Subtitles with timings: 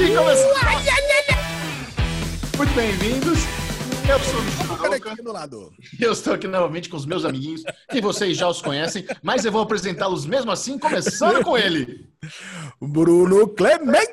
[0.00, 1.36] Podcast começando.
[2.56, 3.38] Muito bem-vindos.
[4.08, 4.40] Eu sou
[5.28, 5.74] o lado.
[6.00, 9.52] Eu estou aqui novamente com os meus amiguinhos, que vocês já os conhecem, mas eu
[9.52, 12.08] vou apresentá-los mesmo assim, começando com ele.
[12.80, 14.10] Bruno Clemente.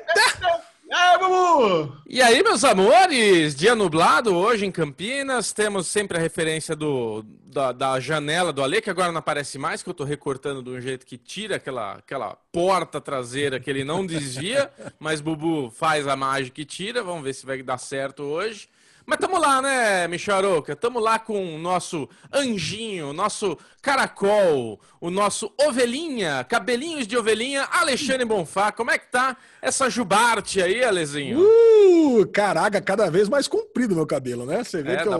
[0.90, 1.96] É, Bubu!
[2.06, 3.54] E aí, meus amores?
[3.54, 5.54] Dia nublado hoje em Campinas.
[5.54, 9.82] Temos sempre a referência do, da, da janela do Ale, que agora não aparece mais,
[9.82, 13.84] que eu tô recortando de um jeito que tira aquela, aquela porta traseira que ele
[13.84, 17.02] não desvia, mas Bubu faz a mágica e tira.
[17.02, 18.68] Vamos ver se vai dar certo hoje.
[19.08, 20.76] Mas tamo lá, né, Micharoca?
[20.76, 28.26] Tamo lá com o nosso anjinho, nosso caracol, o nosso ovelhinha, cabelinhos de ovelhinha, Alexandre
[28.26, 28.70] Bonfá.
[28.70, 31.40] Como é que tá essa jubarte aí, Alezinho?
[31.40, 34.62] Uh, caraca, cada vez mais comprido meu cabelo, né?
[34.62, 35.14] Você vê É, que eu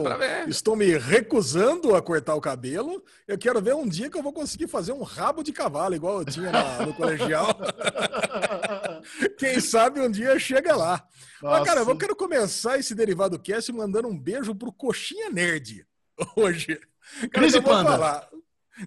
[0.47, 3.03] estou me recusando a cortar o cabelo.
[3.27, 6.19] Eu quero ver um dia que eu vou conseguir fazer um rabo de cavalo, igual
[6.19, 7.57] eu tinha na- no colegial.
[9.35, 11.03] Quem sabe um dia chega lá.
[11.41, 11.91] Mas, cara, Nossa.
[11.91, 15.85] eu quero começar esse derivado cast mandando um beijo pro Coxinha Nerd
[16.35, 16.79] hoje.
[17.33, 17.91] Eu vou Panda.
[17.91, 18.29] falar.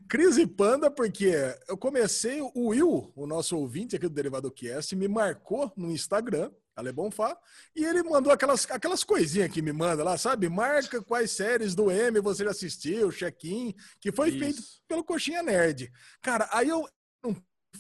[0.08, 1.34] Crise Panda, porque
[1.69, 6.50] eu comecei, o Will, o nosso ouvinte aqui do Derivado Cast, me marcou no Instagram,
[6.75, 7.36] Ale Bonfá,
[7.77, 10.48] e ele mandou aquelas, aquelas coisinhas que me manda lá, sabe?
[10.48, 14.39] Marca quais séries do M você já assistiu, check-in, que foi Isso.
[14.39, 15.92] feito pelo Coxinha Nerd.
[16.23, 16.89] Cara, aí eu
[17.25, 17.34] um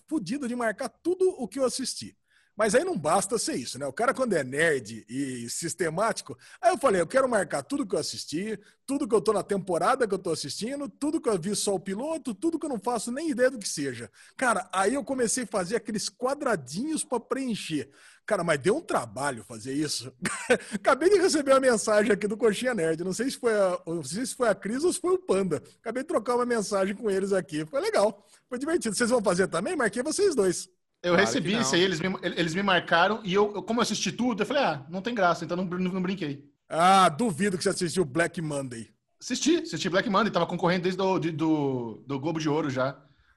[0.08, 2.16] fudido de marcar tudo o que eu assisti.
[2.62, 3.84] Mas aí não basta ser isso, né?
[3.86, 7.92] O cara, quando é nerd e sistemático, aí eu falei, eu quero marcar tudo que
[7.92, 11.36] eu assisti, tudo que eu tô na temporada que eu tô assistindo, tudo que eu
[11.36, 14.08] vi só o piloto, tudo que eu não faço nem ideia do que seja.
[14.36, 17.90] Cara, aí eu comecei a fazer aqueles quadradinhos para preencher.
[18.24, 20.12] Cara, mas deu um trabalho fazer isso.
[20.72, 23.02] Acabei de receber uma mensagem aqui do Coxinha Nerd.
[23.02, 25.18] Não sei se foi a, não sei se foi a Cris ou se foi o
[25.18, 25.60] Panda.
[25.80, 27.66] Acabei de trocar uma mensagem com eles aqui.
[27.66, 28.24] Foi legal.
[28.48, 28.94] Foi divertido.
[28.94, 29.74] Vocês vão fazer também?
[29.74, 30.70] Marquei vocês dois.
[31.02, 33.82] Eu Claro recebi isso aí, eles me, eles me marcaram e eu, eu- como eu
[33.82, 36.44] assisti tudo, eu falei, ah, não tem graça, então não, não, não brinquei.
[36.68, 38.88] Ah, duvido que você assistiu Black Monday.
[39.20, 42.92] Assisti, assisti Black Monday, tava concorrendo desde do, de- do, do Globo de Ouro já,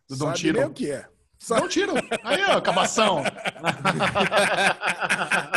[0.07, 0.59] do Don Tiro.
[0.59, 1.07] nem o que é.
[1.39, 1.93] Sabe- Don't Tiro.
[2.23, 3.23] Aí, ó, acabação.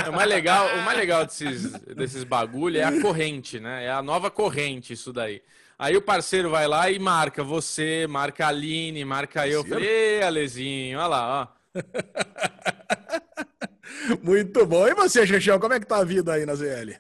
[0.05, 3.85] É, o mais legal, o mais legal desses, desses bagulho é a corrente, né?
[3.85, 5.43] É a nova corrente, isso daí.
[5.79, 9.65] Aí o parceiro vai lá e marca você, marca a Aline, marca eu.
[9.65, 11.58] Falei, Ei, Alezinho, olha lá, ó.
[14.23, 14.87] Muito bom.
[14.87, 16.93] E você, Xexão, como é que tá a vida aí na ZL?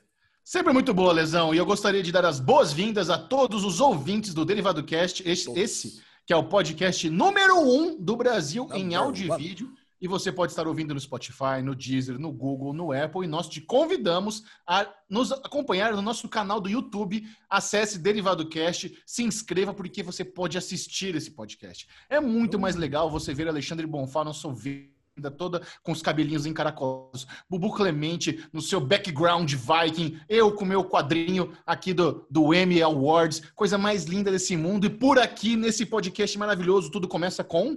[0.44, 1.54] Sempre muito boa, Lesão.
[1.54, 5.50] E eu gostaria de dar as boas-vindas a todos os ouvintes do Derivado Cast, esse,
[5.58, 9.70] esse que é o podcast número um do Brasil em Number áudio e vídeo.
[10.00, 13.24] E você pode estar ouvindo no Spotify, no Deezer, no Google, no Apple.
[13.24, 17.26] E nós te convidamos a nos acompanhar no nosso canal do YouTube.
[17.48, 21.88] Acesse Derivado Cast, se inscreva, porque você pode assistir esse podcast.
[22.08, 24.98] É muito mais legal você ver Alexandre Bonfá, nosso vida
[25.36, 31.52] toda com os cabelinhos encaracolados, Bubu Clemente no seu background Viking, eu com meu quadrinho
[31.66, 34.86] aqui do, do Emmy Awards, coisa mais linda desse mundo.
[34.86, 37.76] E por aqui, nesse podcast maravilhoso, tudo começa com.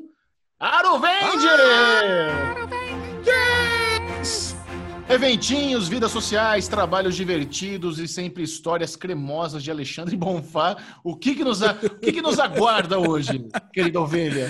[0.62, 1.48] Aro Vende!
[3.26, 4.56] Yes!
[5.10, 10.78] Eventinhos, vidas sociais, trabalhos divertidos e sempre histórias cremosas de Alexandre Bonfá.
[11.04, 14.48] O que que nos, a- o que que nos aguarda hoje, querida ovelha?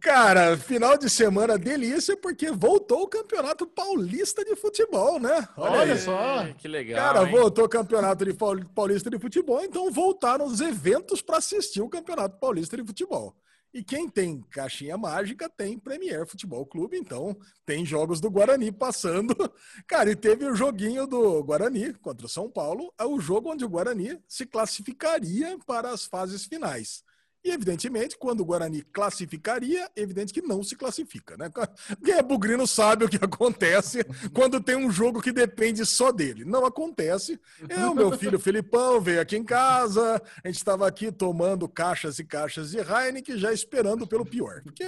[0.00, 5.46] Cara, final de semana delícia, porque voltou o Campeonato Paulista de Futebol, né?
[5.56, 5.98] Olha aí.
[5.98, 6.46] só.
[6.56, 6.96] Que legal.
[7.14, 7.32] Cara, hein?
[7.36, 11.88] voltou o Campeonato de Paul- Paulista de Futebol, então voltaram os eventos para assistir o
[11.88, 13.34] Campeonato Paulista de Futebol.
[13.72, 17.34] E quem tem caixinha mágica tem Premier Futebol Clube, então
[17.64, 19.34] tem jogos do Guarani passando.
[19.88, 23.64] Cara, e teve o joguinho do Guarani contra o São Paulo, é o jogo onde
[23.64, 27.02] o Guarani se classificaria para as fases finais.
[27.44, 31.50] E, evidentemente, quando o Guarani classificaria, evidente que não se classifica, né?
[32.04, 36.44] Quem é bugrino sabe o que acontece quando tem um jogo que depende só dele.
[36.44, 37.40] Não acontece.
[37.68, 42.24] Eu, meu filho Felipão, veio aqui em casa, a gente estava aqui tomando caixas e
[42.24, 44.62] caixas de Heineken, já esperando pelo pior.
[44.62, 44.84] Porque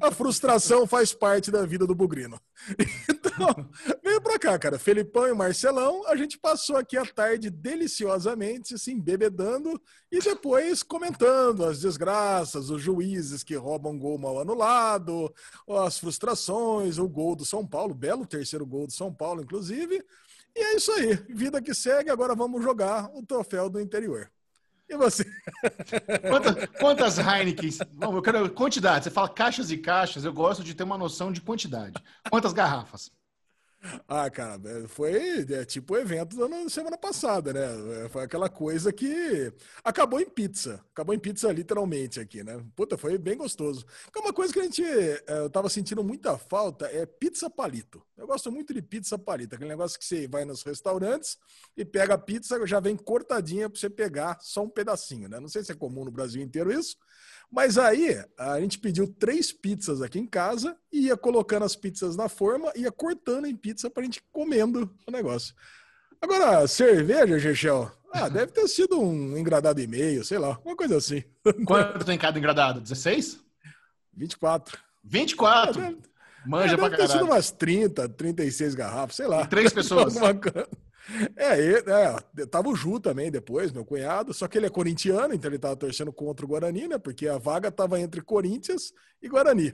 [0.00, 2.40] a frustração faz parte da vida do bugrino.
[3.26, 3.68] Então,
[4.02, 4.78] veio pra cá, cara.
[4.78, 9.78] Felipão e Marcelão, a gente passou aqui a tarde deliciosamente, se embebedando
[10.10, 15.32] e depois comentando as desgraças, os juízes que roubam gol mal anulado,
[15.68, 20.04] as frustrações, o gol do São Paulo, belo terceiro gol do São Paulo, inclusive.
[20.54, 21.14] E é isso aí.
[21.28, 24.30] Vida que segue, agora vamos jogar o troféu do interior.
[24.88, 25.24] E você?
[26.28, 27.78] Quantas, quantas Heinekens?
[27.92, 29.04] Não, eu quero quantidade.
[29.04, 32.02] Você fala caixas e caixas, eu gosto de ter uma noção de quantidade.
[32.30, 33.10] Quantas garrafas?
[34.08, 38.04] Ah, cara, é, foi é, tipo o evento da semana passada, né?
[38.04, 39.52] É, foi aquela coisa que
[39.84, 40.84] acabou em pizza.
[40.92, 42.64] Acabou em pizza literalmente aqui, né?
[42.74, 43.84] Puta, foi bem gostoso.
[44.14, 44.82] É uma coisa que a gente
[45.26, 48.02] eu tava sentindo muita falta é pizza palito.
[48.16, 51.38] Eu gosto muito de pizza palito, aquele negócio que você vai nos restaurantes
[51.76, 55.38] e pega a pizza, já vem cortadinha para você pegar só um pedacinho, né?
[55.38, 56.96] Não sei se é comum no Brasil inteiro isso,
[57.50, 62.16] mas aí a gente pediu três pizzas aqui em casa e ia colocando as pizzas
[62.16, 65.54] na forma, ia cortando em pizza pra gente comendo o negócio.
[66.20, 70.96] Agora, cerveja, Gechel, ah, deve ter sido um engradado e meio, sei lá, uma coisa
[70.96, 71.22] assim.
[71.64, 72.80] Quanto tem cada engradado?
[72.80, 73.40] 16?
[74.14, 74.78] 24.
[75.04, 75.80] 24?
[75.80, 75.98] É, deve,
[76.46, 79.42] Manja é, pra deve ter sido umas 30, 36 garrafas, sei lá.
[79.42, 80.14] E três pessoas.
[81.36, 85.34] É, ele, é, tava o Ju também depois, meu cunhado, só que ele é corintiano,
[85.34, 86.98] então ele tava torcendo contra o Guarani, né?
[86.98, 88.92] Porque a vaga tava entre Corinthians
[89.22, 89.72] e Guarani.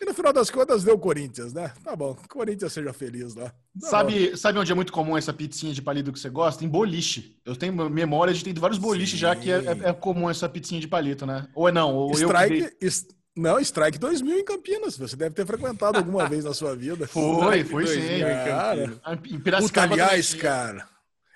[0.00, 1.72] E no final das contas deu Corinthians, né?
[1.82, 3.50] Tá bom, Corinthians seja feliz lá.
[3.80, 6.64] Tá sabe, sabe onde é muito comum essa pizzinha de palito que você gosta?
[6.64, 7.36] Em boliche.
[7.44, 9.16] Eu tenho memória de ter vários boliches Sim.
[9.16, 11.48] já que é, é, é, comum essa pizzinha de palito, né?
[11.54, 11.96] Ou é não?
[11.96, 12.90] Ou Strike, eu...
[13.38, 14.98] Não, Strike 2000 em Campinas.
[14.98, 17.06] Você deve ter frequentado alguma vez na sua vida.
[17.08, 18.18] Foi, foi sim.
[18.20, 19.00] Cara.
[19.24, 19.94] Em Piracicaba.
[19.94, 20.88] aliás, cara,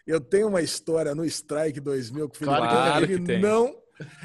[0.05, 3.83] eu tenho uma história no Strike 2000 que o Felipe claro ele não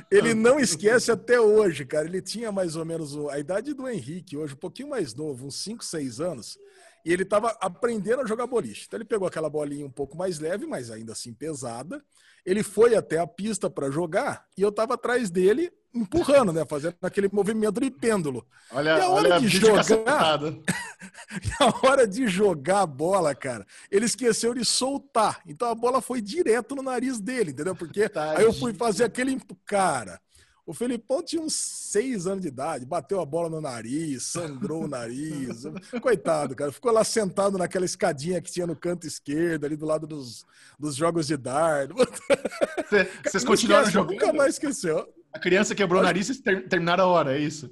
[0.09, 2.07] ele não esquece até hoje, cara.
[2.07, 5.61] Ele tinha mais ou menos a idade do Henrique, hoje um pouquinho mais novo, uns
[5.61, 6.57] 5, 6 anos,
[7.05, 8.85] e ele estava aprendendo a jogar boliche.
[8.87, 12.03] Então ele pegou aquela bolinha um pouco mais leve, mas ainda assim pesada.
[12.43, 16.65] Ele foi até a pista para jogar e eu estava atrás dele empurrando, né?
[16.67, 18.45] Fazendo aquele movimento de pêndulo.
[18.71, 20.39] Olha, e a hora olha de jogar.
[21.59, 25.41] a hora de jogar a bola, cara, ele esqueceu de soltar.
[25.45, 27.75] Então a bola foi direto no nariz dele, entendeu?
[27.75, 28.37] Porque Tadinho.
[28.37, 29.39] aí eu fui fazer aquele.
[29.65, 30.19] Cara,
[30.67, 34.87] o Felipão tinha uns seis anos de idade, bateu a bola no nariz, sangrou o
[34.87, 35.63] nariz.
[36.01, 36.73] Coitado, cara.
[36.73, 40.45] Ficou lá sentado naquela escadinha que tinha no canto esquerdo, ali do lado dos,
[40.77, 41.95] dos jogos de dardo.
[43.23, 44.19] Vocês continuaram jogando?
[44.19, 45.07] Nunca mais esqueceu.
[45.37, 47.69] A criança quebrou o nariz e ter, terminaram a hora, é isso?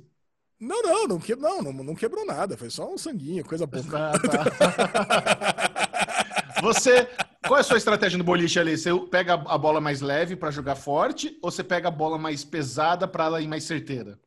[0.59, 2.56] Não, não, não, que, não, não, não quebrou nada.
[2.56, 3.83] Foi só um sanguinho, coisa boa.
[3.91, 4.45] Ah, tá.
[6.62, 7.09] você,
[7.47, 8.77] qual é a sua estratégia no boliche ali?
[8.77, 12.44] Você pega a bola mais leve para jogar forte ou você pega a bola mais
[12.44, 14.19] pesada para ela ir mais certeira?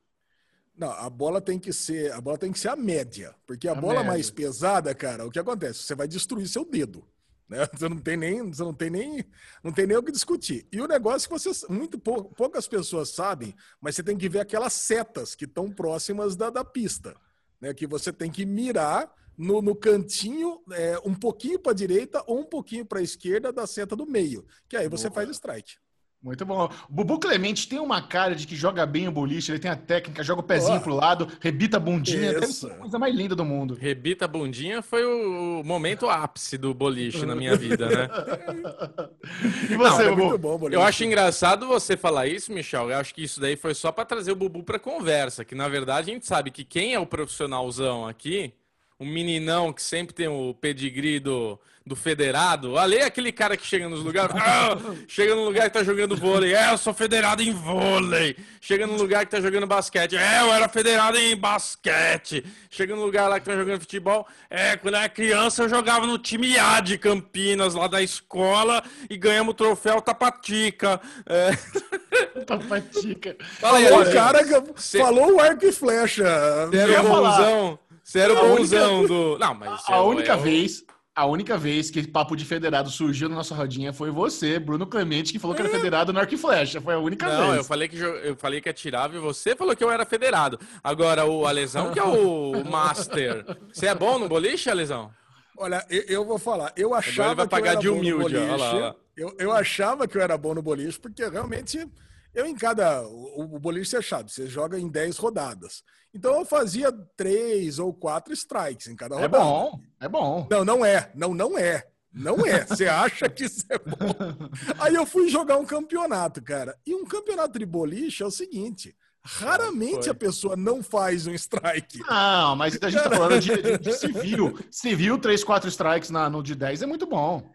[0.76, 3.72] Não, a bola tem que ser, a bola tem que ser a média, porque a,
[3.72, 4.10] a bola média.
[4.10, 5.84] mais pesada, cara, o que acontece?
[5.84, 7.04] Você vai destruir seu dedo.
[7.48, 7.66] Né?
[7.72, 9.24] Você não tem nem, você não tem nem,
[9.62, 10.66] não tem nem o que discutir.
[10.70, 14.28] E o negócio é que vocês, muito pou, poucas pessoas sabem, mas você tem que
[14.28, 17.16] ver aquelas setas que estão próximas da, da pista,
[17.60, 17.72] né?
[17.72, 22.40] Que você tem que mirar no, no cantinho, é, um pouquinho para a direita ou
[22.40, 25.14] um pouquinho para a esquerda da seta do meio, que aí você Boa.
[25.14, 25.76] faz o strike.
[26.20, 26.64] Muito bom.
[26.64, 29.76] O Bubu Clemente tem uma cara de que joga bem o boliche, ele tem a
[29.76, 30.80] técnica, joga o pezinho oh.
[30.80, 33.74] pro lado, rebita a bundinha, deve ser a coisa mais linda do mundo.
[33.80, 38.08] Rebita a bundinha foi o momento ápice do boliche na minha vida, né?
[39.70, 40.58] e você, Não, é Bubu?
[40.58, 42.90] Bom, eu acho engraçado você falar isso, Michel.
[42.90, 45.68] Eu acho que isso daí foi só para trazer o Bubu para conversa, que na
[45.68, 48.52] verdade a gente sabe que quem é o profissionalzão aqui
[49.00, 51.58] um meninão que sempre tem o pedigree do,
[51.88, 52.76] do federado.
[52.76, 54.76] Ali é aquele cara que chega nos lugares, ah,
[55.08, 56.54] chega num lugar que tá jogando vôlei.
[56.54, 58.36] É, eu sou federado em vôlei.
[58.60, 60.16] Chega num lugar que tá jogando basquete.
[60.16, 62.44] É, eu era federado em basquete.
[62.68, 64.26] Chega num lugar lá que tá jogando futebol.
[64.50, 68.82] É, quando eu era criança eu jogava no time A de Campinas, lá da escola,
[69.08, 71.00] e ganhamos o troféu Tapatica.
[71.24, 71.50] É...
[72.44, 73.36] Tapatica.
[73.60, 76.26] Fala aí, o cara que falou o arco e flecha.
[76.72, 77.78] Era bonzão.
[78.08, 79.08] Você era o bonzão única...
[79.08, 79.38] do.
[79.38, 79.82] Não, mas.
[79.86, 80.82] A, a única vez.
[81.14, 85.32] A única vez que papo de federado surgiu na nossa rodinha foi você, Bruno Clemente,
[85.32, 86.80] que falou que era federado no arco e flecha.
[86.80, 87.48] Foi a única Não, vez.
[87.48, 90.60] Não, eu falei que eu falei que atirava e você falou que eu era federado.
[90.82, 93.44] Agora o Alesão que é o master.
[93.72, 95.10] Você é bom no boliche, Alesão?
[95.56, 96.72] Olha, eu, eu vou falar.
[96.76, 98.36] Eu achava Agora ele vai pagar de humilde.
[98.36, 98.94] Olha lá, olha lá.
[99.16, 101.84] Eu, eu achava que eu era bom no boliche porque realmente
[102.32, 103.02] eu, em cada.
[103.02, 105.82] O, o boliche é chato, você joga em 10 rodadas.
[106.14, 109.36] Então eu fazia três ou quatro strikes em cada é rodada.
[109.36, 110.48] É bom, é bom.
[110.50, 111.10] Não, não é.
[111.14, 111.84] Não, não é.
[112.12, 112.64] Não é.
[112.64, 114.50] Você acha que isso é bom?
[114.80, 116.76] Aí eu fui jogar um campeonato, cara.
[116.86, 118.96] E um campeonato de boliche é o seguinte.
[119.24, 120.10] Raramente Foi.
[120.10, 122.00] a pessoa não faz um strike.
[122.08, 124.58] Não, mas a gente tá falando de, de, de civil.
[124.70, 127.50] Civil, três, quatro strikes na, no de 10 é muito bom.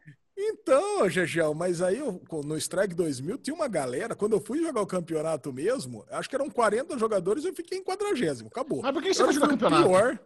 [0.46, 2.00] Então, Gegel, mas aí
[2.44, 6.36] no Strike 2000 tinha uma galera, quando eu fui jogar o campeonato mesmo, acho que
[6.36, 8.82] eram 40 jogadores, eu fiquei em 40, acabou.
[8.82, 9.88] Mas por que você foi jogar o campeonato?
[9.88, 10.20] Pior.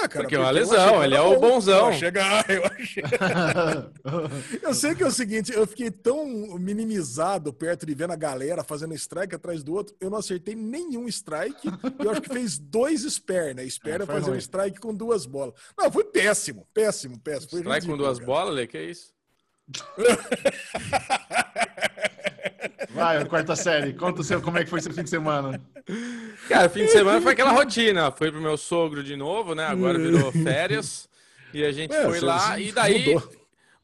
[0.00, 1.92] Ah, cara, porque é uma lesão, ele é o bonzão.
[1.92, 3.02] Eu, chegar, eu, achei...
[4.62, 6.26] eu sei que é o seguinte, eu fiquei tão
[6.58, 11.08] minimizado perto de vendo a galera fazendo strike atrás do outro, eu não acertei nenhum
[11.08, 13.68] strike, eu acho que fez dois spare, né?
[13.68, 14.36] Spare é, fazer ruim.
[14.36, 15.54] um strike com duas bolas.
[15.76, 17.50] Não, foi péssimo, péssimo, péssimo.
[17.50, 18.26] Foi strike ridículo, com duas cara.
[18.26, 19.12] bolas, Lê, que é isso?
[22.90, 25.60] Vai, quarta série, conta o seu, como é que foi seu fim de semana.
[26.48, 28.10] Cara, fim de semana foi aquela rotina.
[28.10, 29.66] Foi pro meu sogro de novo, né?
[29.66, 31.08] Agora virou férias.
[31.52, 32.58] E a gente é, foi lá.
[32.58, 33.32] E daí, mudou.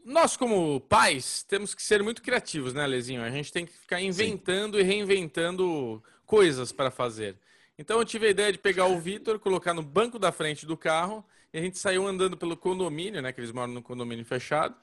[0.05, 3.23] nós, como pais, temos que ser muito criativos, né, Lezinho?
[3.23, 4.83] A gente tem que ficar inventando Sim.
[4.83, 7.37] e reinventando coisas para fazer.
[7.79, 10.77] Então eu tive a ideia de pegar o Vitor, colocar no banco da frente do
[10.77, 13.33] carro, e a gente saiu andando pelo condomínio, né?
[13.33, 14.75] Que eles moram no condomínio fechado.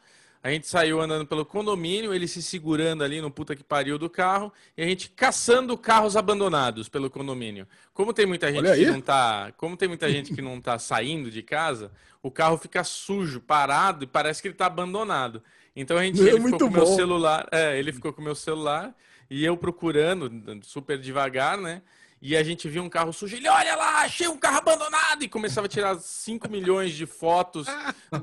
[0.46, 4.08] A gente saiu andando pelo condomínio, ele se segurando ali no puta que pariu do
[4.08, 7.68] carro, e a gente caçando carros abandonados pelo condomínio.
[7.96, 11.32] Como tem muita gente que não tá, como tem muita gente que não tá saindo
[11.32, 15.42] de casa, o carro fica sujo, parado e parece que ele tá abandonado.
[15.76, 18.24] Então a gente é ele ficou com o meu celular, é, ele ficou com o
[18.24, 18.96] meu celular
[19.28, 21.82] e eu procurando super devagar, né?
[22.28, 23.36] E a gente viu um carro sujo.
[23.36, 25.22] Ele, olha lá, achei um carro abandonado!
[25.22, 27.68] E começava a tirar 5 milhões de fotos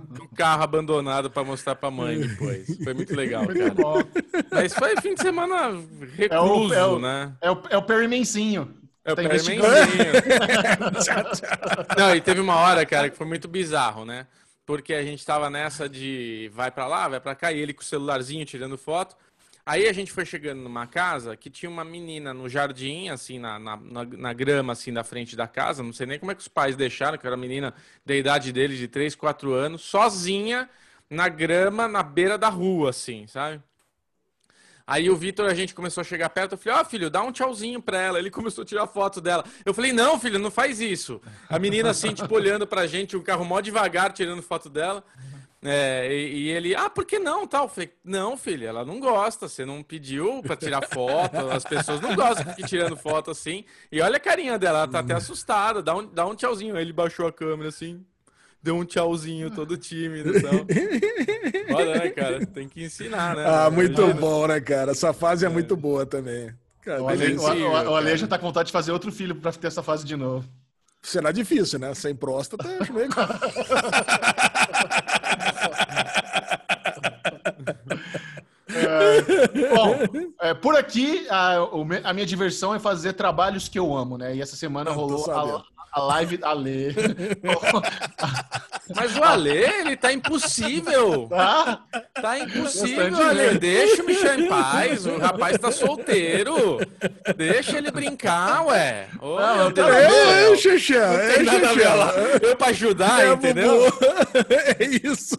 [0.08, 2.66] do carro abandonado para mostrar para a mãe depois.
[2.82, 3.72] Foi muito legal, cara.
[4.50, 5.80] Mas foi fim de semana
[6.16, 7.32] recluso, é o, é o, né?
[7.40, 8.74] É o, é o perimencinho.
[9.04, 9.22] É o tá.
[11.96, 14.26] Não, e teve uma hora, cara, que foi muito bizarro, né?
[14.66, 17.82] Porque a gente tava nessa de vai para lá, vai para cá, e ele com
[17.82, 19.14] o celularzinho tirando foto.
[19.64, 23.60] Aí a gente foi chegando numa casa que tinha uma menina no jardim, assim, na,
[23.60, 25.84] na, na, na, grama, assim, da frente da casa.
[25.84, 27.72] Não sei nem como é que os pais deixaram, que era menina
[28.04, 30.68] da idade dele, de 3, 4 anos, sozinha
[31.08, 33.62] na grama, na beira da rua, assim, sabe?
[34.84, 37.22] Aí o Vitor, a gente começou a chegar perto, eu falei, ó, oh, filho, dá
[37.22, 38.18] um tchauzinho pra ela.
[38.18, 39.44] Ele começou a tirar foto dela.
[39.64, 41.20] Eu falei, não, filho, não faz isso.
[41.48, 45.04] A menina, assim, tipo, olhando pra gente, o carro mó devagar, tirando foto dela.
[45.64, 47.46] É, e, e, ele, ah, por que não?
[47.46, 47.64] Tal.
[47.64, 49.48] Eu falei, não, filho, ela não gosta.
[49.48, 51.36] Você não pediu para tirar foto.
[51.50, 53.64] As pessoas não gostam de ficar tirando foto assim.
[53.90, 55.80] E olha a carinha dela, ela tá até assustada.
[55.80, 56.74] Dá um, dá um tchauzinho.
[56.74, 58.04] Aí ele baixou a câmera assim,
[58.60, 60.36] deu um tchauzinho todo tímido.
[60.36, 60.66] Então.
[61.76, 62.44] Olha, né, cara?
[62.44, 63.44] Tem que ensinar, né?
[63.46, 64.20] Ah, muito Imagina.
[64.20, 64.90] bom, né, cara?
[64.90, 66.52] Essa fase é, é muito boa também.
[66.80, 69.36] Cara, o, Ale, o, o, o Ale já tá com vontade de fazer outro filho
[69.36, 70.44] para ter essa fase de novo.
[71.00, 71.94] Será difícil, né?
[71.94, 73.08] Sem próstata, acho meio.
[79.00, 79.96] É, bom,
[80.40, 81.56] é, por aqui a,
[82.04, 84.36] a, minha diversão é fazer trabalhos que eu amo, né?
[84.36, 86.88] E essa semana rolou a, a live da Lê.
[88.94, 91.28] Mas o Ale, ele tá impossível.
[91.28, 91.84] Tá?
[92.22, 93.58] Tá impossível, Ale.
[93.58, 95.04] Deixa o Michel em paz.
[95.06, 96.78] O rapaz tá solteiro.
[97.36, 99.08] Deixa ele brincar, ué.
[99.20, 100.94] Ô, não, não tem nada é, Xexé.
[100.94, 102.40] É, Xexé.
[102.40, 103.82] Eu pra ajudar, é, entendeu?
[104.78, 105.36] É isso.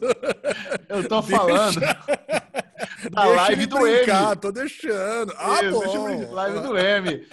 [0.90, 1.80] Eu tô falando.
[3.16, 4.36] A live do brincar, M.
[4.38, 5.34] Tô deixando.
[5.38, 6.34] Ah, Isso, bom.
[6.34, 7.28] live do M.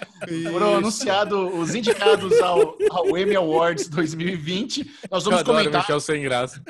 [0.51, 4.89] Foram anunciados os indicados ao, ao Emmy Awards 2020.
[5.09, 5.81] Nós vamos Eu adoro comentar.
[5.81, 6.61] Michel sem graça.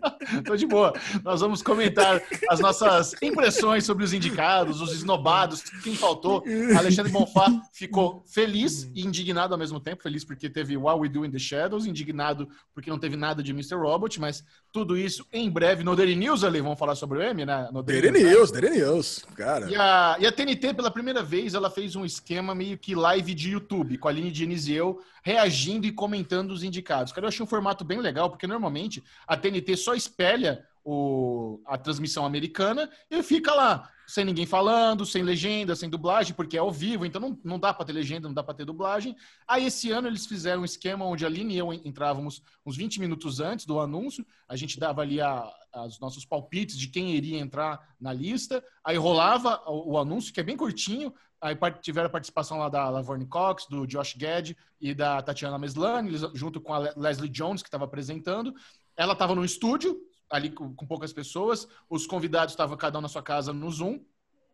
[0.44, 0.92] Tô de boa.
[1.22, 6.42] Nós vamos comentar as nossas impressões sobre os indicados, os esnobados, quem faltou.
[6.76, 10.02] Alexandre Bonfá ficou feliz e indignado ao mesmo tempo.
[10.02, 13.52] Feliz porque teve What We Do in the Shadows, indignado porque não teve nada de
[13.52, 13.76] Mr.
[13.76, 16.60] Robot, mas tudo isso em breve no Daily News ali.
[16.60, 17.68] Vamos falar sobre o M, né?
[17.72, 19.70] No Daily, Daily News, Daily News, cara.
[19.70, 23.34] E a, e a TNT, pela primeira vez, ela fez um esquema meio que live
[23.34, 27.12] de YouTube, com a Aline Diniz e eu reagindo e comentando os indicados.
[27.12, 31.76] Cara, eu achei um formato bem legal, porque normalmente a TNT só espelha o, a
[31.76, 36.72] transmissão americana e fica lá, sem ninguém falando, sem legenda, sem dublagem, porque é ao
[36.72, 39.14] vivo, então não, não dá para ter legenda, não dá para ter dublagem.
[39.46, 42.98] Aí esse ano eles fizeram um esquema onde a Aline e eu entrávamos uns 20
[42.98, 45.48] minutos antes do anúncio, a gente dava ali a,
[45.86, 50.40] os nossos palpites de quem iria entrar na lista, aí rolava o, o anúncio, que
[50.40, 54.92] é bem curtinho, Aí tiveram a participação lá da Laverne Cox, do Josh Gad e
[54.92, 58.54] da Tatiana Meslani, junto com a Leslie Jones, que estava apresentando.
[59.00, 61.66] Ela estava no estúdio, ali com, poucas pessoas.
[61.88, 63.98] Os convidados estavam cada um na sua casa no Zoom.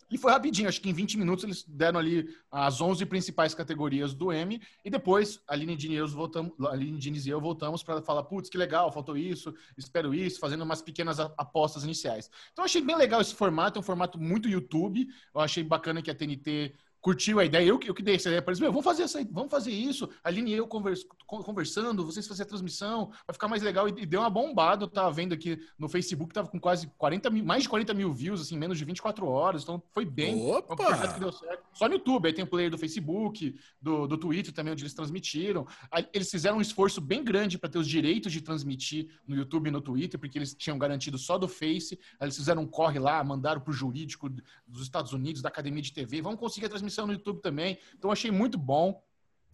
[0.08, 4.14] E foi rapidinho, acho que em 20 minutos eles deram ali as 11 principais categorias
[4.14, 4.62] do M.
[4.84, 8.56] E depois a Aline Diniz, voltamos, Aline Diniz e eu voltamos para falar: putz, que
[8.56, 12.30] legal, faltou isso, espero isso, fazendo umas pequenas apostas iniciais.
[12.52, 15.08] Então achei bem legal esse formato, é um formato muito YouTube.
[15.34, 16.72] Eu achei bacana que a TNT
[17.06, 17.64] curtiu a ideia.
[17.64, 20.10] Eu, eu que dei essa ideia para eles, meu, vamos fazer essa, vamos fazer isso.
[20.24, 23.88] A Aline e eu convers, conversando, vocês fazer a transmissão, vai ficar mais legal.
[23.88, 24.82] E, e, deu uma bombada.
[24.82, 28.12] Eu tava vendo aqui no Facebook, tava com quase 40 mil, mais de 40 mil
[28.12, 29.62] views, assim, menos de 24 horas.
[29.62, 30.50] Então foi bem.
[30.50, 30.74] Opa!
[30.74, 31.62] Um que deu certo.
[31.72, 34.94] Só no YouTube, aí tem o player do Facebook, do, do Twitter também, onde eles
[34.94, 35.64] transmitiram.
[35.92, 39.68] Aí, eles fizeram um esforço bem grande para ter os direitos de transmitir no YouTube
[39.68, 41.96] e no Twitter, porque eles tinham garantido só do Face.
[42.18, 44.28] Aí eles fizeram um corre lá, mandaram pro jurídico
[44.66, 46.20] dos Estados Unidos, da Academia de TV.
[46.20, 47.78] Vamos conseguir a transmissão no YouTube também.
[47.98, 49.02] Então achei muito bom.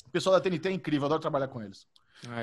[0.06, 1.86] O pessoal da TNT é incrível, adoro trabalhar com eles.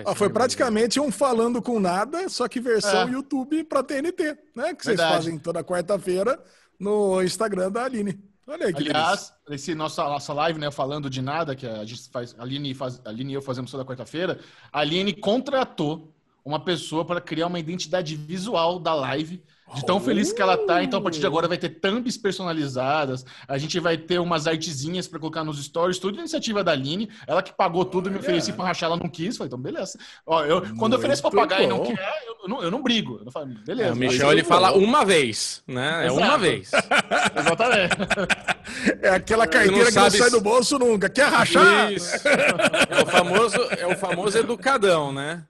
[0.05, 3.11] Ah, foi praticamente um falando com nada, só que versão é.
[3.11, 4.73] YouTube para TNT, né?
[4.73, 5.13] Que vocês Verdade.
[5.13, 6.37] fazem toda quarta-feira
[6.77, 8.19] no Instagram da Aline.
[8.45, 12.35] Olha aí, Aliás, esse nossa, nossa live, né, falando de nada, que a gente faz,
[12.37, 14.39] a Aline, faz, a Aline e eu fazemos toda quarta-feira,
[14.73, 16.11] a Aline contratou
[16.43, 19.43] uma pessoa para criar uma identidade visual da live
[19.75, 20.83] de tão feliz que ela tá.
[20.83, 23.25] Então, a partir de agora, vai ter thumbs personalizadas.
[23.47, 25.99] A gente vai ter umas artezinhas para colocar nos stories.
[25.99, 27.09] Tudo iniciativa da Aline.
[27.27, 29.37] Ela que pagou tudo, me ofereci para rachar, ela não quis.
[29.37, 29.97] Falei, então, beleza.
[30.25, 31.63] Ó, eu, quando eu ofereço para pagar bom.
[31.63, 33.21] e não quer, eu, eu, não, eu não brigo.
[33.25, 33.89] Eu falo, beleza.
[33.89, 36.03] É, o Michel, ele fala uma vez, né?
[36.03, 36.21] É Exato.
[36.21, 36.71] uma vez.
[37.37, 37.95] Exatamente.
[39.01, 41.09] É aquela carteira não que não sai do bolso nunca.
[41.09, 41.91] Quer rachar?
[41.91, 42.15] Isso.
[42.27, 45.43] É o famoso, é o famoso educadão, né?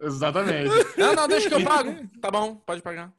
[0.00, 0.70] Exatamente.
[0.96, 1.94] Não, não, deixa que eu pago.
[2.20, 3.12] Tá bom, pode pagar.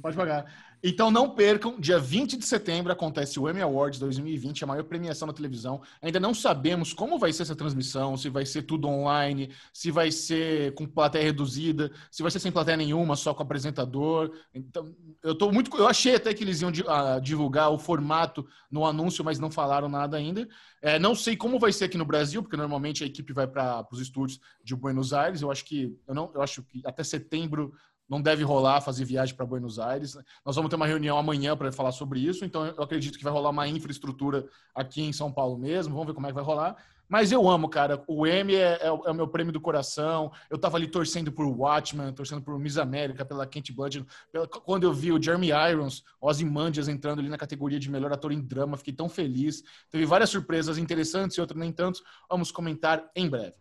[0.00, 0.46] Pode pagar.
[0.82, 5.26] Então não percam, dia 20 de setembro acontece o Emmy Awards 2020, a maior premiação
[5.26, 5.82] na televisão.
[6.00, 10.12] Ainda não sabemos como vai ser essa transmissão, se vai ser tudo online, se vai
[10.12, 14.30] ser com plateia reduzida, se vai ser sem plateia nenhuma, só com apresentador.
[14.54, 18.86] Então, eu tô muito, eu achei até que eles iam uh, divulgar o formato no
[18.86, 20.46] anúncio, mas não falaram nada ainda.
[20.80, 23.84] É, não sei como vai ser aqui no Brasil, porque normalmente a equipe vai para
[23.90, 25.42] os estúdios de Buenos Aires.
[25.42, 27.72] Eu acho que eu não, eu acho que até setembro
[28.08, 30.16] não deve rolar fazer viagem para Buenos Aires.
[30.44, 33.32] Nós vamos ter uma reunião amanhã para falar sobre isso, então eu acredito que vai
[33.32, 35.92] rolar uma infraestrutura aqui em São Paulo mesmo.
[35.92, 36.76] Vamos ver como é que vai rolar.
[37.08, 38.04] Mas eu amo, cara.
[38.06, 40.30] O M é, é, o, é, o meu prêmio do coração.
[40.50, 44.04] Eu tava ali torcendo por Watchmen, torcendo por Miss América, pela Kent Blood.
[44.30, 48.30] Pela, quando eu vi o Jeremy Irons, Ozymandias entrando ali na categoria de melhor ator
[48.30, 49.62] em drama, fiquei tão feliz.
[49.90, 52.02] Teve várias surpresas interessantes e outras nem tanto.
[52.28, 53.54] Vamos comentar em breve.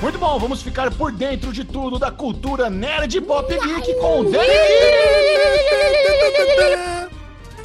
[0.00, 4.30] Muito bom, vamos ficar por dentro de tudo da cultura nerd pop geek com o
[4.30, 4.54] Daily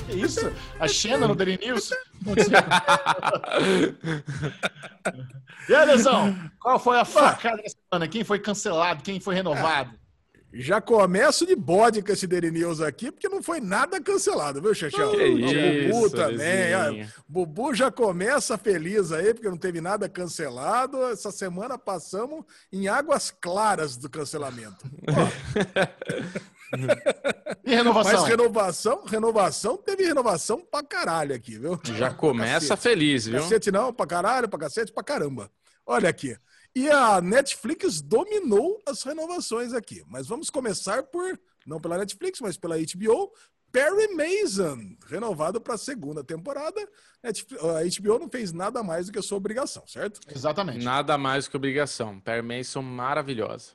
[0.07, 0.51] Que isso?
[0.79, 1.91] A Xena no Daily News?
[5.69, 8.07] e aí, Lesão, qual foi a facada da semana?
[8.07, 9.03] Quem foi cancelado?
[9.03, 9.91] Quem foi renovado?
[10.55, 14.75] Já começo de bode com esse Daily News aqui, porque não foi nada cancelado, viu,
[14.75, 15.11] Xexão?
[15.11, 17.09] Que o Bubu também.
[17.27, 21.03] Bubu já começa feliz aí, porque não teve nada cancelado.
[21.07, 24.85] Essa semana passamos em águas claras do cancelamento.
[27.65, 28.13] e renovação?
[28.13, 31.79] Mas renovação, renovação, teve renovação pra caralho aqui, viu?
[31.83, 33.41] Já começa feliz, viu?
[33.41, 35.49] Cacete não, pra caralho, pra cacete, pra caramba.
[35.85, 36.35] Olha aqui.
[36.75, 40.03] E a Netflix dominou as renovações aqui.
[40.07, 43.31] Mas vamos começar por, não pela Netflix, mas pela HBO.
[43.71, 46.79] Perry Mason, renovado para a segunda temporada.
[47.23, 50.19] A HBO não fez nada mais do que a sua obrigação, certo?
[50.33, 50.83] Exatamente.
[50.83, 52.19] Nada mais do que obrigação.
[52.19, 53.71] Perry Mason maravilhosa.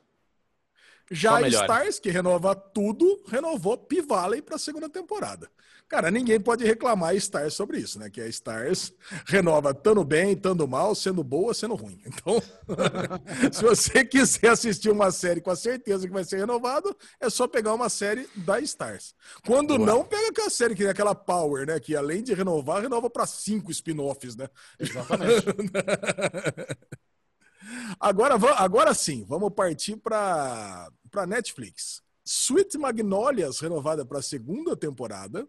[1.10, 5.48] Já a Stars, que renova tudo, renovou P-Valley para a segunda temporada.
[5.88, 8.10] Cara, ninguém pode reclamar a Stars sobre isso, né?
[8.10, 8.92] Que a Stars
[9.24, 11.98] renova tanto bem, tanto mal, sendo boa, sendo ruim.
[12.18, 12.42] Então,
[13.52, 17.46] se você quiser assistir uma série com a certeza que vai ser renovado, é só
[17.46, 19.14] pegar uma série da Stars.
[19.46, 19.86] Quando Boa.
[19.86, 21.80] não, pega aquela série que tem aquela Power, né?
[21.80, 24.48] Que além de renovar, renova para cinco spin-offs, né?
[24.78, 25.46] Exatamente.
[27.98, 30.90] agora, agora sim, vamos partir para
[31.26, 32.02] Netflix.
[32.24, 35.48] Sweet Magnolias, renovada para a segunda temporada.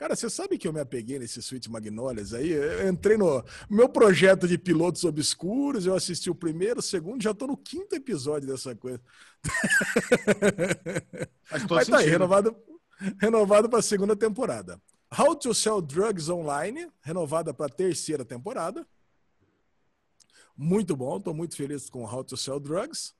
[0.00, 2.52] Cara, você sabe que eu me apeguei nesse Sweet Magnolias aí?
[2.52, 7.34] Eu entrei no meu projeto de pilotos obscuros, eu assisti o primeiro, o segundo, já
[7.34, 8.98] tô no quinto episódio dessa coisa.
[11.52, 12.56] Mas, Mas tá aí, renovado,
[13.20, 14.80] renovado para a segunda temporada.
[15.18, 18.86] How to Sell Drugs Online, renovada para a terceira temporada.
[20.56, 23.12] Muito bom, estou muito feliz com How to Sell Drugs.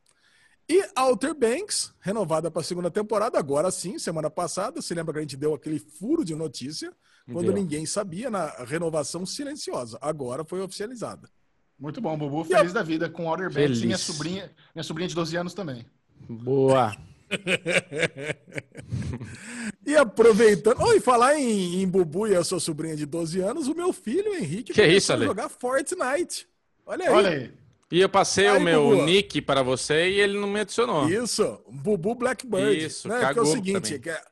[0.70, 4.80] E Outer Banks, renovada para a segunda temporada, agora sim, semana passada.
[4.80, 6.92] Se lembra que a gente deu aquele furo de notícia
[7.26, 7.54] quando deu.
[7.54, 9.98] ninguém sabia na renovação silenciosa.
[10.00, 11.28] Agora foi oficializada.
[11.76, 12.44] Muito bom, Bubu.
[12.44, 12.74] Feliz a...
[12.74, 15.85] da vida com Outer Banks e minha sobrinha, minha sobrinha de 12 anos também.
[16.28, 16.96] Boa.
[19.85, 20.80] e aproveitando.
[20.83, 23.92] Oh, e falar em, em Bubu e a sua sobrinha de 12 anos, o meu
[23.92, 25.26] filho, Henrique, que isso, Ale?
[25.26, 26.46] jogar Fortnite.
[26.87, 27.12] Olha aí.
[27.12, 27.60] Olha aí.
[27.90, 29.05] E eu passei Aí, o meu Bubu.
[29.05, 31.09] nick para você e ele não me adicionou.
[31.09, 32.85] Isso, Bubu Blackbird.
[32.85, 33.18] Isso, né?
[33.20, 34.22] Porque é o seguinte, é,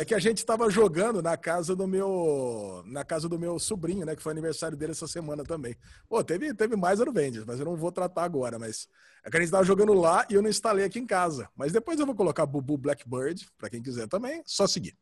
[0.00, 4.04] É que a gente estava jogando na casa do meu na casa do meu sobrinho,
[4.04, 4.16] né?
[4.16, 5.76] Que foi aniversário dele essa semana também.
[6.08, 8.58] Pô, teve, teve mais Avengers, mas eu não vou tratar agora.
[8.58, 8.88] Mas
[9.24, 11.48] é que a gente estava jogando lá e eu não instalei aqui em casa.
[11.54, 14.96] Mas depois eu vou colocar Bubu Blackbird, para quem quiser também, só seguir.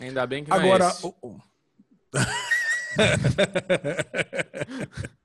[0.00, 1.14] Ainda bem que não é Agora, é esse.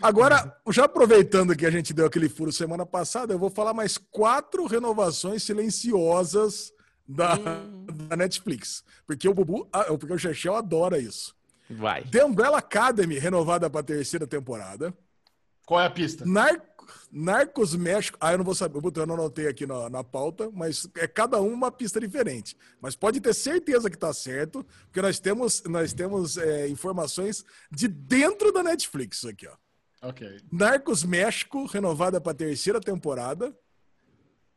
[0.00, 3.96] Agora, já aproveitando que a gente deu aquele furo semana passada, eu vou falar mais
[3.98, 6.72] quatro renovações silenciosas
[7.08, 7.86] da, hum.
[8.08, 8.84] da Netflix.
[9.06, 11.34] Porque o Bubu, ah, porque o Chechel adora isso.
[11.68, 12.04] Vai.
[12.04, 14.92] The Umbrella Academy, renovada para a terceira temporada.
[15.66, 16.26] Qual é a pista?
[16.26, 16.60] Nar
[17.10, 18.18] Narcos México.
[18.20, 21.40] Ah, eu não vou saber, eu não anotei aqui na, na pauta, mas é cada
[21.40, 22.56] um uma pista diferente.
[22.80, 27.88] Mas pode ter certeza que está certo, porque nós temos, nós temos é, informações de
[27.88, 29.56] dentro da Netflix aqui, ó.
[30.08, 30.38] Ok.
[30.52, 33.56] Narcos México, renovada para a terceira temporada.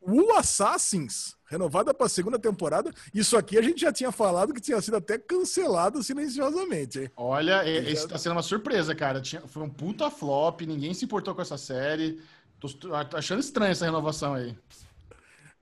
[0.00, 2.92] O Assassins, renovada para a segunda temporada.
[3.12, 7.00] Isso aqui a gente já tinha falado que tinha sido até cancelado silenciosamente.
[7.00, 7.10] Hein?
[7.16, 9.20] Olha, isso está sendo uma surpresa, cara.
[9.20, 12.20] Tinha, foi um puta flop, ninguém se importou com essa série.
[12.60, 14.56] Tô, tô achando estranha essa renovação aí.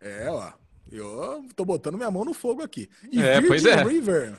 [0.01, 0.53] É, ó.
[0.91, 2.89] Eu tô botando minha mão no fogo aqui.
[3.11, 3.83] E é, Virgin é.
[3.83, 4.39] River.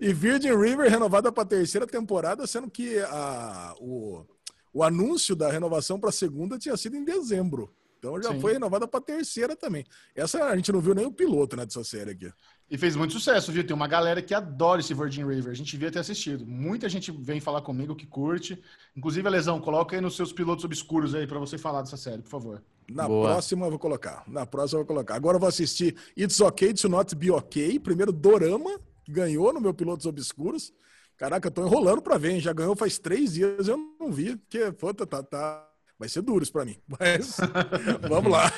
[0.00, 4.24] E Virgin River renovada para a terceira temporada, sendo que a, o,
[4.72, 7.72] o anúncio da renovação para a segunda tinha sido em dezembro.
[7.98, 8.40] Então já Sim.
[8.40, 9.84] foi renovada para terceira também.
[10.14, 12.32] Essa a gente não viu nem o piloto né, dessa série aqui.
[12.70, 13.66] E fez muito sucesso, viu?
[13.66, 15.50] Tem uma galera que adora esse Virgin River.
[15.50, 16.44] A gente devia ter assistido.
[16.46, 18.62] Muita gente vem falar comigo que curte.
[18.94, 22.20] Inclusive, a Lesão, coloca aí nos seus pilotos obscuros aí para você falar dessa série,
[22.20, 22.62] por favor.
[22.90, 23.30] Na Boa.
[23.30, 24.22] próxima eu vou colocar.
[24.26, 25.14] Na próxima eu vou colocar.
[25.14, 27.78] Agora eu vou assistir It's Okay to Not Be Okay.
[27.78, 30.72] Primeiro Dorama, que ganhou no meu Pilotos Obscuros.
[31.16, 32.40] Caraca, eu tô enrolando para ver, hein?
[32.40, 34.36] Já ganhou faz três dias, eu não vi.
[34.36, 35.67] Porque, puta, tá, tá,
[35.98, 36.78] vai ser duro isso para mim.
[36.86, 37.36] Mas
[38.08, 38.52] vamos lá.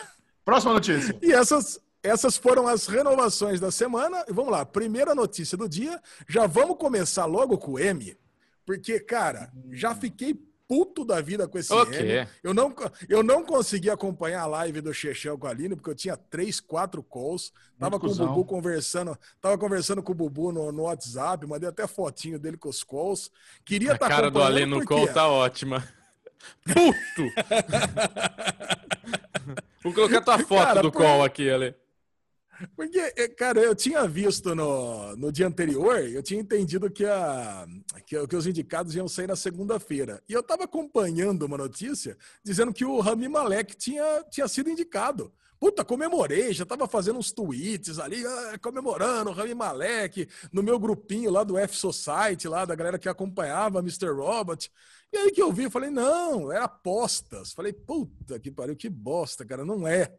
[0.44, 1.18] Próxima notícia.
[1.22, 4.24] E essas, essas foram as renovações da semana.
[4.28, 6.00] E vamos lá, primeira notícia do dia.
[6.28, 8.16] Já vamos começar logo com o M,
[8.66, 10.34] porque, cara, já fiquei
[10.70, 12.20] puto da vida com esse okay.
[12.20, 12.28] M.
[12.44, 12.72] Eu não,
[13.08, 16.60] eu não consegui acompanhar a live do Chechel com a Aline, porque eu tinha três,
[16.60, 17.52] quatro calls.
[17.76, 18.26] Tava Muito com cuzão.
[18.26, 22.56] o Bubu conversando, tava conversando com o Bubu no, no, WhatsApp, mandei até fotinho dele
[22.56, 23.32] com os calls.
[23.64, 25.84] Queria estar tá cara do Alê no call tá ótima.
[26.64, 27.32] Puto!
[29.82, 30.98] Vou colocar tua foto cara, do por...
[31.02, 31.74] call aqui, Ale.
[32.76, 37.66] Porque, é, cara, eu tinha visto no, no dia anterior, eu tinha entendido que, a,
[38.06, 40.22] que, que os indicados iam sair na segunda-feira.
[40.28, 45.32] E eu estava acompanhando uma notícia dizendo que o Rami Malek tinha, tinha sido indicado.
[45.60, 51.30] Puta, comemorei, já tava fazendo uns tweets ali, ah, comemorando Rami Malek, no meu grupinho
[51.30, 54.08] lá do F Society, lá da galera que acompanhava Mr.
[54.10, 54.72] Robot.
[55.12, 57.52] E aí que eu vi, eu falei, não, é apostas.
[57.52, 60.10] Falei, puta que pariu, que bosta, cara, não é.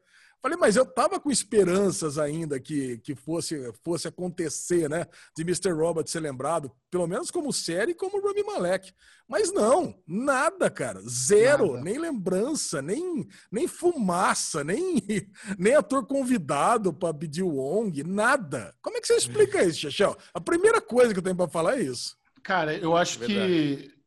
[0.41, 5.05] Falei, mas eu tava com esperanças ainda que, que fosse, fosse acontecer, né?
[5.35, 5.71] De Mr.
[5.71, 8.91] Robot ser lembrado, pelo menos como série, como Rami Malek.
[9.27, 10.99] Mas não, nada, cara.
[11.07, 11.83] Zero, nada.
[11.83, 14.99] nem lembrança, nem, nem fumaça, nem,
[15.59, 18.73] nem ator convidado para pedir o Wong, nada.
[18.81, 20.17] Como é que você explica isso, Chachel?
[20.33, 22.17] A primeira coisa que eu tenho para falar é isso.
[22.43, 24.00] Cara, eu acho é que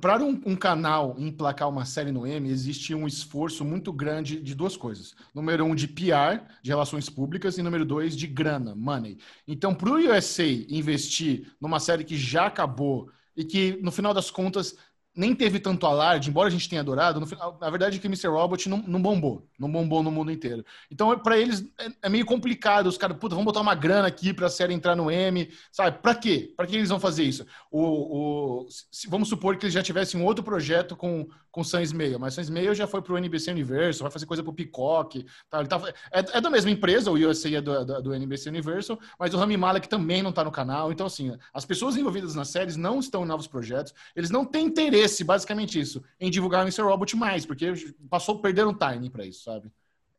[0.00, 4.54] para um, um, canal emplacar uma série no M, existe um esforço muito grande de
[4.54, 5.14] duas coisas.
[5.34, 9.18] Número um, de PR, de relações públicas, e número dois, de grana, money.
[9.46, 14.30] Então, para o USA investir numa série que já acabou e que, no final das
[14.30, 14.76] contas,
[15.18, 18.28] nem teve tanto alarde, embora a gente tenha adorado, final, a verdade é que Mr.
[18.28, 20.64] Robot não, não bombou, não bombou no mundo inteiro.
[20.88, 22.86] Então, para eles, é, é, meio complicado.
[22.86, 25.98] Os caras, puta, vamos botar uma grana aqui para a série entrar no M, sabe?
[26.00, 26.54] Para quê?
[26.56, 27.44] Para que eles vão fazer isso?
[27.68, 31.82] O, o, se, vamos supor que eles já tivessem um outro projeto com, com Sam
[31.82, 34.54] Smale, mas Sam Smale já foi para o NBC Universal, vai fazer coisa para o
[34.54, 35.58] Peacock, tá?
[35.58, 39.00] Ele tá, é, é, da mesma empresa, o USA é do, do, do NBC Universal,
[39.18, 40.92] mas o Rami Malek também não está no canal.
[40.92, 44.66] Então, assim, as pessoas envolvidas nas séries não estão em novos projetos, eles não têm
[44.66, 46.82] interesse interesse, basicamente isso, em divulgar o Mr.
[46.82, 47.72] Robot mais, porque
[48.08, 49.70] passou perdendo time para isso, sabe?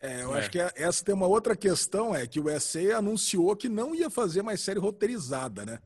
[0.02, 0.40] É, eu é.
[0.40, 3.94] acho que é, essa tem uma outra questão, é que o SA anunciou que não
[3.94, 5.80] ia fazer mais série roteirizada, né?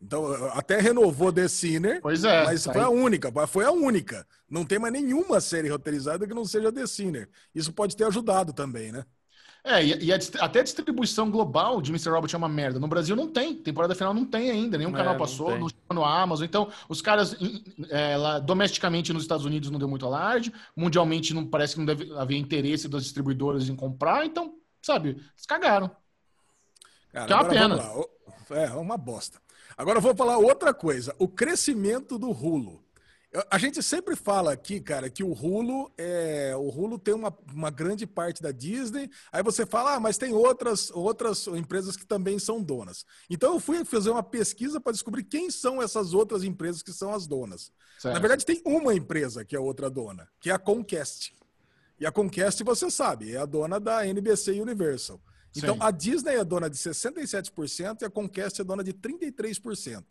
[0.00, 2.86] Então, até renovou The Sinner, pois é, mas tá foi aí.
[2.86, 4.26] a única, foi a única.
[4.48, 7.28] Não tem mais nenhuma série roteirizada que não seja The Sinner.
[7.52, 9.04] Isso pode ter ajudado também, né?
[9.68, 12.08] É, e, e a, até a distribuição global de Mr.
[12.08, 12.80] Robot é uma merda.
[12.80, 13.54] No Brasil não tem.
[13.54, 14.78] Temporada final não tem ainda.
[14.78, 16.46] Nenhum é, canal passou, no, no Amazon.
[16.46, 17.36] Então, os caras
[17.90, 20.50] é, lá, domesticamente nos Estados Unidos não deu muito alarde.
[20.74, 24.24] Mundialmente não parece que não deve haver interesse das distribuidoras em comprar.
[24.24, 25.90] Então, sabe, eles cagaram.
[27.12, 27.78] Cara, que é uma pena.
[28.50, 29.38] É, uma bosta.
[29.76, 31.14] Agora eu vou falar outra coisa.
[31.18, 32.82] O crescimento do Rulo.
[33.50, 37.70] A gente sempre fala aqui, cara, que o Hulu é o Hulu tem uma, uma
[37.70, 39.10] grande parte da Disney.
[39.30, 43.04] Aí você fala, ah, mas tem outras outras empresas que também são donas.
[43.28, 47.12] Então eu fui fazer uma pesquisa para descobrir quem são essas outras empresas que são
[47.12, 47.70] as donas.
[47.98, 48.14] Certo.
[48.14, 51.34] Na verdade, tem uma empresa que é outra dona, que é a Comcast.
[52.00, 55.20] E a Comcast, você sabe, é a dona da NBC Universal.
[55.54, 55.80] Então Sim.
[55.82, 60.04] a Disney é dona de 67% e a Comcast é dona de 33%.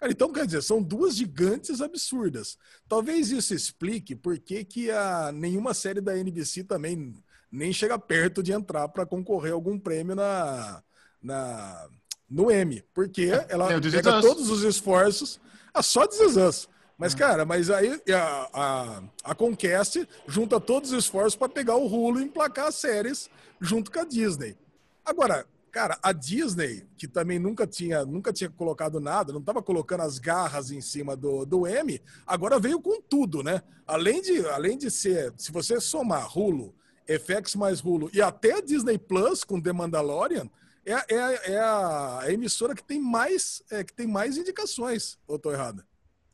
[0.00, 2.56] Cara, então, quer dizer, são duas gigantes absurdas.
[2.88, 7.14] Talvez isso explique por que, que a, nenhuma série da NBC também
[7.52, 10.82] nem chega perto de entrar para concorrer a algum prêmio na,
[11.22, 11.86] na,
[12.30, 12.82] no M.
[12.94, 15.38] Porque é, ela pega todos os esforços.
[15.74, 16.66] Ah, só This.
[16.96, 17.18] Mas, hum.
[17.18, 22.20] cara, mas aí a, a, a Conquest junta todos os esforços para pegar o rulo
[22.20, 23.28] e emplacar as séries
[23.60, 24.56] junto com a Disney.
[25.04, 30.02] Agora, Cara, a Disney, que também nunca tinha, nunca tinha colocado nada, não estava colocando
[30.02, 33.62] as garras em cima do, do M, agora veio com tudo, né?
[33.86, 36.74] Além de, além de ser, se você somar Hulu,
[37.06, 40.50] FX mais Hulu e até a Disney Plus com The Mandalorian,
[40.84, 45.52] é, é, é a, emissora que tem mais, é, que tem mais indicações, ou tô
[45.52, 45.84] errado?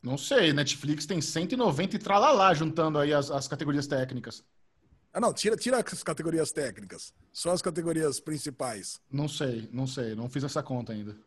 [0.01, 4.43] Não sei, Netflix tem 190 e tralalá juntando aí as, as categorias técnicas.
[5.17, 7.11] Ah, não, tira, tira as categorias técnicas.
[7.33, 9.01] Só as categorias principais.
[9.11, 10.13] Não sei, não sei.
[10.13, 11.17] Não fiz essa conta ainda.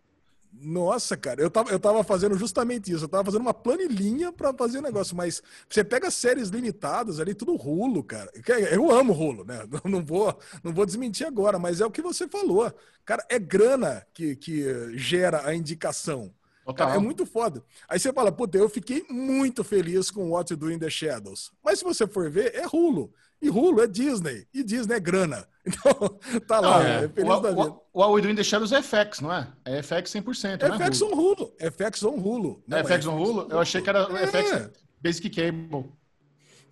[0.53, 3.07] Nossa, cara, eu tava, eu tava fazendo justamente isso.
[3.07, 7.18] Eu tava fazendo uma planilhinha para fazer o um negócio, mas você pega séries limitadas
[7.18, 8.31] ali, tudo rulo, cara.
[8.70, 9.59] Eu amo rulo, né?
[9.85, 12.72] Não vou, não vou desmentir agora, mas é o que você falou.
[13.05, 16.33] Cara, é grana que, que gera a indicação.
[16.76, 17.64] Cara, é muito foda.
[17.88, 21.50] Aí você fala, puta, eu fiquei muito feliz com What You Do in the Shadows.
[21.64, 23.12] Mas se você for ver, é rulo.
[23.40, 24.46] E Hulu é Disney.
[24.53, 25.46] E Disney é grana.
[25.62, 26.88] Então, tá lá.
[26.88, 27.05] é.
[27.05, 27.74] é feliz o, da vida.
[27.92, 29.46] O, o We Do in the Shadows é FX, não é?
[29.66, 31.55] É FX 100%, é FX on Hulu.
[31.59, 32.64] FX on Hulu.
[32.66, 33.46] Não, é FX on Hulu?
[33.50, 34.26] Eu achei que era é.
[34.26, 34.70] FX
[35.03, 35.92] Basic Cable.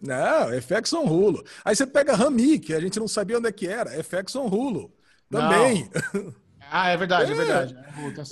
[0.00, 1.44] Não, FX on Hulu.
[1.64, 3.90] Aí você pega Rami, que a gente não sabia onde é que era.
[4.02, 4.90] FX on Hulu.
[5.30, 5.90] Também.
[6.70, 7.76] Ah, é verdade, é, é verdade.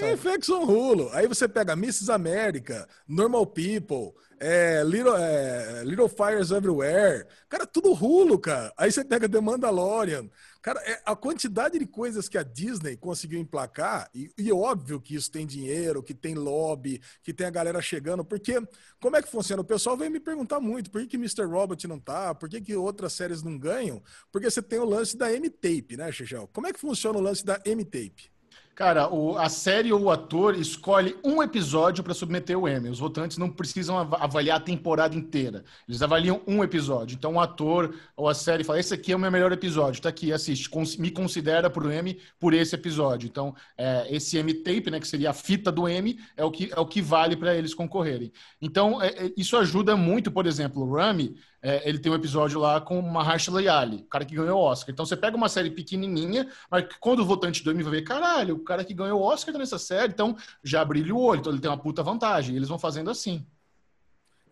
[0.01, 1.11] É, é FX on Hulu.
[1.13, 2.11] Aí você pega Mrs.
[2.11, 7.27] America, Normal People, é, Little, é, Little Fires Everywhere.
[7.49, 8.73] Cara, tudo rulo, cara.
[8.77, 10.29] Aí você pega The Mandalorian.
[10.67, 15.15] Cara, é, a quantidade de coisas que a Disney conseguiu emplacar, e, e óbvio que
[15.15, 18.55] isso tem dinheiro, que tem lobby, que tem a galera chegando, porque
[18.99, 19.63] como é que funciona?
[19.63, 21.45] O pessoal vem me perguntar muito por que, que Mr.
[21.45, 24.03] Robot não tá, por que, que outras séries não ganham?
[24.33, 26.51] Porque você tem o lance da M-Tape, né, Xixel?
[26.53, 28.36] Como é que funciona o lance da M-Tape?
[28.77, 32.91] Cara, o, a série ou o ator escolhe um episódio para submeter o Emmy.
[32.91, 35.65] Os votantes não precisam avaliar a temporada inteira.
[35.89, 37.15] Eles avaliam um episódio.
[37.15, 40.03] Então o ator ou a série fala: esse aqui é o meu melhor episódio.
[40.03, 40.69] Tá aqui, assiste.
[40.99, 43.27] me considera para o Emmy por esse episódio.
[43.27, 46.71] Então é, esse Emmy tape, né, que seria a fita do Emmy, é o que
[46.71, 48.31] é o que vale para eles concorrerem.
[48.61, 50.31] Então é, é, isso ajuda muito.
[50.31, 54.25] Por exemplo, o Rami é, ele tem um episódio lá com Mahershala Ali, o cara
[54.25, 54.93] que ganhou o Oscar.
[54.93, 58.57] Então você pega uma série pequenininha, mas quando o votante do Emmy vai ver, caralho,
[58.57, 61.53] o cara que ganhou o Oscar tá nessa série, então já brilha o olho, então
[61.53, 62.55] ele tem uma puta vantagem.
[62.55, 63.47] Eles vão fazendo assim.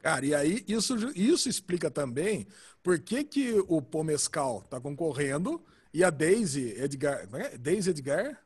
[0.02, 2.46] Cara, e aí isso, isso explica também
[2.82, 5.62] por que, que o Pomescal tá concorrendo
[5.94, 7.26] e a Daisy Edgar.
[7.32, 7.56] É?
[7.56, 8.38] Daisy Edgar?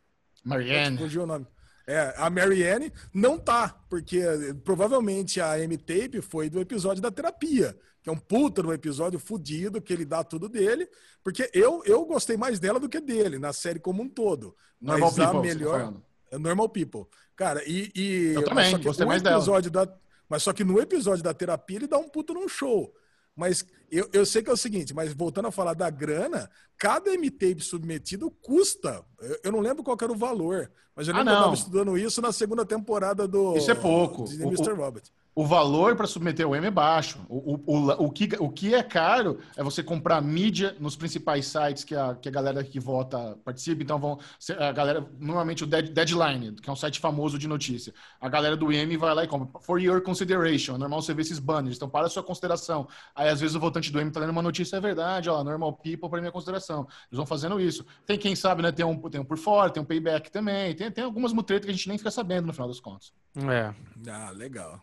[0.45, 0.99] Marianne.
[0.99, 1.47] Fugiu o nome.
[1.89, 4.21] É, a Marianne não tá, porque
[4.63, 9.83] provavelmente a M-Tape foi do episódio da terapia que é um puta no episódio fudido,
[9.83, 10.89] que ele dá tudo dele,
[11.23, 14.57] porque eu, eu gostei mais dela do que dele, na série como um todo.
[14.81, 15.95] Mas Normal a People, melhor.
[16.31, 17.07] É Normal People.
[17.37, 17.91] Cara, e.
[17.95, 19.45] e eu também, gostei mais dela.
[19.71, 19.95] Da,
[20.29, 22.95] mas só que no episódio da terapia ele dá um puto num show.
[23.39, 27.15] Mas eu, eu sei que é o seguinte, mas voltando a falar da grana, cada
[27.15, 29.05] M-Tape submetido custa.
[29.21, 31.55] Eu, eu, não lembro qual era o valor, mas eu lembro ah, que eu estava
[31.55, 33.57] estudando isso na segunda temporada do.
[33.57, 34.25] Isso é pouco.
[34.25, 34.73] De Mr.
[34.73, 35.05] Robert
[35.39, 37.25] o valor para submeter o M é baixo.
[37.29, 41.47] O, o, o, o, que, o que é caro é você comprar mídia nos principais
[41.47, 43.81] sites que a, que a galera que vota participa.
[43.81, 44.19] Então, vão
[44.59, 47.95] a galera, normalmente o Deadline, que é um site famoso de notícia.
[48.21, 49.61] A galera do M vai lá e compra.
[49.61, 50.75] For your consideration.
[50.75, 51.77] É normal você ver esses banners.
[51.77, 52.89] Então, para a sua consideração.
[53.15, 55.73] Aí, às vezes, o votante do M está lendo uma notícia, é verdade, ó, normal
[55.75, 56.81] people para minha consideração.
[56.81, 57.87] Eles vão fazendo isso.
[58.05, 58.73] Tem quem sabe, né?
[58.73, 60.75] Tem um, tem um por fora, tem um payback também.
[60.75, 63.13] Tem, tem algumas mutretas que a gente nem fica sabendo no final das contas.
[63.37, 63.73] É.
[64.11, 64.83] Ah, legal.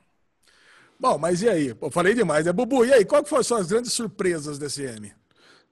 [1.00, 1.74] Bom, mas e aí?
[1.74, 2.54] Pô, falei demais, né?
[2.54, 3.06] Bubu, e aí?
[3.06, 5.12] Qual que foram as suas grandes surpresas desse M?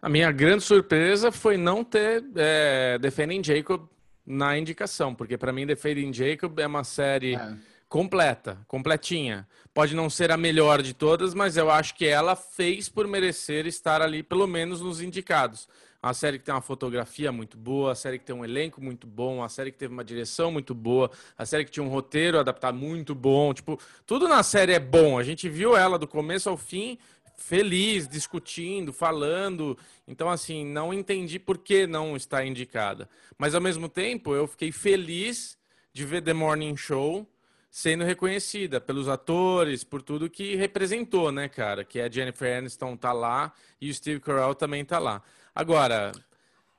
[0.01, 3.87] A minha grande surpresa foi não ter é, Defending Jacob
[4.25, 7.55] na indicação, porque para mim Defending Jacob é uma série é.
[7.87, 9.47] completa, completinha.
[9.73, 13.65] Pode não ser a melhor de todas, mas eu acho que ela fez por merecer
[13.65, 15.69] estar ali, pelo menos nos indicados.
[16.07, 19.07] Uma série que tem uma fotografia muito boa, a série que tem um elenco muito
[19.07, 22.37] bom, a série que teve uma direção muito boa, a série que tinha um roteiro
[22.37, 23.53] adaptado muito bom.
[23.53, 25.17] Tipo, tudo na série é bom.
[25.17, 26.97] A gente viu ela do começo ao fim
[27.37, 29.77] feliz, discutindo, falando.
[30.07, 33.09] Então, assim, não entendi por que não está indicada.
[33.37, 35.57] Mas, ao mesmo tempo, eu fiquei feliz
[35.91, 37.27] de ver The Morning Show
[37.69, 41.83] sendo reconhecida pelos atores, por tudo que representou, né, cara?
[41.83, 45.23] Que a Jennifer Aniston tá lá e o Steve Carell também tá lá.
[45.55, 46.11] Agora,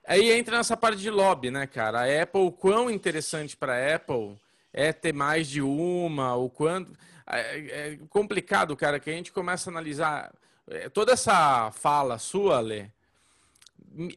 [0.06, 2.00] aí entra nessa parte de lobby, né, cara?
[2.00, 4.36] A Apple, o quão interessante para a Apple
[4.72, 6.92] é ter mais de uma, o quanto
[7.26, 10.32] é, é complicado, cara, que a gente começa a analisar
[10.68, 12.86] é, toda essa fala sua, Lê,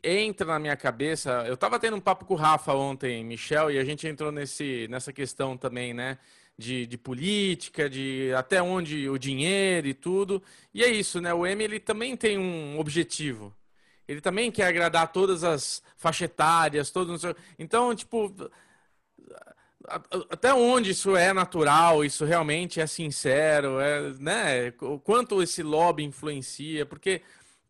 [0.03, 1.43] entra na minha cabeça.
[1.45, 4.87] Eu estava tendo um papo com o Rafa ontem, Michel, e a gente entrou nesse,
[4.89, 6.17] nessa questão também, né?
[6.57, 10.41] De, de política, de até onde o dinheiro e tudo.
[10.73, 11.31] E é isso, né?
[11.31, 13.53] O M ele também tem um objetivo.
[14.07, 17.21] Ele também quer agradar todas as faixetárias, todos.
[17.59, 18.33] Então, tipo,
[20.29, 24.73] até onde isso é natural, isso realmente é sincero, é, né?
[24.81, 27.21] O quanto esse lobby influencia, porque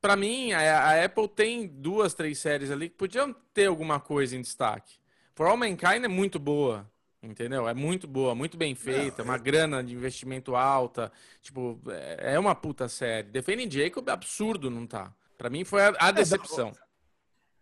[0.01, 4.35] para mim a, a, Apple tem duas, três séries ali que podiam ter alguma coisa
[4.35, 4.95] em destaque.
[5.35, 6.89] For All Mankind é muito boa,
[7.21, 7.67] entendeu?
[7.67, 9.39] É muito boa, muito bem feita, Não, uma é...
[9.39, 13.27] grana de investimento alta, tipo, é, é uma puta série.
[13.29, 15.13] Defending Jacob é absurdo, não tá?
[15.37, 16.71] Para mim foi a, a é, decepção.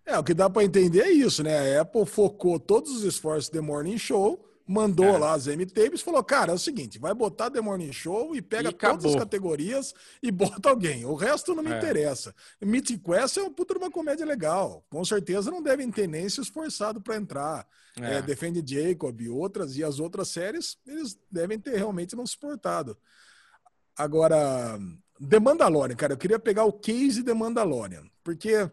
[0.05, 1.77] É, é, o que dá para entender é isso, né?
[1.77, 5.17] A Apple focou todos os esforços do Morning Show, mandou é.
[5.17, 8.69] lá as M-Tapes, falou, cara, é o seguinte, vai botar The Morning Show e pega
[8.69, 11.05] e todas as categorias e bota alguém.
[11.05, 11.77] O resto não me é.
[11.77, 12.33] interessa.
[12.61, 14.85] Mythic Quest é uma puta de uma comédia legal.
[14.89, 17.67] Com certeza não devem ter nem se esforçado para entrar.
[17.99, 18.15] É.
[18.15, 22.97] É, Defende Jacob e outras, e as outras séries, eles devem ter realmente não suportado.
[23.97, 24.77] Agora,
[25.19, 28.69] The Mandalorian, cara, eu queria pegar o case The Mandalorian, porque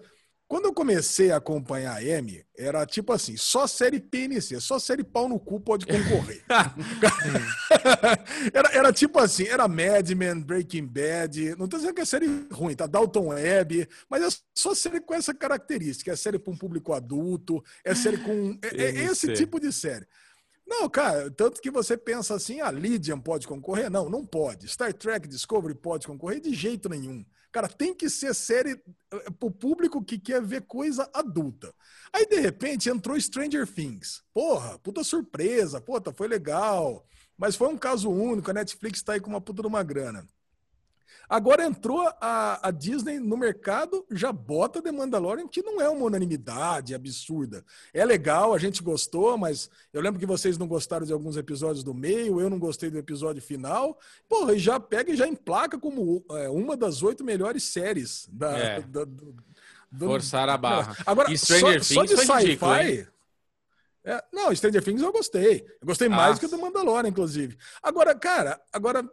[0.52, 5.02] quando eu comecei a acompanhar a M, era tipo assim, só série PNC, só série
[5.02, 6.44] pau no cu pode concorrer.
[8.52, 12.26] era, era tipo assim, era Mad Men, Breaking Bad, não tô dizendo que é série
[12.52, 12.86] ruim, tá?
[12.86, 17.64] Dalton Web, mas é só série com essa característica, é série para um público adulto,
[17.82, 18.58] é série com...
[18.60, 20.06] É, é esse tipo de série.
[20.72, 23.90] Não, cara, tanto que você pensa assim, a ah, Lydian pode concorrer?
[23.90, 24.66] Não, não pode.
[24.66, 27.22] Star Trek Discovery pode concorrer de jeito nenhum.
[27.52, 28.82] Cara, tem que ser série
[29.12, 31.74] eh, pro público que quer ver coisa adulta.
[32.10, 34.22] Aí, de repente, entrou Stranger Things.
[34.32, 35.78] Porra, puta surpresa.
[35.78, 37.06] Puta, foi legal.
[37.36, 38.50] Mas foi um caso único.
[38.50, 40.26] A Netflix tá aí com uma puta de uma grana.
[41.28, 46.04] Agora entrou a, a, Disney no mercado, já bota The Mandalorian, que não é uma
[46.04, 47.64] unanimidade absurda.
[47.94, 51.82] É legal, a gente gostou, mas eu lembro que vocês não gostaram de alguns episódios
[51.82, 53.98] do meio, eu não gostei do episódio final.
[54.28, 58.58] Porra, e já pega e já emplaca como é, uma das oito melhores séries da,
[58.58, 58.80] é.
[58.82, 59.34] da do,
[59.90, 60.96] do, Forçar a barra.
[61.06, 63.08] Agora, e Stranger só, Things só de sci-fi.
[64.04, 65.64] É, não, Stranger Things eu gostei.
[65.80, 67.56] Eu gostei mais do que do Mandalorian, inclusive.
[67.82, 69.08] Agora, cara, agora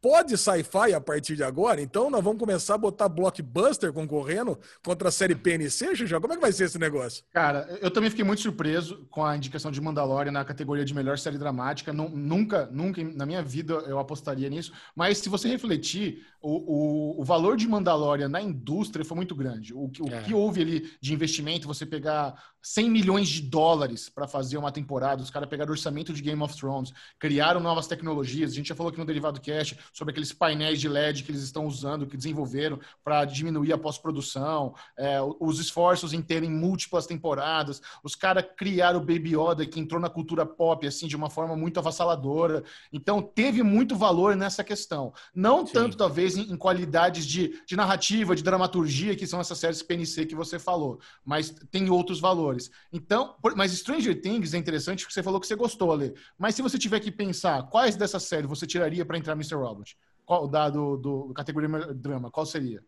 [0.00, 5.08] pode sci-fi a partir de agora, então nós vamos começar a botar blockbuster concorrendo contra
[5.08, 7.24] a série PNC, já Como é que vai ser esse negócio?
[7.32, 11.18] Cara, eu também fiquei muito surpreso com a indicação de Mandalorian na categoria de melhor
[11.18, 11.92] série dramática.
[11.92, 14.72] Nunca, nunca na minha vida eu apostaria nisso.
[14.94, 19.74] Mas se você refletir, o, o, o valor de Mandalorian na indústria foi muito grande.
[19.74, 20.22] O, o é.
[20.22, 25.22] que houve ali de investimento, você pegar 100 milhões de dólares para fazer uma temporada,
[25.22, 28.52] os caras pegaram o orçamento de Game of Thrones, criaram novas tecnologias.
[28.52, 31.42] A gente já falou aqui no Derivado Cast sobre aqueles painéis de LED que eles
[31.42, 37.80] estão usando, que desenvolveram para diminuir a pós-produção, é, os esforços em terem múltiplas temporadas.
[38.02, 41.56] Os caras criaram o Baby Yoda, que entrou na cultura pop assim de uma forma
[41.56, 42.64] muito avassaladora.
[42.92, 45.12] Então, teve muito valor nessa questão.
[45.34, 45.72] Não Sim.
[45.72, 50.26] tanto, talvez, em, em qualidades de, de narrativa, de dramaturgia, que são essas séries PNC
[50.26, 52.47] que você falou, mas tem outros valores.
[52.92, 56.14] Então, mas Stranger Things é interessante porque você falou que você gostou, Ale.
[56.38, 59.54] Mas se você tiver que pensar quais dessas séries você tiraria para entrar Mr.
[59.54, 59.96] Robot?
[60.24, 62.30] Qual da do, do categoria drama?
[62.30, 62.82] Qual seria?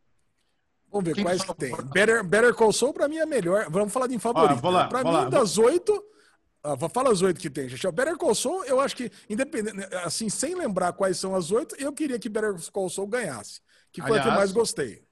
[0.90, 1.74] Vamos ver Quem quais que tem.
[1.92, 3.70] Better, Better Call Saul para mim é melhor.
[3.70, 4.60] Vamos falar de favorito.
[4.66, 6.04] Ah, para mim lá, das oito,
[6.62, 7.90] ah, fala as oito que tem, gente.
[7.92, 11.92] Better Call Saul, eu acho que independente, assim, sem lembrar quais são as oito, eu
[11.92, 13.60] queria que Better Call Saul ganhasse,
[13.92, 15.02] que foi Aliás, a que eu mais gostei.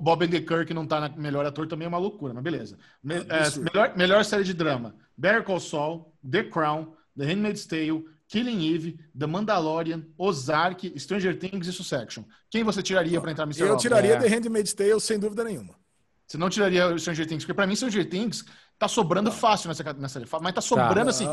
[0.00, 2.78] Bob Odenkirk não tá na melhor ator também é uma loucura, mas beleza.
[3.02, 8.04] Me, é, melhor, melhor série de drama: Better Call Saul, The Crown, The Handmaid's Tale,
[8.28, 12.22] Killing Eve, The Mandalorian, Ozark, Stranger Things e Succession.
[12.48, 13.68] Quem você tiraria para entrar no Mr.
[13.68, 14.18] Eu tiraria é.
[14.18, 15.74] The Handmaid's Tale sem dúvida nenhuma.
[16.26, 18.44] Você não tiraria Stranger Things, porque para mim Stranger Things
[18.78, 19.36] tá sobrando não.
[19.36, 21.28] fácil nessa, nessa mas tá sobrando tá, assim.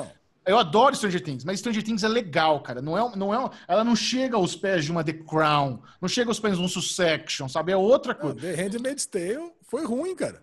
[0.47, 2.81] Eu adoro Stranger Things, mas Stranger Things é legal, cara.
[2.81, 6.29] Não é, não é, ela não chega aos pés de uma The Crown, não chega
[6.29, 7.71] aos pés de um Succession, sabe?
[7.71, 8.35] É outra coisa.
[8.35, 10.41] Não, The Handmaid's Tale foi ruim, cara.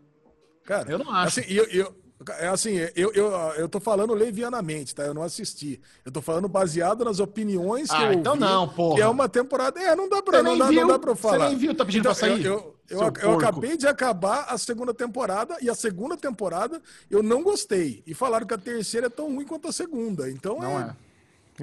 [0.64, 1.40] Cara, Eu não acho.
[1.40, 1.94] Assim, eu, eu,
[2.38, 5.02] é assim, eu, eu, eu tô falando levianamente, tá?
[5.04, 5.80] Eu não assisti.
[6.04, 8.96] Eu tô falando baseado nas opiniões que Ah, eu então ouvi, não, porra.
[8.96, 9.78] Que é uma temporada.
[9.80, 11.38] É, não dá pra, Você não dá, viu, não dá pra eu falar.
[11.44, 12.44] Você nem viu, tá pedindo Então, pra sair?
[12.44, 17.22] Eu, eu, eu, eu acabei de acabar a segunda temporada e a segunda temporada eu
[17.22, 18.02] não gostei.
[18.06, 20.30] E falaram que a terceira é tão ruim quanto a segunda.
[20.30, 20.94] Então Não é.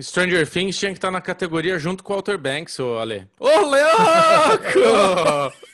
[0.01, 3.27] Stranger Things tinha que estar na categoria junto com o Walter Banks, ô Ale.
[3.39, 5.53] Ô, louco!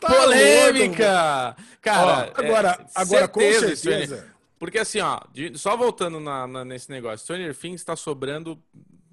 [0.00, 1.56] Tá Polêmica!
[1.82, 4.04] Cara, Ó, agora- é, agora, com certeza, certeza.
[4.16, 8.58] Stranger- Porque assim, ó, de- só voltando na- na- nesse negócio, Stranger Things tá sobrando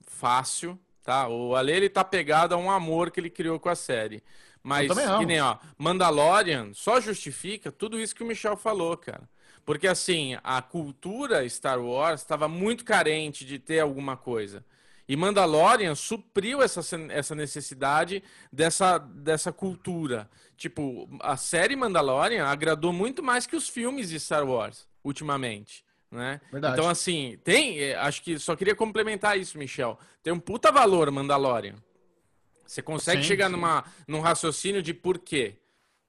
[0.08, 1.28] fácil, tá?
[1.28, 4.24] O Ale, ele tá pegado a um amor que ele criou com a série.
[4.64, 4.88] Mas,
[5.18, 9.30] que nem, ó, Mandalorian só justifica tudo isso que o Michel falou, cara.
[9.66, 14.66] Porque, assim, a cultura Star Wars estava muito carente de ter alguma coisa.
[15.08, 16.82] E Mandalorian supriu essa,
[17.12, 20.30] essa necessidade dessa, dessa cultura.
[20.56, 25.84] Tipo, a série Mandalorian agradou muito mais que os filmes de Star Wars, ultimamente.
[26.14, 26.39] Né?
[26.51, 26.76] Verdade.
[26.76, 27.80] Então, assim, tem.
[27.80, 29.97] eh, Acho que só queria complementar isso, Michel.
[30.22, 31.76] Tem um puta valor Mandalorian.
[32.66, 33.53] Você consegue Sim, chegar sim.
[33.53, 35.55] Numa, num raciocínio de porquê.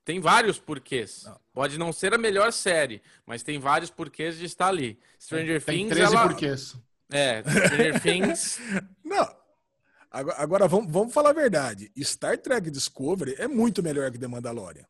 [0.04, 1.26] Tem vários porquês.
[1.54, 4.98] Pode não ser a melhor série, mas tem vários porquês de estar ali.
[5.18, 5.96] Stranger Tem Things.
[5.96, 6.28] 13 ela...
[6.28, 6.76] porquês.
[7.10, 8.58] É, Stranger Things.
[9.02, 9.26] Não.
[10.10, 11.90] Agora, agora vamos, vamos falar a verdade.
[12.02, 14.84] Star Trek Discovery é muito melhor que The Mandalorian.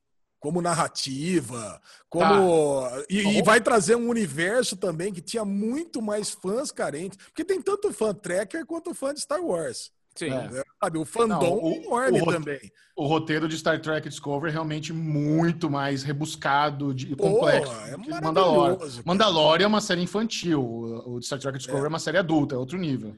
[0.44, 1.80] Como narrativa,
[2.10, 2.86] como.
[3.08, 7.16] E, e vai trazer um universo também que tinha muito mais fãs carentes.
[7.16, 9.90] Porque tem tanto fã Trekker quanto fã de Star Wars.
[10.14, 10.26] Sim.
[10.26, 10.48] É.
[10.50, 10.62] né?
[10.82, 10.98] Sabe?
[10.98, 11.76] O fandom Não, o- é
[12.08, 12.60] enorme o rote- também.
[12.94, 17.72] O roteiro de Star Trek Discovery é realmente muito mais rebuscado e complexo.
[17.86, 18.78] é Mandalorian.
[19.02, 20.62] Mandalorian é uma série infantil.
[20.62, 21.88] O o de Star Trek Discovery é.
[21.88, 23.16] uma série adulta, é outro nível.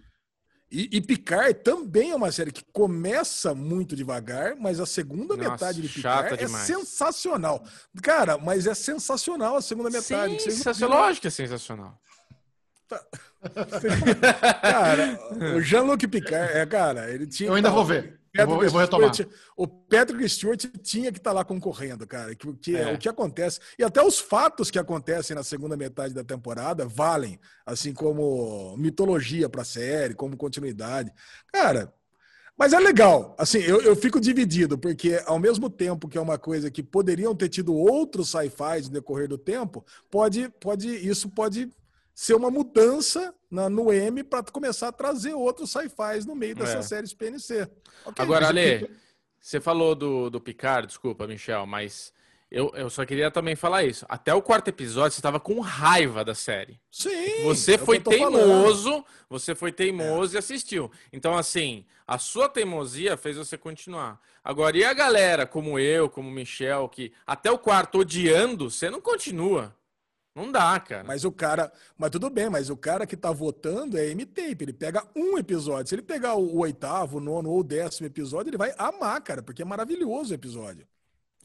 [0.70, 5.50] E, e Picard também é uma série que começa muito devagar, mas a segunda Nossa,
[5.50, 6.66] metade de Picard é demais.
[6.66, 7.64] sensacional.
[8.02, 10.42] Cara, mas é sensacional a segunda metade.
[10.42, 10.98] Sensacional.
[11.02, 11.96] Lógico que é sensacional.
[14.62, 15.18] Cara,
[15.56, 17.48] o Jean-Luc Picard, é, cara, ele tinha.
[17.48, 18.18] Eu ainda vou tá- ver.
[18.38, 19.12] Eu vou, eu vou retomar.
[19.14, 22.34] Stewart- o Patrick Stewart tinha que estar lá concorrendo, cara.
[22.34, 22.92] Que, que É.
[22.92, 23.60] O que acontece.
[23.78, 29.48] E até os fatos que acontecem na segunda metade da temporada valem, assim como mitologia
[29.48, 31.12] pra série, como continuidade.
[31.52, 31.92] Cara.
[32.58, 36.38] Mas é legal, assim, eu, eu fico dividido, porque ao mesmo tempo que é uma
[36.38, 41.68] coisa que poderiam ter tido outros sci-fi no decorrer do tempo, pode, pode, isso pode
[42.18, 46.76] ser uma mudança na, no M para começar a trazer outros sci-fis no meio dessas
[46.76, 46.82] É.
[46.82, 47.68] séries PNC.
[48.06, 48.90] Ok, Agora, Ale, aqui-
[49.38, 52.14] você falou do, do Picard, desculpa, Michel, mas
[52.50, 54.06] eu, eu só queria também falar isso.
[54.08, 56.80] Até o quarto episódio você estava com raiva da série.
[56.90, 57.42] Sim.
[57.44, 58.34] Você é que foi tô falando.
[58.38, 60.90] teimoso, você foi teimoso e assistiu.
[61.12, 64.18] Então, assim, a sua teimosia fez você continuar.
[64.42, 69.02] Agora, e a galera, como eu, como Michel, que até o quarto odiando, você não
[69.02, 69.76] continua.
[70.36, 71.02] Não dá, cara.
[71.02, 71.72] Mas o cara.
[71.96, 74.64] Mas tudo bem, mas o cara que tá votando é M-Tape.
[74.64, 75.88] Ele pega um episódio.
[75.88, 79.18] Se ele pegar o, o oitavo, o nono ou o décimo episódio, ele vai amar,
[79.22, 80.86] cara, porque é maravilhoso o episódio.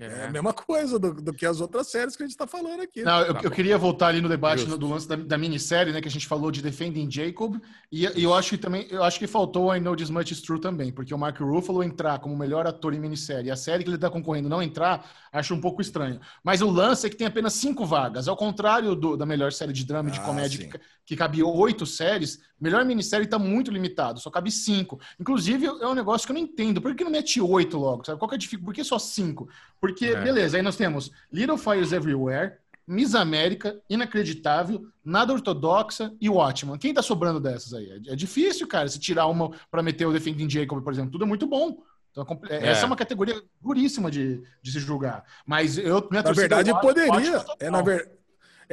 [0.04, 2.82] É, a mesma coisa do, do que as outras séries que a gente tá falando
[2.82, 3.04] aqui.
[3.04, 3.56] Não, eu, Tá eu bom.
[3.56, 6.02] queria voltar ali no debate no- do lance da, da minissérie, né?
[6.02, 7.58] Que a gente falou de Defending Jacob.
[7.92, 10.42] E, e eu acho que também, eu acho que faltou I Know This Much Is
[10.42, 13.84] True também, porque o Mark Ruffalo entrar como melhor ator em minissérie e a série
[13.84, 16.20] que ele tá concorrendo não entrar, acho um pouco estranho.
[16.44, 18.28] Mas o lance é que tem apenas cinco vagas.
[18.28, 21.46] Ao contrário do- da melhor série de drama e de Ah, comédia que, que cabia
[21.46, 25.00] oito séries, melhor minissérie tá muito limitado, só cabe cinco.
[25.20, 26.80] Inclusive, é um negócio que eu não entendo.
[26.82, 28.06] Por que não mete oito logo?
[28.06, 28.20] Sabe?
[28.20, 28.66] Qual que é a dificuldade?
[28.66, 29.50] Por que só cinco?
[29.80, 30.22] Porque, É.
[30.22, 32.54] beleza, aí nós temos Little Fires Everywhere,
[32.88, 36.78] Miss América, Inacreditável, Nada Ortodoxa e Watchman.
[36.78, 37.90] Quem tá sobrando dessas aí?
[38.08, 41.12] É, é difícil, cara, se tirar uma pra meter o Defending Jacob, por exemplo.
[41.12, 41.82] Tudo é muito bom.
[42.12, 45.24] Então, é compl- é- essa é uma categoria duríssima de, de se julgar.
[45.46, 47.46] Mas eu, minha Na verdade, eu acho poderia.
[47.60, 48.12] É na, ver...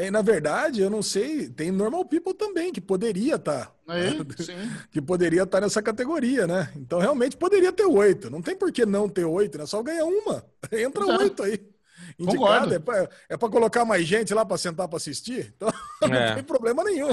[0.07, 1.49] é, na verdade, eu não sei.
[1.49, 3.75] Tem Normal People também, que poderia estar.
[3.87, 4.55] Aí, sim.
[4.93, 6.73] Que poderia estar nessa categoria, né?
[6.77, 8.31] Então, realmente, poderia ter oito.
[8.31, 9.67] Não tem por que não ter oito, né?
[9.67, 10.45] Só ganha uma.
[10.73, 11.59] Entra oito aí.
[12.19, 12.75] Indicado.
[12.75, 15.53] É pra, é colocar mais gente lá pra sentar pra assistir?
[15.57, 15.69] Então,
[16.03, 16.35] não É.
[16.35, 17.11] tem problema nenhum.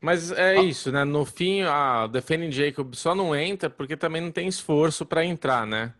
[0.00, 1.02] Mas é isso, né?
[1.04, 5.66] No fim, a Defending Jacob só não entra porque também não tem esforço para entrar,
[5.66, 5.94] né?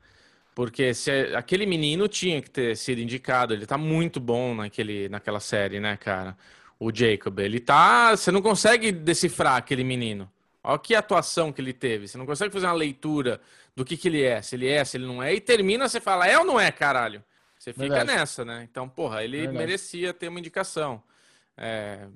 [0.54, 5.08] Porque se é- aquele menino tinha que ter sido indicado, ele tá muito bom naquele,
[5.08, 6.36] naquela série, né, cara?
[6.78, 8.16] O Jacob, ele tá.
[8.16, 10.30] Você não consegue decifrar aquele menino.
[10.62, 12.08] Olha que atuação que ele teve.
[12.08, 13.40] Você não consegue fazer uma leitura
[13.76, 16.00] do que, que ele é, se ele é, se ele não é, e termina, você
[16.00, 17.22] fala, é ou não é, caralho?
[17.58, 18.06] Você fica Verdade.
[18.06, 18.66] nessa, né?
[18.70, 19.58] Então, porra, ele Verdade.
[19.58, 21.02] merecia ter uma indicação.
[21.56, 22.06] É,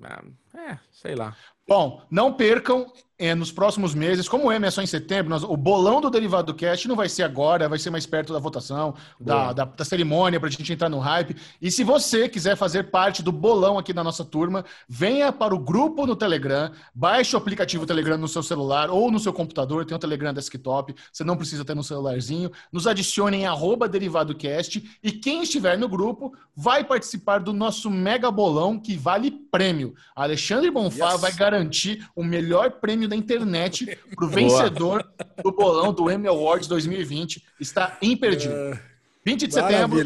[0.55, 1.37] É, sei lá.
[1.67, 5.43] Bom, não percam é, nos próximos meses, como o M é só em setembro, nós,
[5.43, 8.95] o bolão do Derivado Cast não vai ser agora, vai ser mais perto da votação,
[9.21, 11.37] da, da, da, cerimônia, para a gente entrar no hype.
[11.61, 15.59] E se você quiser fazer parte do bolão aqui da nossa turma, venha para o
[15.59, 19.97] grupo no Telegram, baixe o aplicativo Telegram no seu celular ou no seu computador, tem
[19.97, 22.53] o Telegram desktop, você não precisa ter no celularzinho.
[22.73, 28.31] Nos adicione em arroba DerivadoCast e quem estiver no grupo vai participar do nosso mega
[28.31, 29.95] bolão que vale prêmio.
[30.15, 31.21] Alexandre Bonfá yes.
[31.21, 35.05] vai garantir o melhor prêmio da internet para o vencedor
[35.43, 37.45] do bolão do Emmy Awards 2020.
[37.61, 38.79] Está imperdível.
[39.25, 39.99] 20 de setembro,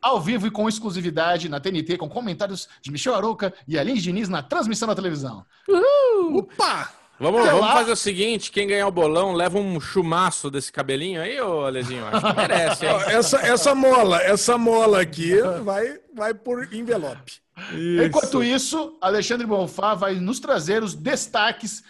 [0.00, 4.28] ao vivo e com exclusividade na TNT, com comentários de Michel Arouca e Aline Diniz
[4.28, 5.44] na transmissão na televisão.
[5.68, 6.38] Uhul.
[6.38, 6.99] Opa!
[7.20, 11.38] Vamos, vamos fazer o seguinte: quem ganhar o bolão leva um chumaço desse cabelinho aí,
[11.38, 12.06] ô Alezinho?
[12.06, 12.86] Acho que merece.
[12.86, 12.92] Hein?
[13.08, 17.40] essa, essa mola, essa mola aqui vai, vai por envelope.
[17.74, 18.04] Isso.
[18.04, 21.82] Enquanto isso, Alexandre Bonfá vai nos trazer os destaques,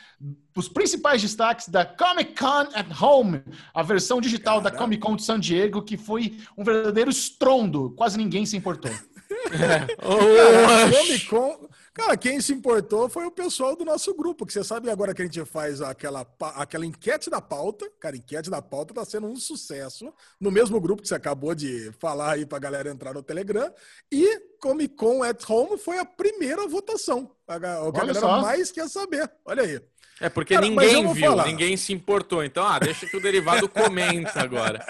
[0.56, 3.40] os principais destaques da Comic Con at Home,
[3.72, 4.70] a versão digital Caramba.
[4.70, 7.94] da Comic Con de San Diego, que foi um verdadeiro estrondo.
[7.96, 8.90] Quase ninguém se importou.
[9.52, 9.86] É.
[9.96, 14.62] Cara, Comic Con, Cara, quem se importou foi o pessoal do nosso grupo, que você
[14.62, 16.24] sabe agora que a gente faz aquela,
[16.54, 17.90] aquela enquete da pauta.
[17.98, 21.90] Cara, enquete da pauta tá sendo um sucesso no mesmo grupo que você acabou de
[21.98, 23.72] falar aí pra galera entrar no Telegram.
[24.10, 27.34] E Comic Con at Home foi a primeira votação.
[27.48, 28.40] O que a galera só.
[28.40, 29.28] mais quer saber.
[29.44, 29.80] Olha aí.
[30.20, 31.46] É porque Cara, ninguém viu, falar.
[31.46, 32.44] ninguém se importou.
[32.44, 34.84] Então, ah, deixa que o derivado comenta agora.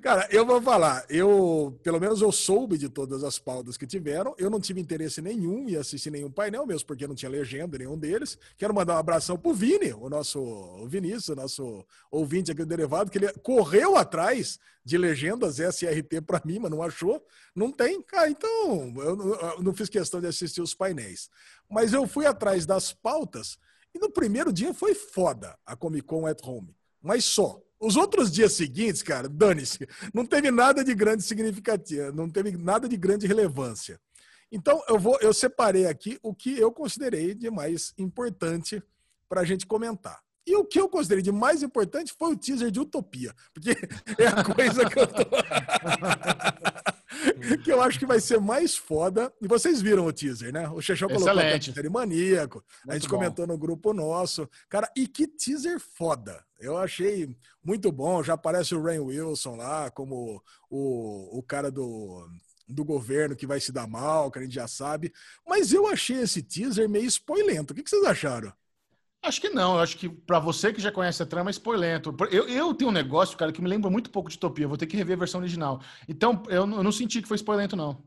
[0.00, 1.04] Cara, eu vou falar.
[1.10, 4.34] Eu, pelo menos, eu soube de todas as pautas que tiveram.
[4.38, 7.98] Eu não tive interesse nenhum em assistir nenhum painel mesmo, porque não tinha legenda nenhum
[7.98, 8.38] deles.
[8.56, 12.66] Quero mandar um abração pro Vini, o nosso o Vinícius, o nosso ouvinte aqui do
[12.66, 17.22] derivado, que ele correu atrás de legendas SRT para mim, mas não achou.
[17.54, 18.00] Não tem.
[18.02, 21.28] Cara, então eu, eu não fiz questão de assistir os painéis.
[21.70, 23.58] Mas eu fui atrás das pautas
[23.94, 26.74] e no primeiro dia foi foda a Comic Con at Home.
[27.00, 27.60] Mas só.
[27.78, 29.88] Os outros dias seguintes, cara, dane-se.
[30.12, 33.98] Não teve nada de grande significativa, não teve nada de grande relevância.
[34.52, 38.82] Então, eu vou, eu separei aqui o que eu considerei de mais importante
[39.28, 40.20] para a gente comentar.
[40.46, 43.70] E o que eu considerei de mais importante foi o teaser de Utopia, porque
[44.18, 45.22] é a coisa que eu tô...
[47.64, 49.32] que eu acho que vai ser mais foda.
[49.40, 50.68] E vocês viram o teaser, né?
[50.68, 51.86] O Xexão colocou Excelente.
[51.86, 52.64] a maníaco.
[52.84, 53.16] Muito a gente bom.
[53.16, 54.48] comentou no grupo nosso.
[54.68, 56.44] Cara, e que teaser foda.
[56.58, 57.34] Eu achei
[57.64, 58.22] muito bom.
[58.22, 62.28] Já aparece o Rain Wilson lá como o, o cara do,
[62.68, 65.12] do governo que vai se dar mal, que a gente já sabe.
[65.46, 67.72] Mas eu achei esse teaser meio spoilento.
[67.72, 68.52] O que vocês acharam?
[69.22, 69.74] Acho que não.
[69.74, 72.14] Eu acho que para você que já conhece a trama é spoilento.
[72.30, 74.66] Eu, eu tenho um negócio, cara, que me lembra muito pouco de Utopia.
[74.66, 75.80] vou ter que rever a versão original.
[76.08, 78.02] Então, eu, eu não senti que foi spoilento, não.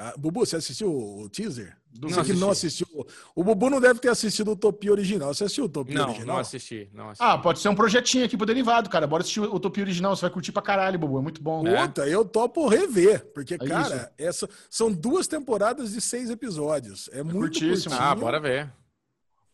[0.00, 1.76] Ah, Bubu, você assistiu o teaser?
[2.00, 2.86] Não você que não assistiu.
[3.34, 5.34] O Bubu não deve ter assistido o Utopia original.
[5.34, 6.34] Você assistiu o Utopia não, original?
[6.36, 7.24] Não, assisti, não assisti.
[7.24, 9.08] Ah, pode ser um projetinho aqui pro derivado, cara.
[9.08, 10.14] Bora assistir o Utopia original.
[10.14, 11.18] Você vai curtir pra caralho, Bubu.
[11.18, 11.64] É muito bom.
[11.64, 12.14] Puta, é.
[12.14, 13.24] eu topo rever.
[13.32, 17.10] Porque, é cara, essa, são duas temporadas de seis episódios.
[17.12, 17.96] É, é muito curtíssimo.
[17.98, 18.70] Ah, bora ver.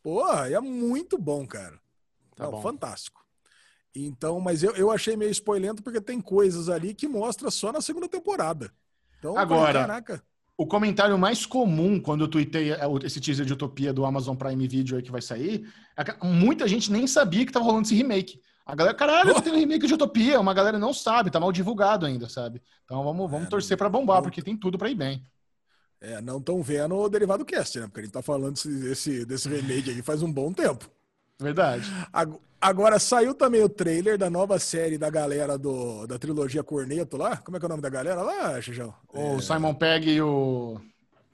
[0.04, 1.80] Porra, é muito bom, cara.
[2.36, 2.60] Tá Não, bom.
[2.60, 3.24] Fantástico.
[3.94, 7.80] Então, mas eu, eu achei meio spoilento porque tem coisas ali que mostra só na
[7.80, 8.70] segunda temporada.
[9.18, 10.22] Então, agora, caraca.
[10.58, 14.68] o comentário mais comum quando eu tuitei é, esse teaser de Utopia do Amazon Prime
[14.68, 18.42] Video aí que vai sair, é muita gente nem sabia que tava rolando esse remake.
[18.66, 19.40] A galera, caralho, oh.
[19.40, 22.60] tem um remake de Utopia, uma galera não sabe, tá mal divulgado ainda, sabe?
[22.84, 25.24] Então vamos, vamos é, torcer para bombar, porque tem tudo para ir bem.
[26.04, 27.86] É, não estão vendo o Derivado Cast, né?
[27.86, 30.90] Porque a gente tá falando desse, desse remake aí faz um bom tempo.
[31.40, 31.90] Verdade.
[32.60, 37.38] Agora, saiu também o trailer da nova série da galera do, da trilogia Corneto lá.
[37.38, 38.94] Como é que é o nome da galera lá, Xijão?
[39.12, 39.40] O é...
[39.40, 40.78] Simon Pegg e o...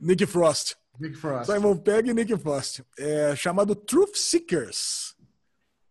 [0.01, 0.75] Nick Frost.
[0.99, 1.53] Nick Frost.
[1.53, 2.81] Simon Pegg e Nick Frost.
[2.97, 5.16] É chamado Truth Seekers.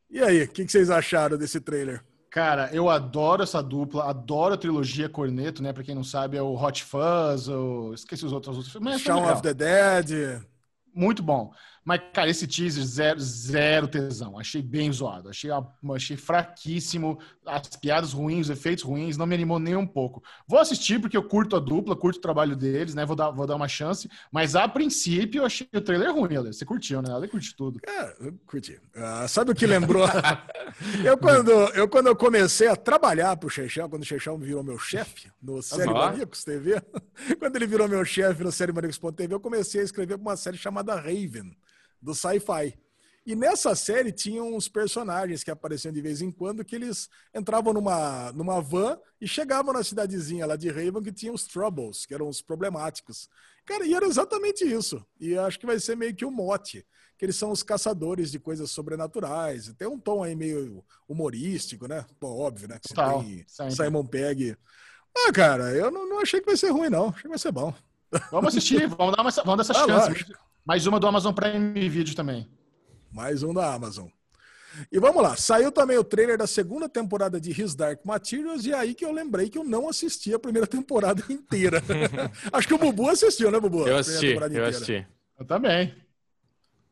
[0.10, 2.02] E aí, o que, que vocês acharam desse trailer?
[2.30, 5.74] Cara, eu adoro essa dupla, adoro a trilogia Corneto, né?
[5.74, 7.92] Pra quem não sabe, é o Hot Fuzz, o...
[7.94, 8.76] esqueci os outros.
[8.76, 10.42] Mas Shaun of the Dead.
[10.94, 11.52] Muito bom.
[11.84, 14.38] Mas, cara, esse teaser, zero, zero tesão.
[14.38, 15.30] Achei bem zoado.
[15.30, 15.50] Achei,
[15.96, 17.20] achei fraquíssimo.
[17.46, 20.24] As piadas ruins, os efeitos ruins, não me animou nem um pouco.
[20.48, 23.06] Vou assistir porque eu curto a dupla, curto o trabalho deles, né?
[23.06, 24.10] Vou dar, vou dar uma chance.
[24.32, 26.54] Mas, a princípio, eu achei o trailer ruim, Ale.
[26.54, 27.12] Você curtiu, né?
[27.12, 27.80] Ale curte tudo.
[27.88, 28.80] É, eu curti.
[28.96, 30.06] Uh, sabe o que lembrou?
[31.04, 34.78] eu, quando, eu, quando eu comecei a trabalhar pro Chechão, quando o Chechão virou meu
[34.78, 36.82] chefe no Série Maníacos TV,
[37.40, 40.96] quando ele virou meu chefe no Série Maníacos.tv, eu comecei a escrever uma série chamada
[40.96, 41.56] Raven
[42.02, 42.78] do sci-fi.
[43.26, 47.74] E nessa série tinham uns personagens que apareciam de vez em quando que eles entravam
[47.74, 52.14] numa, numa van e chegavam na cidadezinha lá de Raven que tinha os Troubles, que
[52.14, 53.30] eram os problemáticos.
[53.66, 55.06] Cara, e era exatamente isso.
[55.20, 56.84] E acho que vai ser meio que o mote,
[57.20, 59.72] que eles são os caçadores de coisas sobrenaturais.
[59.78, 62.04] Tem um tom aí meio humorístico, né?
[62.22, 62.80] Óbvio, né?
[62.82, 63.76] Que Total, tem sempre.
[63.76, 64.58] Simon Pegg.
[65.16, 67.10] Ah, cara, eu não, não achei que vai ser ruim, não.
[67.10, 67.72] Achei que vai ser bom.
[68.32, 70.10] Vamos assistir, vamos dar, uma, vamos dar essa Ah, chance.
[70.10, 70.49] lógico.
[70.70, 72.48] Mais uma do Amazon Prime Video também.
[73.12, 74.08] Mais um da Amazon.
[74.92, 78.72] E vamos lá, saiu também o trailer da segunda temporada de His Dark Materials, e
[78.72, 81.82] é aí que eu lembrei que eu não assisti a primeira temporada inteira.
[82.54, 83.88] Acho que o Bubu assistiu, né, Bubu?
[83.88, 84.68] Eu assisti, eu inteira.
[84.68, 85.08] assisti.
[85.40, 85.92] Eu também.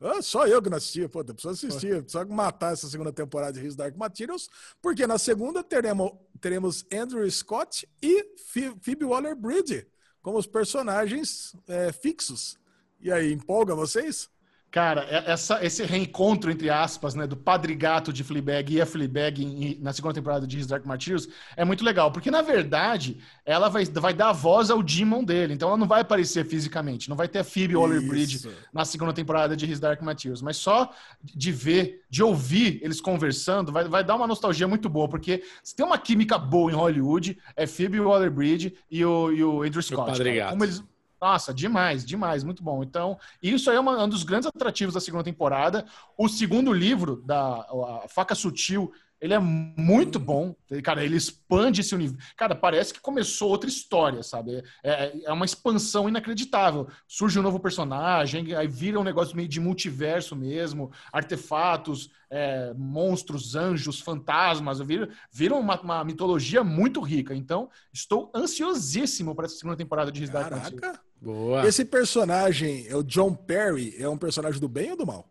[0.02, 3.64] Ah, só eu que não assisti, pô, preciso assistir, só matar essa segunda temporada de
[3.68, 4.50] His Dark Materials,
[4.82, 9.86] porque na segunda teremos, teremos Andrew Scott e Phoe- Phoebe Waller-Bridge
[10.20, 12.58] como os personagens é, fixos.
[13.00, 14.30] E aí, empolga vocês?
[14.70, 18.86] Cara, é- essa, esse reencontro, entre aspas, né, do Padre Gato de Fleabag e a
[18.86, 23.18] Fleabag em- na segunda temporada de His Dark Materials é muito legal, porque, na verdade,
[23.46, 27.16] ela vai, vai dar voz ao demon dele, então ela não vai aparecer fisicamente, não
[27.16, 30.94] vai ter a Phoebe Waller-Bridge na segunda temporada de His Dark Materials, mas só
[31.24, 35.74] de ver, de ouvir eles conversando, vai, vai dar uma nostalgia muito boa, porque se
[35.74, 40.12] tem uma química boa em Hollywood, é Phoebe Waller-Bridge e o, e o Andrew Scott.
[40.12, 40.36] Padre cara.
[40.40, 40.50] Gato.
[40.52, 40.84] Como eles,
[41.22, 42.84] nossa, demais, demais, muito bom.
[42.84, 45.86] Então, isso é uma- um dos grandes atrativos da segunda temporada.
[46.18, 47.66] O segundo livro, da
[48.10, 50.56] Faca Sutil, ele é muito bom.
[50.84, 52.36] Cara, ele expande esse universo.
[52.36, 54.64] Cara, parece que começou outra história, sabe?
[54.84, 56.88] É, é uma expansão inacreditável.
[57.08, 63.56] Surge um novo personagem, aí vira um negócio meio de multiverso mesmo, artefatos, é, monstros,
[63.56, 67.34] anjos, fantasmas, vira, vira uma, uma mitologia muito rica.
[67.34, 70.80] Então, estou ansiosíssimo para essa segunda temporada de His Dark Materials.
[70.80, 71.08] Caraca.
[71.20, 71.66] Boa.
[71.66, 75.28] Esse personagem, é o John Perry, é um personagem do bem ou do mal?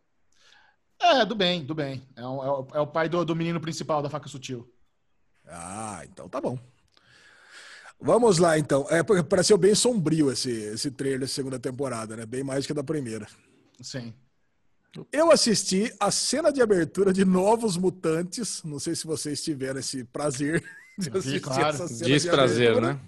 [1.01, 2.03] É, do bem, do bem.
[2.17, 4.71] É, o- é o, é o pai do, do menino principal da faca sutil.
[5.47, 6.59] Ah, então tá bom.
[8.01, 8.87] Vamos lá, então.
[8.91, 12.27] É, porque pareceu bem sombrio esse, esse trailer da segunda temporada, né?
[12.27, 13.27] Bem mais que a da primeira.
[13.81, 14.13] Sim.
[15.13, 18.63] Eu assisti a cena de abertura de Novos Mutantes.
[18.65, 20.63] Não sei se vocês tiveram esse prazer
[20.99, 21.69] de Vi, assistir claro.
[21.69, 22.95] essa cena Diz de prazer, abertura.
[22.95, 23.01] né?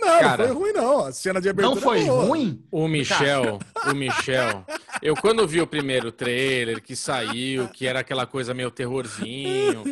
[0.00, 0.28] Não, Cara.
[0.28, 1.06] não foi ruim, não.
[1.06, 2.24] A cena de abertura Não foi boa.
[2.24, 2.64] ruim?
[2.70, 4.64] O Michel, o Michel.
[5.00, 9.84] Eu quando vi o primeiro trailer que saiu, que era aquela coisa meio terrorzinho,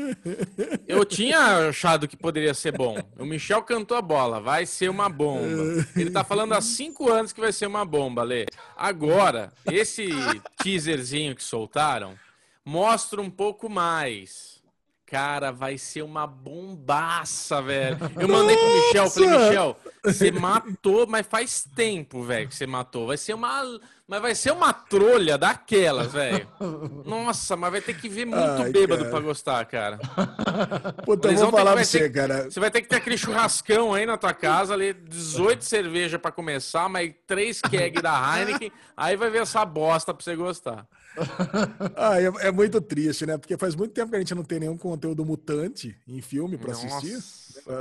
[0.89, 2.97] eu tinha achado que poderia ser bom.
[3.19, 5.87] O Michel cantou a bola, vai ser uma bomba.
[5.95, 8.47] Ele tá falando há cinco anos que vai ser uma bomba, Lê.
[8.77, 10.09] Agora, esse
[10.63, 12.15] teaserzinho que soltaram
[12.65, 14.56] mostra um pouco mais.
[15.07, 17.97] Cara, vai ser uma bombaça, velho.
[18.19, 19.29] Eu mandei pro Michel, falei!
[19.39, 23.07] Michel, você matou, mas faz tempo, velho, que você matou.
[23.07, 23.63] Vai ser uma.
[24.09, 26.49] Mas vai ser uma trolha daquelas, velho.
[27.05, 29.11] Nossa, mas vai ter que ver muito Ai, bêbado cara.
[29.13, 29.99] pra gostar, cara.
[31.05, 32.45] Puta, eu vou falar pra você, ter- cara.
[32.51, 36.31] Você vai ter que ter aquele churrascão aí na tua casa, ali, 18 cerveja pra
[36.33, 40.87] começar, mais 3 keg da Heineken, aí vai ver essa bosta pra você gostar.
[41.95, 43.39] Ah, é, é muito triste, né?
[43.39, 46.73] Porque faz muito tempo que a gente não tem nenhum conteúdo mutante em filme pra
[46.73, 47.25] assistir.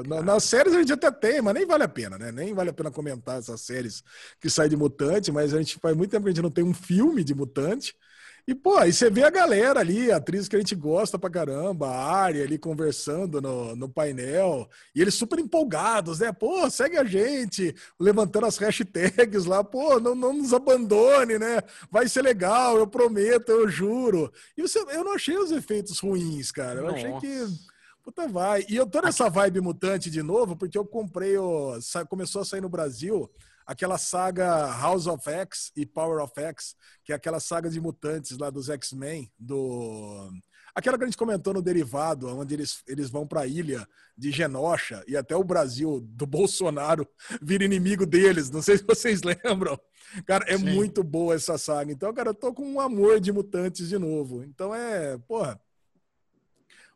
[0.08, 2.32] Na- Nas séries a gente até tem, mas nem vale a pena, né?
[2.32, 4.04] Nem vale a pena comentar essas séries
[4.40, 6.64] que saem de mutante, mas a gente faz muito tempo que a gente não tem
[6.64, 7.94] um filme de mutante.
[8.48, 11.88] E, pô, aí você vê a galera ali, atrizes que a gente gosta pra caramba,
[11.88, 16.32] a Ari ali conversando no, no painel, e eles super empolgados, né?
[16.32, 21.60] Pô, segue a gente, levantando as hashtags lá, pô, não, não nos abandone, né?
[21.90, 24.32] Vai ser legal, eu prometo, eu juro.
[24.56, 26.82] E você, eu não achei os efeitos ruins, cara.
[26.82, 27.76] Eu achei que Nossa.
[28.06, 28.64] Puta vai.
[28.70, 31.74] E eu tô nessa vibe mutante de novo, porque eu comprei o.
[32.08, 33.28] Começou a sair no Brasil
[33.66, 38.38] aquela saga House of X e Power of X, que é aquela saga de mutantes
[38.38, 40.30] lá dos X-Men, do.
[40.74, 43.88] Aquela que a gente comentou no derivado, onde eles, eles vão pra ilha
[44.18, 47.08] de Genosha e até o Brasil do Bolsonaro
[47.42, 48.50] vira inimigo deles.
[48.50, 49.80] Não sei se vocês lembram.
[50.26, 50.66] Cara, é Sim.
[50.66, 51.94] muito boa essa saga.
[51.94, 54.44] Então, cara, eu tô com um amor de mutantes de novo.
[54.44, 55.60] Então é, porra.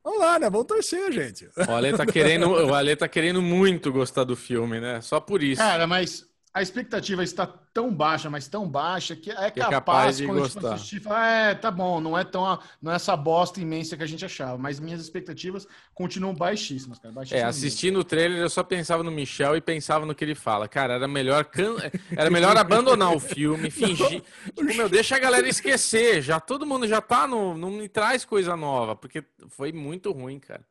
[0.03, 0.49] Vamos lá, né?
[0.49, 1.49] Vamos torcer, gente.
[1.57, 5.01] O Ale tá querendo, o Ale tá querendo muito gostar do filme, né?
[5.01, 5.61] Só por isso.
[5.61, 6.25] Cara, mas
[6.59, 10.25] a expectativa está tão baixa, mas tão baixa, que é Que é capaz, capaz de
[10.25, 10.75] quando a gente for gostar.
[10.75, 14.05] assistir, falar, é, tá bom, não é tão não é essa bosta imensa que a
[14.05, 17.13] gente achava, mas minhas expectativas continuam baixíssimas, cara.
[17.13, 17.49] É, Baixíssimas mesmo.
[17.67, 20.67] assistindo o trailer eu só pensava no Michel e pensava no que ele fala.
[20.67, 21.77] Cara, era melhor can...
[22.15, 24.21] era melhor abandonar o filme, fingir.
[24.45, 26.21] Tipo, meu, deixa a galera esquecer.
[26.21, 27.57] Já todo mundo já tá no.
[27.57, 30.65] Não me traz coisa nova, porque foi muito ruim, cara.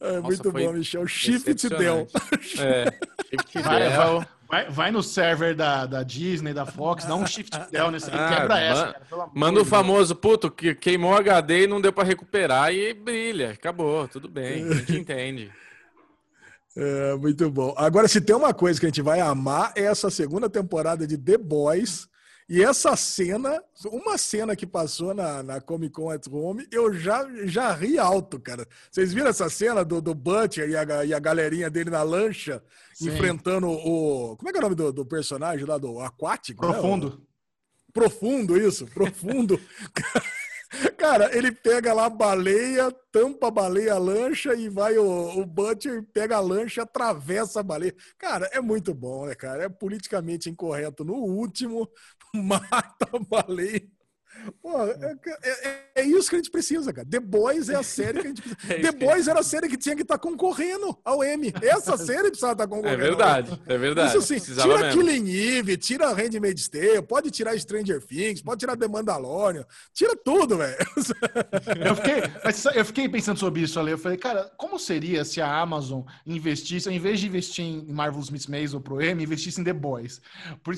[0.00, 1.06] É Nossa, muito bom, Michel.
[1.06, 2.06] Shift Del.
[2.06, 2.12] Decepcionante.
[2.60, 2.84] É,
[3.28, 4.26] Shift vai, Del.
[4.48, 8.28] Vai, vai, no server da, da Disney, da Fox, dá um Shift Del nesse ah,
[8.28, 8.92] quebra essa.
[8.92, 13.50] Cara, manda o famoso, puto, que queimou HD e não deu para recuperar e brilha.
[13.50, 15.50] Acabou, tudo bem, a gente entende.
[16.76, 17.74] É, muito bom.
[17.76, 21.16] Agora, se tem uma coisa que a gente vai amar, é essa segunda temporada de
[21.16, 22.08] The Boys
[22.48, 27.26] e essa cena, uma cena que passou na, na Comic Con at Home, eu já,
[27.44, 28.66] já ri alto, cara.
[28.90, 32.62] Vocês viram essa cena do, do Butcher e a, e a galerinha dele na lancha,
[32.92, 33.08] Sim.
[33.08, 34.36] enfrentando o.
[34.36, 36.66] Como é que é o nome do, do personagem lá, do aquático?
[36.66, 36.72] Né?
[36.72, 37.10] Profundo.
[37.10, 37.16] Né?
[37.92, 39.58] Profundo, isso, profundo.
[40.96, 45.46] Cara, ele pega lá a baleia, tampa a baleia a lancha e vai o, o
[45.46, 47.94] Butcher, pega a lancha, atravessa a baleia.
[48.18, 49.64] Cara, é muito bom, né, cara?
[49.64, 51.88] É politicamente incorreto no último,
[52.34, 53.82] mata a baleia
[54.60, 57.06] Pô, é, é, é, isso que a gente precisa, cara.
[57.08, 58.58] The Boys é a série que a gente precisa.
[58.74, 61.52] é The Boys era a série que tinha que estar tá concorrendo ao M.
[61.62, 63.02] Essa série precisava estar tá concorrendo.
[63.02, 64.08] É verdade, é verdade.
[64.16, 65.02] Isso assim, tira mesmo.
[65.02, 70.58] Killing Eve, tira Handmaid's Tale, pode tirar Stranger Things, pode tirar The Mandalorian, tira tudo,
[70.58, 70.76] velho.
[71.84, 72.14] Eu fiquei,
[72.74, 73.90] eu fiquei pensando sobre isso ali.
[73.90, 78.30] Eu falei, cara, como seria se a Amazon investisse, ao invés de investir em Marvel's
[78.30, 80.20] Miss Maisel pro M, investisse em The Boys?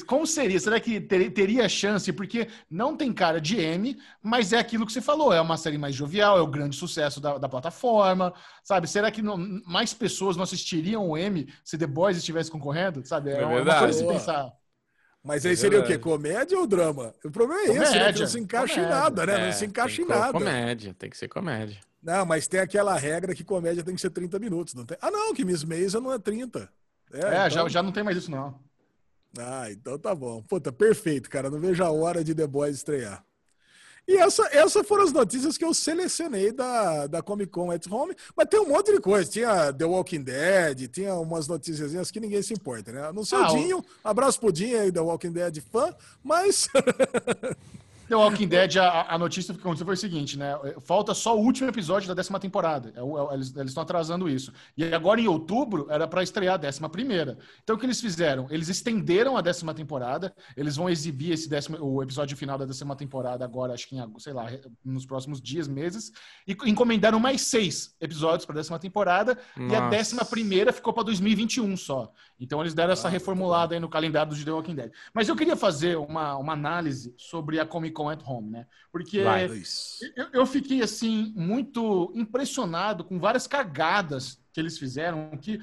[0.06, 0.58] Como seria?
[0.58, 2.12] Será que teria chance?
[2.12, 5.78] Porque não tem cara de M, mas é aquilo que você falou, é uma série
[5.78, 8.32] mais jovial, é o grande sucesso da, da plataforma,
[8.64, 8.88] sabe?
[8.88, 9.36] Será que não,
[9.66, 13.30] mais pessoas não assistiriam o M se The Boys estivesse concorrendo, sabe?
[13.30, 14.52] É, é uma coisa de pensar.
[15.22, 15.98] Mas aí seria o quê?
[15.98, 17.12] Comédia ou drama?
[17.24, 18.12] O problema é comédia, esse, né?
[18.12, 18.96] não se encaixa comédia.
[18.96, 19.34] em nada, né?
[19.34, 20.32] É, não se encaixa em nada.
[20.32, 21.78] Comédia, tem que ser comédia.
[22.00, 24.74] Não, mas tem aquela regra que comédia tem que ser 30 minutos.
[24.74, 24.96] Não tem...
[25.00, 26.70] Ah, não, que Miss Maisel não é 30.
[27.12, 27.50] É, é então...
[27.50, 28.56] já, já não tem mais isso, não.
[29.36, 30.40] Ah, então tá bom.
[30.42, 31.50] Puta, perfeito, cara.
[31.50, 33.25] Não vejo a hora de The Boys estrear.
[34.08, 38.14] E essa, essas foram as notícias que eu selecionei da, da Comic Con at Home.
[38.36, 39.28] Mas tem um monte de coisa.
[39.28, 43.10] Tinha The Walking Dead, tinha umas notícias que ninguém se importa, né?
[43.12, 46.68] No seu ah, Dinho, abraço pro Dinho aí, The Walking Dead fã, mas.
[48.08, 50.54] The Walking Dead, a, a notícia que aconteceu foi o seguinte, né?
[50.80, 52.92] Falta só o último episódio da décima temporada.
[52.94, 54.52] É, é, eles estão atrasando isso.
[54.76, 57.36] E agora, em outubro, era para estrear a décima primeira.
[57.64, 58.46] Então, o que eles fizeram?
[58.48, 60.32] Eles estenderam a décima temporada.
[60.56, 64.18] Eles vão exibir esse décimo, o episódio final da décima temporada agora, acho que em,
[64.18, 64.46] sei lá,
[64.84, 66.12] nos próximos dias, meses.
[66.46, 69.36] E encomendaram mais seis episódios para a décima temporada.
[69.56, 69.74] Nossa.
[69.74, 72.12] E a décima primeira ficou para 2021 só.
[72.38, 74.92] Então, eles deram essa reformulada aí no calendário do The Walking Dead.
[75.12, 78.66] Mas eu queria fazer uma, uma análise sobre a Comic Con at Home, né?
[78.92, 79.18] Porque
[80.14, 85.58] eu, eu, fiquei assim muito impressionado com várias cagadas que eles fizeram que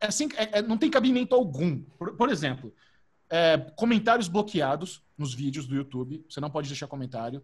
[0.00, 1.80] assim é, é, não tem cabimento algum.
[1.98, 2.74] Por, por exemplo,
[3.30, 7.42] é, comentários bloqueados nos vídeos do YouTube, você não pode deixar comentário.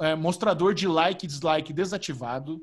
[0.00, 2.62] É, mostrador de like e dislike desativado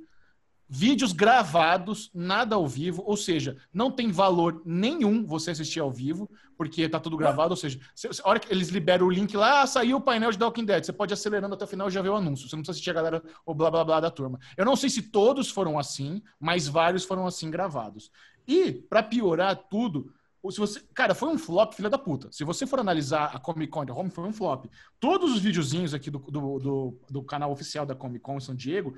[0.70, 6.30] vídeos gravados, nada ao vivo, ou seja, não tem valor nenhum você assistir ao vivo,
[6.56, 7.80] porque tá tudo gravado, ou seja,
[8.24, 10.84] a hora que eles liberam o link lá, ah, saiu o painel de Walking Dead,
[10.84, 12.74] você pode ir acelerando até o final e já ver o anúncio, você não precisa
[12.74, 14.40] assistir a galera o blá blá blá da turma.
[14.56, 18.12] Eu não sei se todos foram assim, mas vários foram assim gravados.
[18.48, 20.14] E, para piorar tudo,
[20.52, 22.32] se você, cara, foi um flop, filha da puta.
[22.32, 24.66] Se você for analisar a Comic Con de Home, foi um flop.
[25.00, 28.96] Todos os videozinhos aqui do, do, do, do canal oficial da Comic Con São Diego,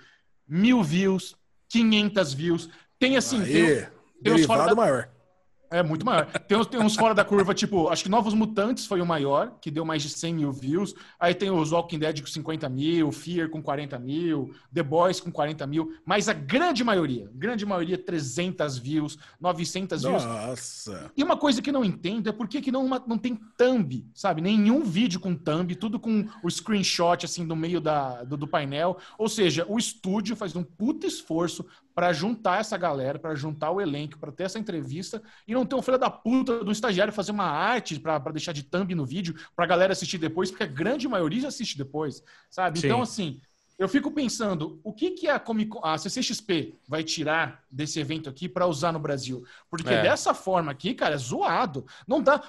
[0.47, 1.35] mil views,
[1.71, 2.69] 500 views.
[2.99, 3.41] Tem assim.
[3.41, 3.87] Aê, tem, tem
[4.21, 4.75] derivado da...
[4.75, 5.09] maior.
[5.71, 6.25] É muito maior.
[6.25, 9.57] Tem uns, tem uns fora da curva, tipo, acho que Novos Mutantes foi o maior,
[9.61, 10.93] que deu mais de 100 mil views.
[11.17, 15.31] Aí tem os Walking Dead com 50 mil, Fear com 40 mil, The Boys com
[15.31, 15.93] 40 mil.
[16.05, 20.25] Mas a grande maioria, grande maioria, 300 views, 900 views.
[20.25, 21.09] Nossa!
[21.15, 24.41] E uma coisa que não entendo é por que, que não, não tem thumb, sabe?
[24.41, 28.97] Nenhum vídeo com thumb, tudo com o screenshot, assim, no meio da, do, do painel.
[29.17, 33.81] Ou seja, o estúdio faz um puta esforço para juntar essa galera, para juntar o
[33.81, 37.31] elenco, para ter essa entrevista e não ter um filho da puta do estagiário fazer
[37.31, 40.67] uma arte para deixar de thumb no vídeo para a galera assistir depois, porque a
[40.67, 42.79] grande maioria assiste depois, sabe?
[42.79, 42.87] Sim.
[42.87, 43.41] Então, assim,
[43.81, 48.47] eu fico pensando, o que, que a, Comic a CCXP vai tirar desse evento aqui
[48.47, 49.43] para usar no Brasil?
[49.71, 50.03] Porque é.
[50.03, 51.85] dessa forma aqui, cara, é zoado.
[52.07, 52.41] Não dá.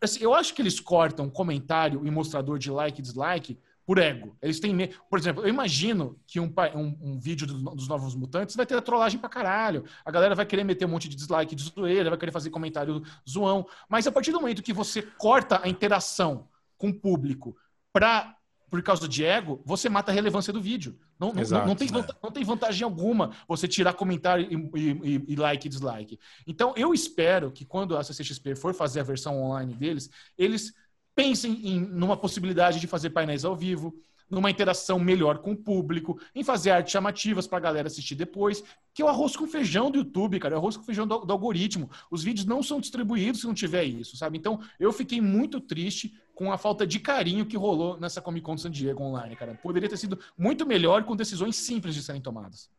[0.00, 3.58] Assim, eu acho que eles cortam comentário e mostrador de like e dislike
[3.90, 4.36] por ego.
[4.40, 4.94] Eles têm medo.
[5.10, 8.80] Por exemplo, eu imagino que um, um, um vídeo do, dos Novos Mutantes vai ter
[8.82, 9.84] trollagem pra caralho.
[10.04, 13.02] A galera vai querer meter um monte de dislike de zoeira, vai querer fazer comentário
[13.28, 13.66] zoão.
[13.88, 16.46] Mas a partir do momento que você corta a interação
[16.78, 17.56] com o público
[17.92, 18.36] pra,
[18.70, 20.96] por causa de ego, você mata a relevância do vídeo.
[21.18, 22.06] Não, Exato, não, não, tem, né?
[22.22, 26.16] não tem vantagem alguma você tirar comentário e, e, e, like e dislike.
[26.46, 30.72] Então, eu espero que quando a CCXP for fazer a versão online deles, eles
[31.14, 33.94] pensem em numa possibilidade de fazer painéis ao vivo,
[34.30, 38.62] numa interação melhor com o público, em fazer artes chamativas para a galera assistir depois,
[38.94, 41.18] que é o arroz com feijão do YouTube, cara, é o arroz com feijão do,
[41.18, 41.90] do algoritmo.
[42.10, 44.38] Os vídeos não são distribuídos se não tiver isso, sabe?
[44.38, 48.54] Então, eu fiquei muito triste com a falta de carinho que rolou nessa Comic Con
[48.54, 49.58] de San Diego online, cara.
[49.60, 52.70] Poderia ter sido muito melhor com decisões simples de serem tomadas.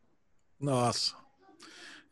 [0.59, 1.15] Nossa,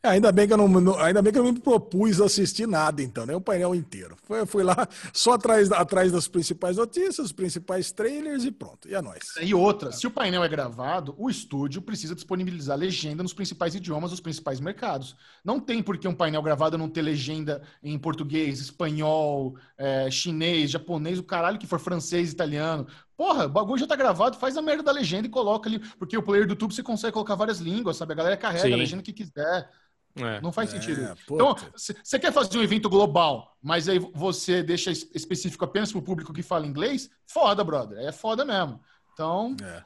[0.02, 3.26] ainda bem que eu não, ainda bem que eu não me propus assistir nada, então,
[3.26, 3.34] né?
[3.34, 4.16] O painel inteiro.
[4.22, 8.88] Fui, fui lá só atrás, atrás das principais notícias, os principais trailers e pronto.
[8.88, 9.34] E é nóis.
[9.40, 14.10] E outra, se o painel é gravado, o estúdio precisa disponibilizar legenda nos principais idiomas
[14.10, 15.16] dos principais mercados.
[15.44, 20.70] Não tem por que um painel gravado não ter legenda em português, espanhol, é, chinês,
[20.70, 22.86] japonês, o caralho que for francês, italiano.
[23.16, 25.78] Porra, o bagulho já tá gravado, faz a merda da legenda e coloca ali.
[25.98, 28.14] Porque o player do YouTube você consegue colocar várias línguas, sabe?
[28.14, 28.72] A galera carrega Sim.
[28.72, 29.68] a legenda que quiser.
[30.16, 30.40] É.
[30.40, 31.02] Não faz sentido.
[31.02, 35.98] É, então, você quer fazer um evento global, mas aí você deixa específico apenas para
[35.98, 37.08] o público que fala inglês?
[37.26, 37.98] Foda, brother.
[37.98, 38.80] É foda mesmo.
[39.12, 39.84] Então, é.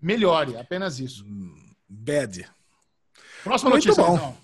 [0.00, 1.24] melhore, apenas isso.
[1.24, 2.48] Hum, bad.
[3.42, 4.14] Próxima Muito notícia, bom.
[4.14, 4.42] Então.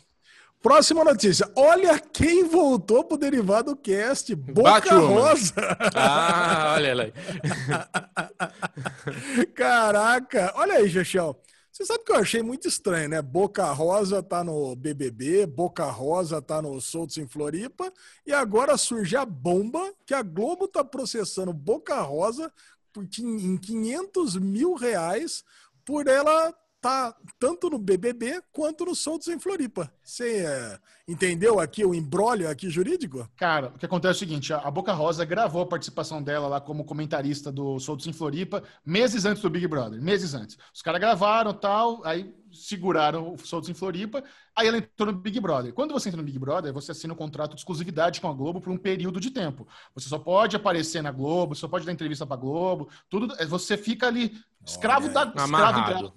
[0.61, 1.49] Próxima notícia.
[1.55, 4.35] Olha quem voltou pro Derivado Cast.
[4.35, 5.55] Boca Rosa.
[5.95, 7.05] Ah, olha lá.
[9.55, 10.53] Caraca.
[10.57, 11.37] Olha aí, Xexão.
[11.79, 13.23] Você sabe que eu achei muito estranho, né?
[13.23, 17.93] Boca Rosa tá no BBB, Boca Rosa tá no Soltos em Floripa,
[18.27, 22.53] e agora surge a bomba que a Globo tá processando Boca Rosa
[23.21, 25.45] em 500 mil reais
[25.85, 29.93] por ela tá tanto no BBB quanto no Soltos em Floripa.
[30.03, 33.29] Você é, entendeu aqui o embrólio aqui jurídico?
[33.37, 36.61] Cara, o que acontece é o seguinte, a Boca Rosa gravou a participação dela lá
[36.61, 40.57] como comentarista do Soltos em Floripa meses antes do Big Brother, meses antes.
[40.73, 44.23] Os caras gravaram tal, aí seguraram o Soltos em Floripa,
[44.55, 45.73] aí ela entrou no Big Brother.
[45.73, 48.61] Quando você entra no Big Brother, você assina um contrato de exclusividade com a Globo
[48.61, 49.67] por um período de tempo.
[49.95, 54.07] Você só pode aparecer na Globo, só pode dar entrevista pra Globo, tudo, você fica
[54.07, 56.13] ali escravo da escravo dela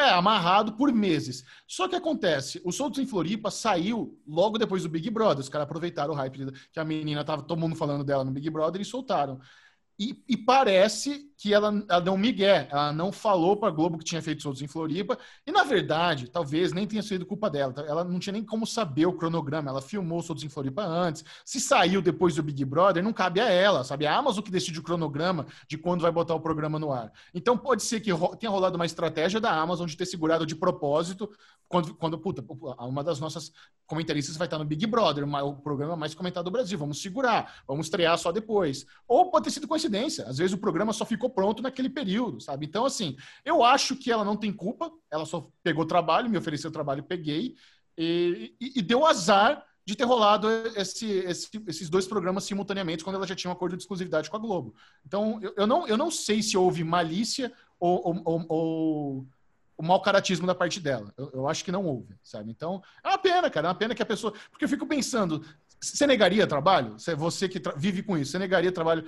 [0.00, 1.44] é, amarrado por meses.
[1.66, 5.40] Só que acontece, o Soltos em Floripa saiu logo depois do Big Brother.
[5.40, 8.48] Os caras aproveitaram o hype que a menina tava todo mundo falando dela no Big
[8.50, 9.40] Brother e soltaram.
[9.98, 12.68] E, e, parece que ela, ela deu um migué.
[12.70, 15.18] Ela não falou para a Globo que tinha feito soltos em Floripa.
[15.46, 17.72] E, na verdade, talvez nem tenha sido culpa dela.
[17.88, 19.70] Ela não tinha nem como saber o cronograma.
[19.70, 21.24] Ela filmou soltos em Floripa antes.
[21.42, 24.06] Se saiu depois do Big Brother, não cabe a ela, sabe?
[24.06, 27.10] A Amazon que decide o cronograma de quando vai botar o programa no ar.
[27.32, 31.30] Então, pode ser que tenha rolado uma estratégia da Amazon de ter segurado de propósito
[31.70, 32.44] quando, quando puta,
[32.80, 33.52] uma das nossas
[33.86, 36.76] comentaristas vai estar no Big Brother, o programa mais comentado do Brasil.
[36.76, 38.84] Vamos segurar, vamos estrear só depois.
[39.06, 40.26] Ou pode ter sido coincidência.
[40.26, 42.66] Às vezes o programa só ficou pronto naquele período, sabe?
[42.66, 44.90] Então, assim, eu acho que ela não tem culpa.
[45.10, 47.54] Ela só pegou trabalho, me ofereceu trabalho, peguei.
[47.96, 53.16] E, e, e deu azar de ter rolado esse, esse, esses dois programas simultaneamente quando
[53.16, 54.74] ela já tinha um acordo de exclusividade com a Globo.
[55.04, 59.26] Então, eu, eu não, eu não sei se houve malícia ou, ou, ou
[59.76, 61.12] o mau caratismo da parte dela.
[61.16, 62.50] Eu, eu, acho que não houve, sabe?
[62.50, 63.66] Então, é uma pena, cara.
[63.66, 64.34] É uma pena que a pessoa.
[64.50, 65.42] Porque eu fico pensando,
[65.80, 66.96] você negaria trabalho?
[66.98, 69.06] Você que vive com isso, você negaria trabalho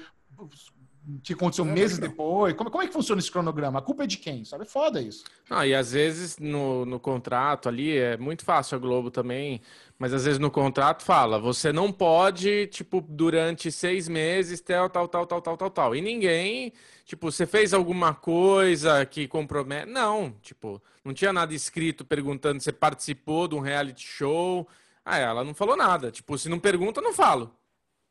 [1.23, 2.55] que aconteceu meses depois?
[2.55, 3.79] Como, como é que funciona esse cronograma?
[3.79, 4.45] A culpa é de quem?
[4.45, 4.65] Sabe?
[4.65, 5.25] É foda isso.
[5.51, 9.61] Ah, e às vezes no, no contrato ali, é muito fácil a Globo também,
[9.99, 15.09] mas às vezes no contrato fala, você não pode, tipo, durante seis meses, tal, tal,
[15.09, 15.97] tal, tal, tal, tal, tal.
[15.97, 16.73] E ninguém,
[17.05, 19.91] tipo, você fez alguma coisa que compromete.
[19.91, 24.69] Não, tipo, não tinha nada escrito perguntando se participou de um reality show.
[25.05, 26.11] Ah, ela não falou nada.
[26.11, 27.53] Tipo, se não pergunta, não falo.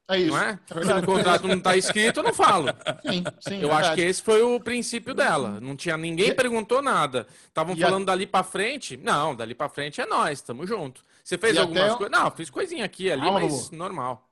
[0.10, 0.32] É isso.
[0.32, 0.60] Não é?
[0.70, 2.68] é Se no contrato não está escrito, eu não falo.
[3.06, 3.62] Sim, sim.
[3.62, 5.60] Eu é acho que esse foi o princípio dela.
[5.62, 6.34] Não tinha ninguém e...
[6.34, 7.28] perguntou nada.
[7.48, 8.12] Estavam falando a...
[8.12, 8.98] dali para frente.
[8.98, 11.04] Não, dali para frente é nós, tamo junto.
[11.24, 11.96] Você fez e algumas até...
[11.96, 12.20] coisas?
[12.20, 14.28] Não, fiz coisinha aqui ali, ah, mas normal.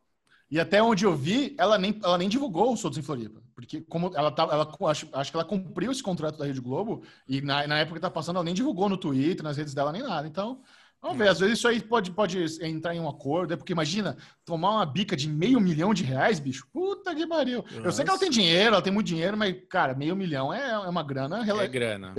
[0.52, 3.40] E até onde eu vi, ela nem, ela nem divulgou o Soltos em Floripa.
[3.54, 7.04] Porque como ela tá, ela, acho, acho que ela cumpriu esse contrato da Rede Globo,
[7.28, 9.92] e na, na época que tá passando, ela nem divulgou no Twitter, nas redes dela,
[9.92, 10.28] nem nada.
[10.28, 10.62] Então,
[11.02, 14.18] Vamos ver, às vezes isso aí pode, pode entrar em um acordo, é porque imagina,
[14.44, 17.64] tomar uma bica de meio milhão de reais, bicho, puta que pariu.
[17.64, 17.88] Nossa.
[17.88, 20.72] Eu sei que ela tem dinheiro, ela tem muito dinheiro, mas, cara, meio milhão é,
[20.72, 21.42] é uma grana.
[21.42, 22.14] É grana.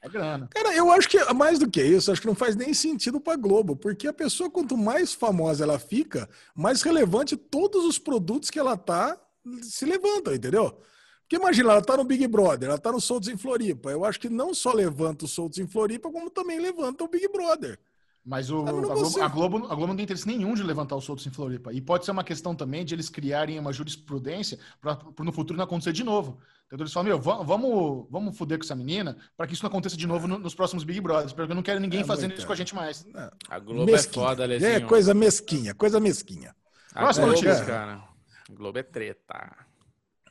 [0.00, 0.48] É grana.
[0.52, 3.36] Cara, eu acho que mais do que isso, acho que não faz nem sentido para
[3.36, 8.58] Globo, porque a pessoa, quanto mais famosa ela fica, mais relevante todos os produtos que
[8.58, 9.18] ela tá
[9.62, 10.78] se levantam, entendeu?
[11.22, 13.90] Porque imagina, ela tá no Big Brother, ela tá no Soltos em Floripa.
[13.90, 17.26] Eu acho que não só levanta os Soltos em Floripa, como também levanta o Big
[17.28, 17.78] Brother.
[18.24, 21.04] Mas o, a, Globo, a, Globo, a, Globo, não tem interesse nenhum de levantar os
[21.04, 21.72] soltos em Floripa.
[21.74, 25.64] E pode ser uma questão também de eles criarem uma jurisprudência para no futuro não
[25.64, 26.38] acontecer de novo.
[26.66, 29.96] Então eles falam, meu, vamos, vamos foder com essa menina para que isso não aconteça
[29.96, 32.46] de novo no, nos próximos Big Brothers, porque eu não quero ninguém é fazendo isso
[32.46, 33.06] com a gente mais.
[33.14, 33.30] É.
[33.50, 34.24] A Globo é mesquinha.
[34.24, 34.72] é foda, Lezinho.
[34.72, 36.56] É coisa mesquinha, coisa mesquinha.
[36.94, 37.64] A Próxima Globo, notícia.
[37.66, 38.04] Cara.
[38.48, 39.56] A Globo é treta.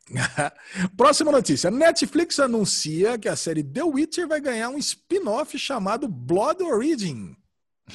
[0.98, 1.70] Próxima notícia.
[1.70, 7.38] Netflix anuncia que a série The Witcher vai ganhar um spin-off chamado Blood Origin.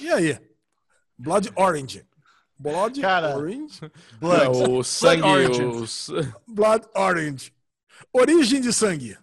[0.01, 0.39] E aí?
[1.19, 2.07] Blood Orange.
[2.59, 3.81] Blood Cara, Orange.
[4.21, 4.45] Blood.
[4.45, 5.23] É, o sangue.
[5.23, 6.11] Blood os...
[6.47, 7.53] Blood Orange.
[8.13, 9.17] Origem de sangue.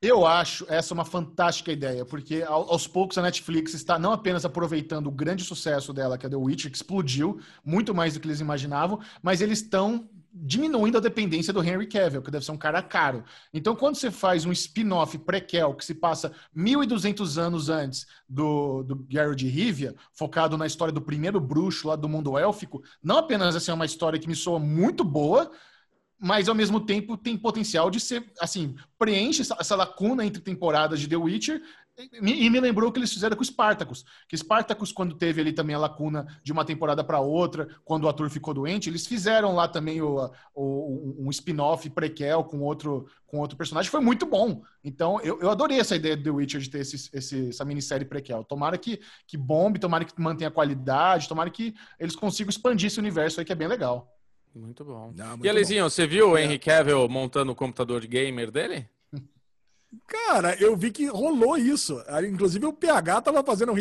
[0.00, 5.06] Eu acho essa uma fantástica ideia, porque aos poucos a Netflix está não apenas aproveitando
[5.06, 8.40] o grande sucesso dela, que é The Witcher, que explodiu muito mais do que eles
[8.40, 10.06] imaginavam, mas eles estão
[10.36, 13.22] diminuindo a dependência do Henry Cavill, que deve ser um cara caro.
[13.52, 19.06] Então, quando você faz um spin-off prequel que se passa 1.200 anos antes do, do
[19.08, 23.54] Geralt de Rivia, focado na história do primeiro bruxo lá do mundo élfico, não apenas
[23.54, 25.52] assim, é uma história que me soa muito boa,
[26.18, 30.98] mas ao mesmo tempo tem potencial de ser, assim, preenche essa, essa lacuna entre temporadas
[30.98, 31.62] de The Witcher
[31.96, 34.04] e me lembrou o que eles fizeram com o Spartacus.
[34.28, 38.08] Que Spartacus, quando teve ali também a lacuna de uma temporada para outra, quando o
[38.08, 43.38] ator ficou doente, eles fizeram lá também o, o um spin-off prequel com outro, com
[43.38, 43.90] outro personagem.
[43.90, 44.62] Foi muito bom.
[44.82, 48.06] Então, eu, eu adorei essa ideia do The Witcher de ter esse, esse, essa minissérie
[48.06, 48.42] prequel.
[48.42, 52.98] Tomara que, que bombe, tomara que mantenha a qualidade, tomara que eles consigam expandir esse
[52.98, 54.12] universo aí, que é bem legal.
[54.52, 55.12] Muito bom.
[55.16, 56.44] Não, muito e Alezinho, você viu o é.
[56.44, 58.88] Henry Cavill montando o computador de gamer dele?
[60.06, 62.02] Cara, eu vi que rolou isso.
[62.28, 63.76] Inclusive o PH tava fazendo um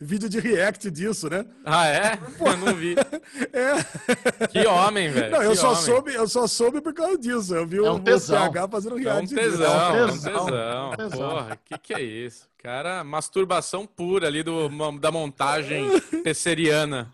[0.00, 1.44] vídeo de react disso, né?
[1.64, 2.16] Ah, é?
[2.38, 2.48] Pô.
[2.48, 2.94] Eu não vi.
[3.52, 4.46] é.
[4.46, 5.30] Que homem, velho.
[5.30, 5.82] Não, eu que só, homem.
[5.82, 7.54] soube, eu só soube por causa disso.
[7.54, 10.28] Eu vi é um o, PH fazendo react é um tesão, disso.
[10.28, 10.48] É um tesão.
[10.48, 11.30] É um tesão.
[11.30, 12.48] Porra, que que é isso?
[12.58, 15.88] Cara, masturbação pura ali do, da montagem
[16.24, 17.12] pesseriana.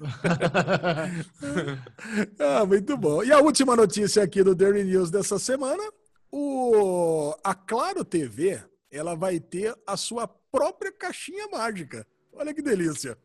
[2.38, 3.22] ah, muito bom.
[3.22, 5.82] E a última notícia aqui do Daily News dessa semana
[6.30, 12.06] o, a Claro TV ela vai ter a sua própria caixinha mágica.
[12.32, 13.18] Olha que delícia.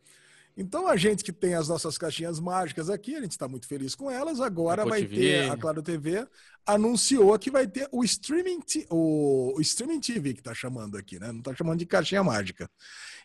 [0.55, 3.95] Então a gente que tem as nossas caixinhas mágicas aqui, a gente está muito feliz
[3.95, 4.39] com elas.
[4.39, 5.15] Agora vai TV.
[5.15, 6.27] ter a Claro TV
[6.65, 11.31] anunciou que vai ter o streaming, o, o streaming TV que está chamando aqui, né?
[11.31, 12.69] Não está chamando de caixinha mágica.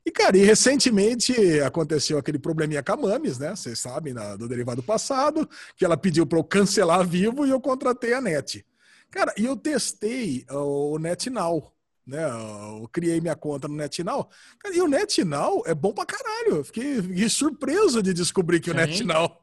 [0.07, 3.55] E cara, e recentemente aconteceu aquele probleminha com a Mames, né?
[3.55, 7.61] Vocês sabem na, do derivado passado, que ela pediu para eu cancelar vivo e eu
[7.61, 8.65] contratei a NET.
[9.11, 11.73] Cara, e eu testei o NetNow,
[12.07, 12.25] né?
[12.25, 14.29] Eu criei minha conta no NetNow.
[14.59, 16.57] Cara, e o NetNow é bom pra caralho.
[16.57, 18.77] Eu fiquei, fiquei surpreso de descobrir que Sim.
[18.77, 19.39] o NetNow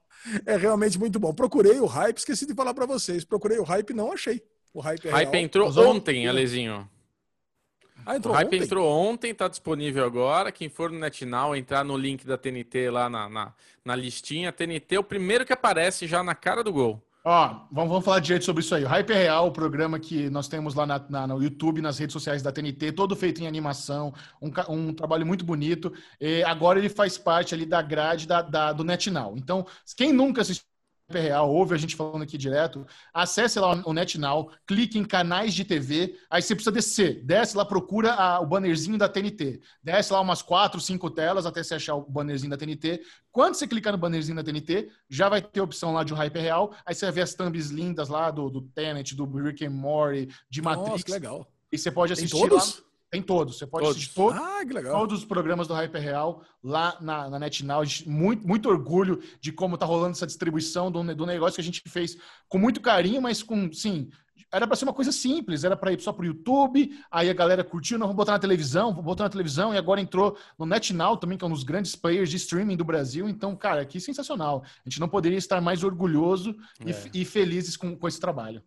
[0.45, 1.34] é realmente muito bom.
[1.34, 3.24] Procurei o hype, esqueci de falar para vocês.
[3.24, 4.41] Procurei o hype, não achei.
[4.74, 5.43] O hype, é hype real.
[5.43, 6.89] entrou Mas ontem, Alezinho.
[8.05, 8.61] Ah, entrou o hype ontem?
[8.61, 10.51] entrou ontem, tá disponível agora.
[10.51, 13.53] Quem for no NetNow, entrar no link da TNT lá na, na,
[13.84, 14.51] na listinha.
[14.51, 17.01] TNT é o primeiro que aparece já na cara do gol.
[17.28, 18.84] Ó, vamos, vamos falar direito sobre isso aí.
[18.84, 21.97] O Hype é Real, o programa que nós temos lá na, na, no YouTube, nas
[21.97, 25.91] redes sociais da TNT, todo feito em animação, um, um trabalho muito bonito.
[26.21, 29.36] E agora ele faz parte ali da grade da, da do NetNow.
[29.38, 29.65] Então,
[29.97, 30.74] quem nunca assistiu
[31.10, 35.64] real, ouve a gente falando aqui direto, acesse lá o NetNow, clique em canais de
[35.64, 40.20] TV, aí você precisa descer, desce lá, procura a, o bannerzinho da TNT, desce lá
[40.20, 43.01] umas quatro, cinco telas até você achar o bannerzinho da TNT.
[43.32, 46.18] Quando você clicar no bannerzinho da TNT, já vai ter a opção lá de um
[46.18, 49.66] Hyper Real, aí você vai ver as thumbs lindas lá do, do Tenet, do Rick
[49.66, 50.89] and Morty, de Matrix.
[50.89, 51.47] Nossa, que legal.
[51.72, 52.80] E você pode assistir Tem todos?
[52.80, 52.84] Lá.
[53.16, 53.57] Tem todos.
[53.57, 53.97] Você pode todos.
[53.97, 57.82] assistir todos, ah, todos os programas do Hyper Real lá na, na NetNow.
[58.05, 61.82] Muito, muito orgulho de como tá rolando essa distribuição do, do negócio que a gente
[61.88, 62.18] fez
[62.49, 64.09] com muito carinho, mas com, sim,
[64.51, 67.63] era para ser uma coisa simples, era para ir só pro YouTube, aí a galera
[67.63, 71.16] curtiu, não, vamos botar na televisão, vamos botar na televisão, e agora entrou no NetNow
[71.16, 73.30] também, que é um dos grandes players de streaming do Brasil.
[73.30, 74.61] Então, cara, que sensacional.
[74.86, 76.53] A gente não poderia estar mais orgulhoso
[76.86, 76.91] é.
[77.13, 78.61] e, e felizes com, com esse trabalho.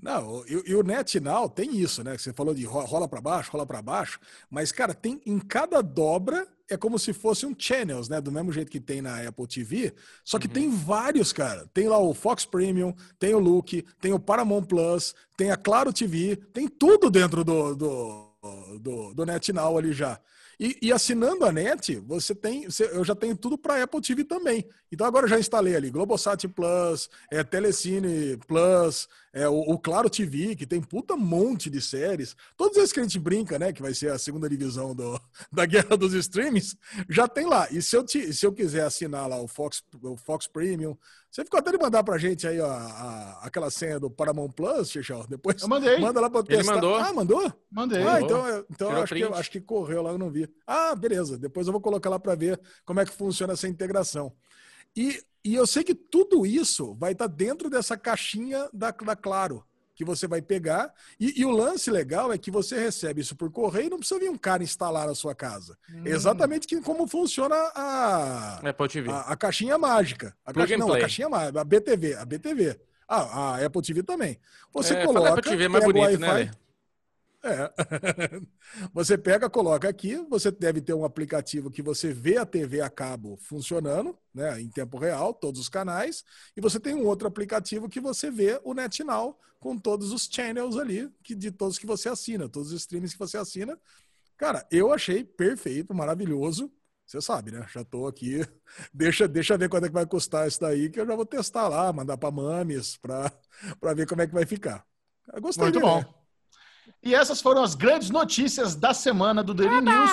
[0.00, 2.16] Não, e, e o NetNow tem isso, né?
[2.16, 6.46] Você falou de rola para baixo, rola para baixo, mas, cara, tem em cada dobra
[6.70, 8.20] é como se fosse um channels, né?
[8.20, 10.52] Do mesmo jeito que tem na Apple TV, só que uhum.
[10.52, 11.66] tem vários, cara.
[11.72, 15.92] Tem lá o Fox Premium, tem o Look, tem o Paramount Plus, tem a Claro
[15.92, 18.34] TV, tem tudo dentro do, do,
[18.80, 20.20] do, do NetNow ali já.
[20.60, 24.24] E, e, assinando a NET, você tem, você, eu já tenho tudo para Apple TV
[24.24, 24.68] também.
[24.90, 30.10] Então agora eu já instalei ali Globosat Plus, é, Telecine Plus, é, o, o, Claro
[30.10, 32.34] TV, que tem puta monte de séries.
[32.56, 35.20] Todos esses que a gente brinca, né, que vai ser a segunda divisão do,
[35.52, 36.76] da guerra dos streamings,
[37.08, 37.68] já tem lá.
[37.70, 40.96] E se eu, te, se eu quiser assinar lá o Fox, o Fox Premium,
[41.38, 44.90] você ficou até de mandar pra gente aí ó, a, aquela senha do Paramount Plus,
[44.90, 45.24] Xixão.
[45.28, 45.96] Depois eu mandei.
[46.00, 46.72] manda lá pra testar.
[46.72, 46.96] Ele mandou.
[46.96, 47.52] Ah, mandou?
[47.70, 48.02] Mandei.
[48.02, 50.52] Ah, então, então acho, que, acho que correu lá, eu não vi.
[50.66, 51.38] Ah, beleza.
[51.38, 54.32] Depois eu vou colocar lá para ver como é que funciona essa integração.
[54.96, 59.14] E, e eu sei que tudo isso vai estar tá dentro dessa caixinha da, da
[59.14, 59.64] Claro
[59.98, 60.94] que você vai pegar.
[61.18, 64.20] E, e, o lance legal é que você recebe isso por correio e não precisa
[64.20, 65.76] vir um cara instalar na sua casa.
[65.92, 66.02] Hum.
[66.04, 70.36] Exatamente que, como funciona a, é, pode a, a caixinha mágica.
[70.46, 72.80] A, caixinha, não, a caixinha mágica, a BTV, a BTV.
[73.08, 74.38] Ah, a Apple TV também.
[74.72, 75.30] Você É, coloca.
[75.30, 76.48] Apple TV é mais bonito, né?
[77.42, 77.72] É.
[78.92, 82.90] você pega, coloca aqui, você deve ter um aplicativo que você vê a TV a
[82.90, 86.24] cabo funcionando, né, em tempo real, todos os canais,
[86.56, 90.76] e você tem um outro aplicativo que você vê o NetNow com todos os channels
[90.76, 93.78] ali, que de todos que você assina, todos os streams que você assina.
[94.36, 96.72] Cara, eu achei perfeito, maravilhoso.
[97.04, 97.66] Você sabe, né?
[97.72, 98.40] Já tô aqui.
[98.92, 101.66] Deixa, deixa ver quanto é que vai custar isso daí, que eu já vou testar
[101.66, 103.32] lá, mandar para Mames, para
[103.96, 104.84] ver como é que vai ficar.
[105.32, 106.17] Eu gostei Muito de bom.
[107.02, 110.10] E essas foram as grandes notícias da semana do Daily News.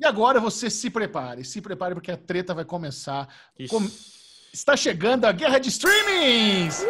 [0.00, 3.28] E agora você se prepare, se prepare porque a treta vai começar.
[3.68, 3.88] Com-
[4.52, 6.84] Está chegando a guerra de streamings!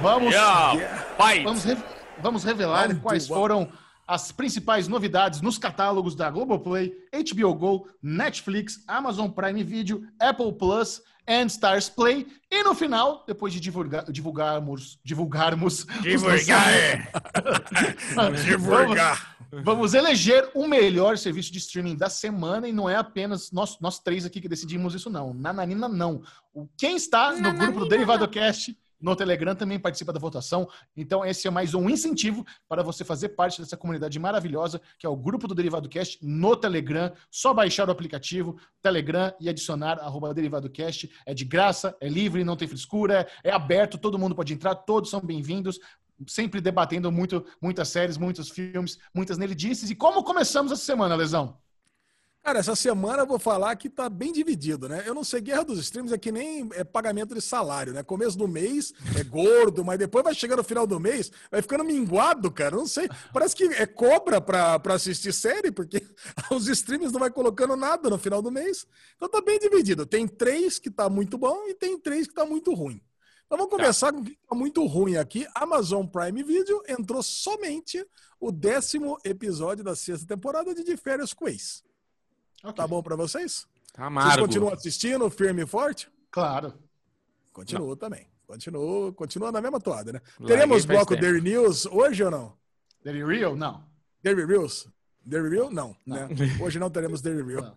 [0.00, 1.06] Vamos, Yeah.
[1.44, 1.76] Vamos, re-
[2.22, 3.70] vamos revelar quais foram
[4.12, 6.92] as principais novidades nos catálogos da Globoplay,
[7.32, 12.26] HBO Go, Netflix, Amazon Prime Video, Apple Plus e Stars Play.
[12.50, 17.06] E no final, depois de divulgar, divulgarmos, divulgarmos, os lançamentos-
[18.44, 19.36] Divulgar.
[19.64, 23.98] Vamos eleger o melhor serviço de streaming da semana e não é apenas nós, nós
[23.98, 25.32] três aqui que decidimos isso, não.
[25.32, 26.22] Nananina, não.
[26.76, 30.68] Quem está no grupo do Derivado Cast no Telegram também participa da votação.
[30.96, 35.08] Então, esse é mais um incentivo para você fazer parte dessa comunidade maravilhosa, que é
[35.08, 37.12] o grupo do Derivado Cast no Telegram.
[37.30, 41.10] Só baixar o aplicativo Telegram e adicionar arroba Derivado Cast.
[41.26, 45.10] É de graça, é livre, não tem frescura, é aberto, todo mundo pode entrar, todos
[45.10, 45.78] são bem-vindos
[46.26, 49.90] sempre debatendo muito, muitas séries, muitos filmes, muitas nelidices.
[49.90, 51.58] E como começamos essa semana, Lesão?
[52.42, 55.04] Cara, essa semana eu vou falar que tá bem dividido, né?
[55.06, 58.02] Eu não sei, Guerra dos Streams é que nem é pagamento de salário, né?
[58.02, 61.84] Começo do mês é gordo, mas depois vai chegando no final do mês, vai ficando
[61.84, 62.74] minguado, cara.
[62.74, 63.08] Eu Não sei.
[63.32, 66.02] Parece que é cobra pra, pra assistir série, porque
[66.50, 68.88] os streams não vai colocando nada no final do mês.
[69.14, 70.04] Então tá bem dividido.
[70.04, 73.00] Tem três que tá muito bom e tem três que tá muito ruim.
[73.46, 75.46] Então vamos começar com o que tá muito ruim aqui.
[75.54, 78.04] Amazon Prime Video entrou somente
[78.40, 81.84] o décimo episódio da sexta temporada de De Férias com Ex.
[82.74, 83.66] Tá bom pra vocês?
[83.92, 84.42] Tá Vocês amargo.
[84.42, 86.08] continuam assistindo firme e forte?
[86.30, 86.74] Claro.
[87.52, 88.26] Continuo também.
[88.46, 90.20] Continuo, continua na mesma toada, né?
[90.38, 91.16] Larguei Teremos bloco.
[91.16, 92.54] Daily News hoje ou não?
[93.04, 93.56] Daily Real?
[93.56, 93.84] Não.
[94.22, 94.86] Daily Reels?
[95.24, 95.70] Daily Real?
[95.70, 96.16] Não, Não.
[96.16, 96.28] né?
[96.60, 97.76] Hoje não teremos Daily Real.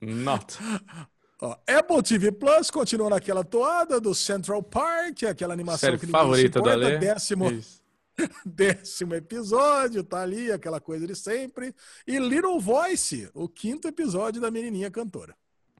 [0.00, 0.14] Não.
[0.24, 0.56] Not.
[1.40, 6.58] Ó, Apple TV Plus continua naquela toada do Central Park, aquela animação Série que favorita
[6.58, 6.98] importa, Ale.
[6.98, 7.80] décimo, Isso.
[8.44, 11.74] décimo episódio, tá ali, aquela coisa de sempre.
[12.06, 15.36] E Little Voice, o quinto episódio da menininha cantora.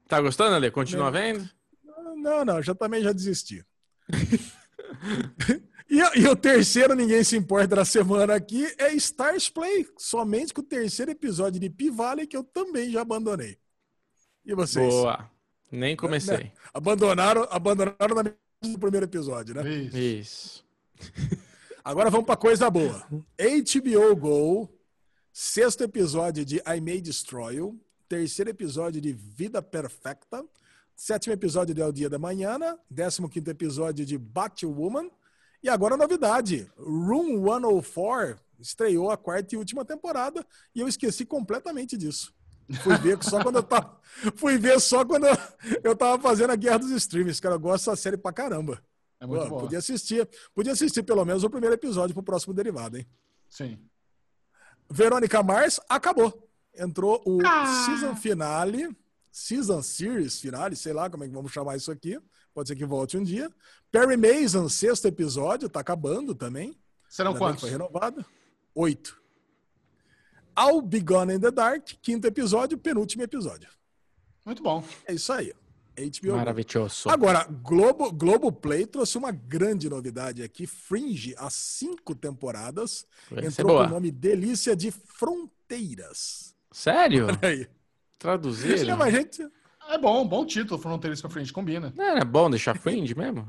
[0.07, 0.70] Tá gostando, Ale?
[0.70, 1.49] Continua vendo?
[2.16, 3.64] Não, não, já também já desisti.
[5.89, 9.86] e, e o terceiro, ninguém se importa da semana aqui, é Stars Play.
[9.97, 13.59] Somente com o terceiro episódio de P-Valley, que eu também já abandonei.
[14.45, 14.89] E vocês?
[14.89, 15.30] Boa.
[15.70, 16.51] Nem comecei.
[16.72, 19.70] Abandonaram, abandonaram na metade do primeiro episódio, né?
[19.70, 19.99] Isso.
[19.99, 20.64] Isso.
[21.89, 23.03] Agora vamos pra coisa boa.
[23.39, 24.68] HBO Go,
[25.32, 30.45] sexto episódio de I May Destroy You, terceiro episódio de Vida Perfecta,
[30.95, 32.59] sétimo episódio de El Dia da Manhã,
[32.91, 35.11] décimo quinto episódio de Batwoman,
[35.62, 41.24] e agora a novidade, Room 104 estreou a quarta e última temporada, e eu esqueci
[41.24, 42.34] completamente disso.
[42.82, 43.99] Fui ver só quando eu tava,
[44.36, 45.26] fui ver só quando
[45.82, 48.78] eu tava fazendo a Guerra dos Streams, cara, eu gosto dessa série pra caramba.
[49.21, 49.61] É muito Pô, bom.
[49.62, 53.07] podia assistir, podia assistir pelo menos o primeiro episódio pro próximo derivado, hein?
[53.49, 53.79] Sim.
[54.91, 56.49] Verônica Mars acabou.
[56.75, 57.66] Entrou o Ah.
[57.85, 58.97] season finale,
[59.33, 62.19] season series finale, sei lá como é que vamos chamar isso aqui.
[62.55, 63.51] Pode ser que volte um dia.
[63.91, 66.79] Perry Mason, sexto episódio, tá acabando também.
[67.09, 67.61] Serão Ainda quantos?
[67.62, 68.25] Foi renovado.
[68.75, 69.21] Oito.
[70.55, 73.69] All Be Gone in the Dark, quinto episódio, penúltimo episódio.
[74.45, 74.85] Muito bom.
[75.07, 75.53] É isso aí.
[75.99, 76.36] HBO.
[76.36, 77.09] Maravilhoso.
[77.09, 80.66] Agora, Globo, Globo Play trouxe uma grande novidade aqui.
[80.66, 86.55] Fringe, há cinco temporadas, Vai entrou com o nome Delícia de Fronteiras.
[86.70, 87.26] Sério?
[87.26, 87.66] Olha aí.
[88.18, 88.78] Traduzir?
[88.84, 89.42] Chama a gente.
[89.88, 90.78] É bom, bom título.
[90.80, 91.92] Fronteiras pra frente, combina.
[91.96, 93.49] Não é bom deixar fringe mesmo?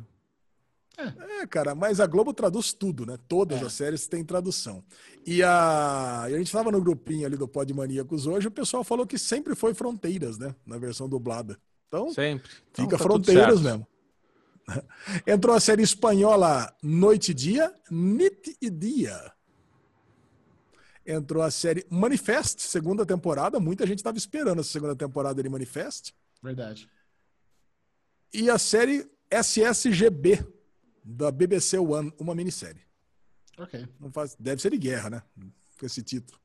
[1.41, 3.17] É, cara, mas a Globo traduz tudo, né?
[3.27, 3.65] Todas É.
[3.65, 4.83] as séries têm tradução.
[5.25, 8.83] E a, e a gente estava no grupinho ali do Pod Maníacos hoje, o pessoal
[8.83, 10.53] falou que sempre foi Fronteiras, né?
[10.65, 11.57] Na versão dublada.
[11.89, 12.51] Então, Sempre.
[12.71, 13.87] Então fica tá Fronteiras mesmo.
[15.25, 19.33] Entrou a série espanhola Noite e Dia, Nit e Dia.
[21.03, 23.59] Entrou a série Manifest, segunda temporada.
[23.59, 26.13] Muita gente estava esperando essa segunda temporada de Manifest.
[26.41, 26.87] Verdade.
[28.31, 30.45] E a série SSGB,
[31.03, 32.83] da BBC One, uma minissérie.
[33.57, 33.87] Ok.
[33.99, 35.23] Não faz, deve ser de guerra, né?
[35.79, 36.38] Com esse título.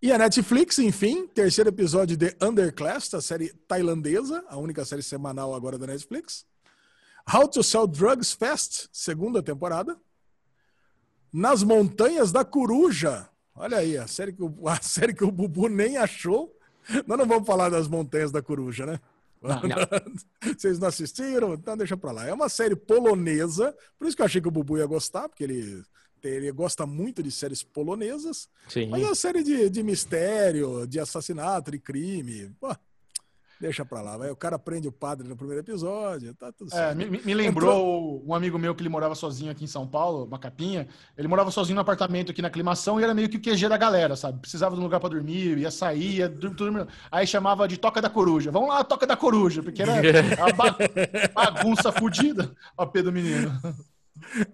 [0.00, 5.54] E a Netflix, enfim, terceiro episódio de Underclass, a série tailandesa, a única série semanal
[5.54, 6.44] agora da Netflix.
[7.32, 9.96] How to Sell Drugs Fast, segunda temporada.
[11.32, 13.28] Nas Montanhas da Coruja.
[13.54, 16.54] Olha aí, a série que o, a série que o Bubu nem achou.
[17.06, 19.00] Nós não vamos falar das Montanhas da Coruja, né?
[19.42, 20.54] Não, não.
[20.56, 21.54] Vocês não assistiram?
[21.54, 22.26] Então deixa pra lá.
[22.26, 25.44] É uma série polonesa, por isso que eu achei que o Bubu ia gostar, porque
[25.44, 25.82] ele,
[26.28, 28.48] ele gosta muito de séries polonesas.
[28.68, 28.88] Sim.
[28.88, 32.50] Mas é uma série de, de mistério, de assassinato, de crime.
[32.60, 32.74] Pô,
[33.60, 34.16] deixa pra lá.
[34.18, 34.30] Vai.
[34.30, 36.96] O cara prende o padre no primeiro episódio, tá tudo É, certo.
[36.98, 40.38] me, me lembrou um amigo meu que ele morava sozinho aqui em São Paulo, uma
[40.38, 40.86] capinha.
[41.16, 43.78] Ele morava sozinho no apartamento aqui na aclimação e era meio que o QG da
[43.78, 44.40] galera, sabe?
[44.40, 46.86] Precisava de um lugar pra dormir, ia sair, ia dormir.
[47.10, 48.50] Aí chamava de Toca da Coruja.
[48.50, 49.94] Vamos lá, Toca da Coruja, porque era
[50.42, 50.76] a ba-
[51.34, 53.50] bagunça fudida a pé do menino.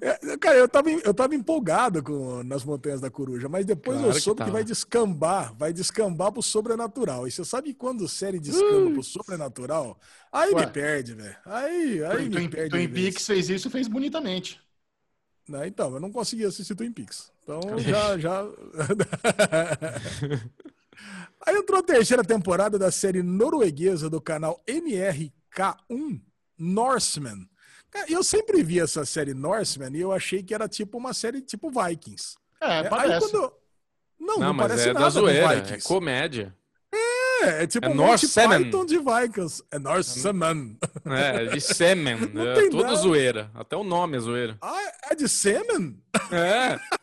[0.01, 4.11] É, Cara, eu tava, eu tava empolgado com Nas Montanhas da Coruja, mas depois Claro
[4.11, 4.51] eu que soube que, tava.
[4.51, 7.27] vai descambar, vai descambar pro sobrenatural.
[7.27, 9.99] E você sabe quando série descamba pro sobrenatural?
[10.33, 10.67] Aí Ué.
[10.67, 11.37] me perde, velho.
[11.45, 12.71] Aí, aí me Twin, perde.
[12.71, 12.89] Twin.
[12.89, 14.61] Peaks fez isso e fez bonitamente.
[15.49, 17.33] Né, Então, eu não consegui assistir Twin Peaks.
[17.43, 18.45] Então, já, já...
[21.45, 26.21] Aí entrou a terceira temporada da série norueguesa do canal NRK1,
[26.57, 27.49] Norseman.
[27.93, 31.43] Cara, Eu sempre vi essa série Norseman e eu achei que era tipo uma série
[31.43, 32.37] tipo Vikings.
[32.61, 33.13] É, É, parece.
[33.13, 33.53] Aí quando...
[34.19, 36.57] Não, não, Não, mas parece é nada da zoeira, é comédia.
[37.43, 38.65] É, é tipo É um Semen.
[38.65, 39.63] Python de Vikings.
[39.71, 40.77] É Norseman.
[41.05, 42.17] É, de sêmen.
[42.33, 42.97] Não é tem tudo nada.
[42.97, 43.51] zoeira.
[43.53, 44.57] Até o nome é zoeira.
[44.63, 46.01] Ah, é de Semen?
[46.31, 46.79] É.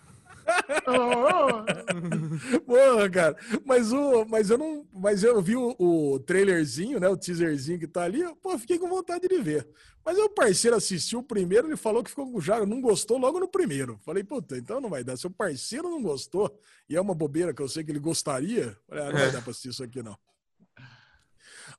[2.66, 3.36] Porra, cara.
[3.66, 4.86] Mas, o, mas eu não.
[4.94, 7.08] Mas eu vi o, o trailerzinho, né?
[7.08, 8.24] O teaserzinho que tá ali.
[8.42, 9.68] Pô, fiquei com vontade de ver.
[10.10, 13.40] Mas o parceiro assistiu o primeiro, ele falou que ficou com já não gostou logo
[13.40, 13.96] no primeiro.
[14.00, 15.16] Falei, puta, então não vai dar.
[15.16, 16.60] Se o parceiro não gostou,
[16.90, 19.44] e é uma bobeira que eu sei que ele gostaria, falei, ah, não vai dar
[19.44, 20.18] pra assistir isso aqui, não.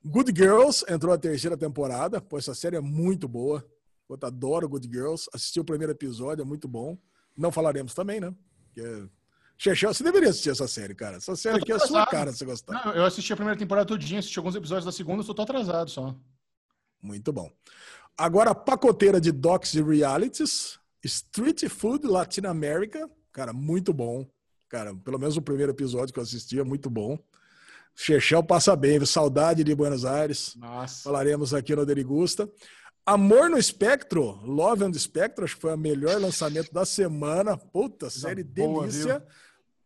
[0.05, 2.21] Good Girls entrou a terceira temporada.
[2.21, 3.69] Pô, essa série é muito boa.
[4.07, 5.29] Puta, adoro Good Girls.
[5.33, 6.97] Assisti o primeiro episódio, é muito bom.
[7.35, 8.33] Não falaremos também, né?
[8.63, 9.09] Porque...
[9.57, 11.17] Chechel, você deveria assistir essa série, cara.
[11.17, 12.85] Essa série Eu aqui é a sua cara, se você gostar.
[12.85, 15.91] Não, eu assisti a primeira temporada todinha, assisti alguns episódios da segunda, só tô atrasado
[15.91, 16.15] só.
[17.01, 17.51] Muito bom.
[18.17, 20.79] Agora, a pacoteira de docs e realities.
[21.03, 23.09] Street Food Latin America.
[23.31, 24.27] Cara, muito bom.
[24.69, 27.17] Cara, pelo menos o primeiro episódio que eu assisti é muito bom.
[27.95, 29.05] Chechel passa bem, viu?
[29.05, 30.55] saudade de Buenos Aires.
[30.55, 31.03] Nossa.
[31.03, 32.49] Falaremos aqui no Derigusta.
[33.05, 37.57] Amor no Espectro, Love on the Spectrum, acho que foi o melhor lançamento da semana.
[37.57, 39.25] Puta, série boa, delícia.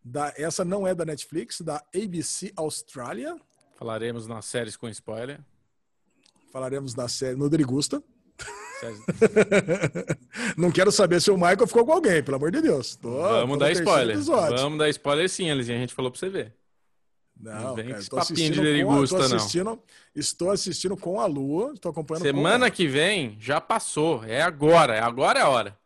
[0.04, 3.36] Da, essa não é da Netflix, da ABC Austrália.
[3.78, 5.40] Falaremos nas séries com spoiler.
[6.52, 8.04] Falaremos da série no Derigusta.
[10.58, 12.96] Não quero saber se o Michael ficou com alguém, pelo amor de Deus.
[12.96, 14.16] Tô- tô Vamos no dar spoiler.
[14.16, 14.58] episódio.
[14.58, 15.78] Vamos dar spoiler sim, Elisinha.
[15.78, 16.54] A gente falou pra você ver.
[17.38, 19.36] Não, Não vem cara, esse tô papinho de derigusta, tô não.
[19.36, 19.80] assistindo,
[20.16, 24.24] estou assistindo com a Lua, estou acompanhando com Semana que vem já passou.
[24.24, 24.96] É agora.
[24.96, 25.78] É agora é a hora.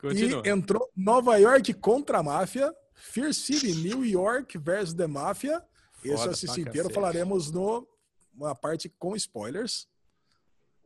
[0.00, 0.42] Continua.
[0.44, 5.62] E entrou Nova York contra a máfia, Fear City, New York versus The Mafia.
[6.04, 7.86] Esse eu assisti inteiro, falaremos no
[8.34, 9.86] uma parte com spoilers.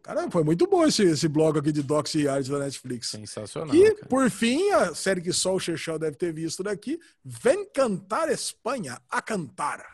[0.06, 3.08] Cara, foi muito bom esse, esse blog aqui de Docs e Arts da Netflix.
[3.08, 3.74] Sensacional.
[3.74, 4.06] E, cara.
[4.06, 9.00] por fim, a série que só o Chechel deve ter visto daqui, Vem Cantar Espanha,
[9.10, 9.84] a Cantar.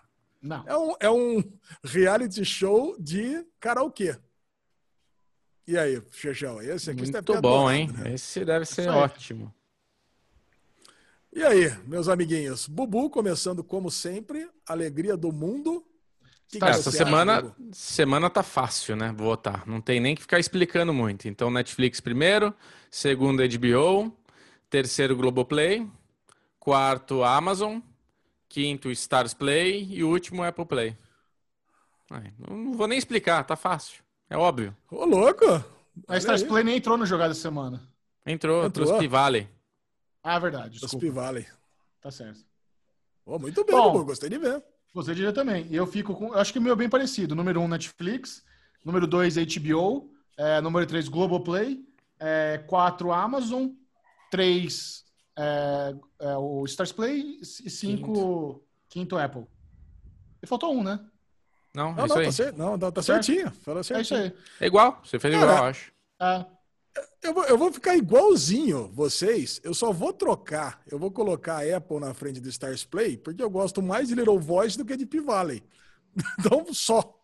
[0.43, 0.65] Não.
[0.67, 1.43] É um, é um
[1.83, 4.19] reality show de karaokê.
[5.67, 7.91] E aí, Chechel, esse aqui você deve ter Muito bom, adorado, hein?
[7.91, 8.13] né?
[8.13, 8.97] Esse deve ser Isso aí.
[8.97, 9.55] ótimo.
[11.33, 12.69] E aí, meus amiguinhos?
[12.69, 15.83] Bubu, começando como sempre, alegria do mundo.
[16.53, 19.13] Você essa semana, semana tá fácil, né?
[19.17, 19.67] Votar.
[19.67, 21.27] Não tem nem que ficar explicando muito.
[21.27, 22.55] Então, Netflix primeiro,
[22.91, 24.15] segundo HBO,
[24.69, 25.89] terceiro Globoplay,
[26.61, 27.79] quarto Amazon,
[28.49, 30.97] quinto Stars Play e o último Apple Play.
[32.11, 34.03] Ai, não vou nem explicar, tá fácil.
[34.29, 34.77] É óbvio.
[34.91, 35.47] Ô, louco!
[36.07, 37.83] A Stars aí, Play nem entrou no jogado essa semana.
[38.27, 38.87] Entrou, Entrou.
[38.87, 39.49] trouxe Valley.
[40.23, 40.99] Ah, verdade, desculpa.
[40.99, 41.47] Pivale.
[42.01, 42.41] Tá certo.
[43.25, 44.05] Ô, muito bem, Bom.
[44.05, 44.63] Gostei de ver.
[44.93, 45.67] Você diria também.
[45.71, 46.29] E eu fico com.
[46.29, 47.35] eu Acho que o meu é bem parecido.
[47.35, 48.45] Número 1, um, Netflix.
[48.85, 50.11] Número 2, HBO.
[50.37, 51.85] É, número 3, Globoplay.
[52.19, 53.69] É, 4, Amazon.
[54.31, 55.05] 3,
[55.37, 57.39] é, é, o Stars Play.
[57.41, 59.17] E 5, quinto.
[59.19, 59.47] Apple.
[60.43, 61.01] E faltou um, né?
[61.75, 62.27] Não, Não, é isso não, aí.
[62.27, 63.25] tá, cer- não, tá, tá Certo?
[63.25, 63.51] certinho.
[63.51, 64.21] Fala É isso certinho.
[64.21, 64.33] aí.
[64.61, 65.93] É igual, você fez Cara, igual, eu acho.
[66.21, 66.47] É.
[67.23, 69.61] Eu vou, eu vou ficar igualzinho vocês.
[69.65, 70.83] Eu só vou trocar.
[70.91, 74.15] Eu vou colocar a Apple na frente do Stars Play, porque eu gosto mais de
[74.15, 75.63] Little Voice do que de P-Valley.
[76.39, 77.19] Então, só.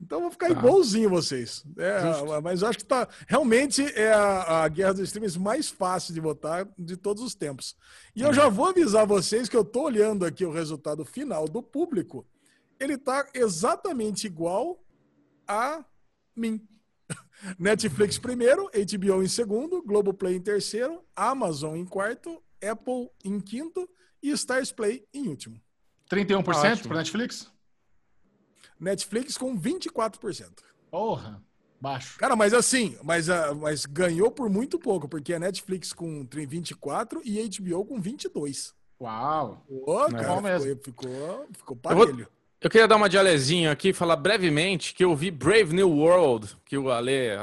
[0.00, 0.52] Então, eu vou ficar Tá.
[0.52, 1.64] igualzinho vocês.
[1.78, 3.08] É, mas eu acho que tá.
[3.28, 7.76] Realmente é a, a guerra dos streams mais fácil de votar de todos os tempos.
[8.16, 11.62] E eu já vou avisar vocês que eu tô olhando aqui o resultado final do
[11.62, 12.26] público.
[12.80, 14.82] Ele tá exatamente igual
[15.46, 15.84] a
[16.34, 16.60] mim.
[17.58, 23.88] Netflix primeiro, HBO em segundo, Globoplay em terceiro, Amazon em quarto, Apple em quinto
[24.22, 25.60] e Stars Play em último.
[26.10, 27.50] 31% para Netflix?
[28.78, 30.50] Netflix com 24%.
[30.90, 31.42] Porra,
[31.80, 32.18] baixo.
[32.18, 37.20] Cara, mas assim, mas, uh, mas ganhou por muito pouco, porque a Netflix com 24
[37.24, 38.74] e HBO com 22.
[39.00, 39.64] Uau!
[39.84, 42.28] Pô, cara, ficou, ficou, ficou parelho.
[42.64, 46.56] Eu queria dar uma de Alezinho aqui falar brevemente que eu vi Brave New World,
[46.64, 47.42] que o Ale eh,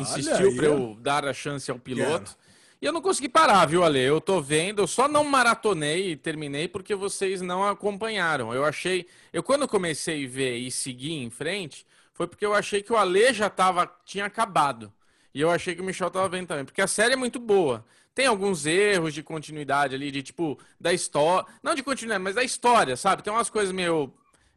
[0.00, 2.30] insistiu para eu dar a chance ao piloto.
[2.30, 2.44] Quero.
[2.80, 4.00] E eu não consegui parar, viu, Ale?
[4.00, 8.54] Eu tô vendo, eu só não maratonei e terminei porque vocês não acompanharam.
[8.54, 9.06] Eu achei.
[9.34, 12.96] Eu, quando comecei a ver e seguir em frente, foi porque eu achei que o
[12.96, 14.90] Ale já tava, tinha acabado.
[15.34, 16.64] E eu achei que o Michel tava vendo também.
[16.64, 17.84] Porque a série é muito boa.
[18.14, 21.46] Tem alguns erros de continuidade ali, de tipo, da história.
[21.62, 23.22] Não de continuidade, mas da história, sabe?
[23.22, 24.10] Tem umas coisas meio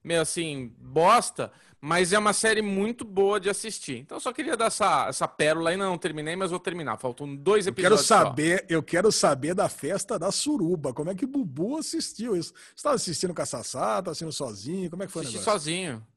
[0.07, 1.51] meio assim, bosta,
[1.81, 3.97] mas é uma série muito boa de assistir.
[3.97, 6.97] Então só queria dar essa, essa pérola aí, não terminei, mas vou terminar.
[6.97, 8.01] Faltam dois episódios.
[8.01, 8.65] Eu quero saber, só.
[8.69, 10.93] eu quero saber da festa da suruba.
[10.93, 12.53] Como é que o Bubu assistiu isso?
[12.53, 14.89] Você estava assistindo com a Sassá, tá assistindo sozinho?
[14.89, 16.07] Como é que foi Assisti sozinho.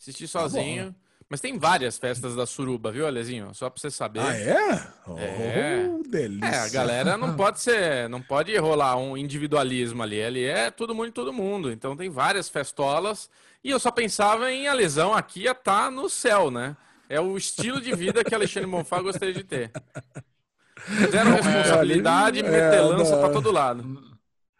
[0.00, 0.92] Assisti tá sozinho.
[0.92, 3.54] Tá mas tem várias festas da suruba, viu, Alezinho?
[3.54, 4.20] Só pra você saber.
[4.20, 4.86] Ah, é?
[5.06, 5.88] Oh, é.
[6.08, 6.46] delícia.
[6.46, 10.22] É, a galera não pode ser, não pode rolar um individualismo ali.
[10.22, 11.72] Ali é todo mundo e todo mundo.
[11.72, 13.28] Então tem várias festolas.
[13.62, 16.76] E eu só pensava em a lesão aqui ia estar tá no céu, né?
[17.08, 19.70] É o estilo de vida que Alexandre Monfá gostaria de ter.
[21.10, 24.13] Zero responsabilidade, é, metelança é, pra todo lado.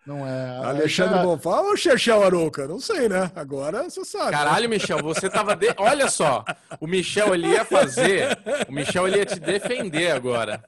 [0.06, 0.58] Não é.
[0.64, 1.22] Alexandre era...
[1.22, 2.68] Bonfá ou Chechel Arouca?
[2.68, 3.30] Não sei, né?
[3.34, 4.32] Agora você sabe.
[4.32, 5.56] Caralho, Michel, você tava.
[5.56, 5.72] De...
[5.78, 6.44] Olha só,
[6.78, 8.38] o Michel ele ia fazer.
[8.68, 10.62] O Michel ele ia te defender agora.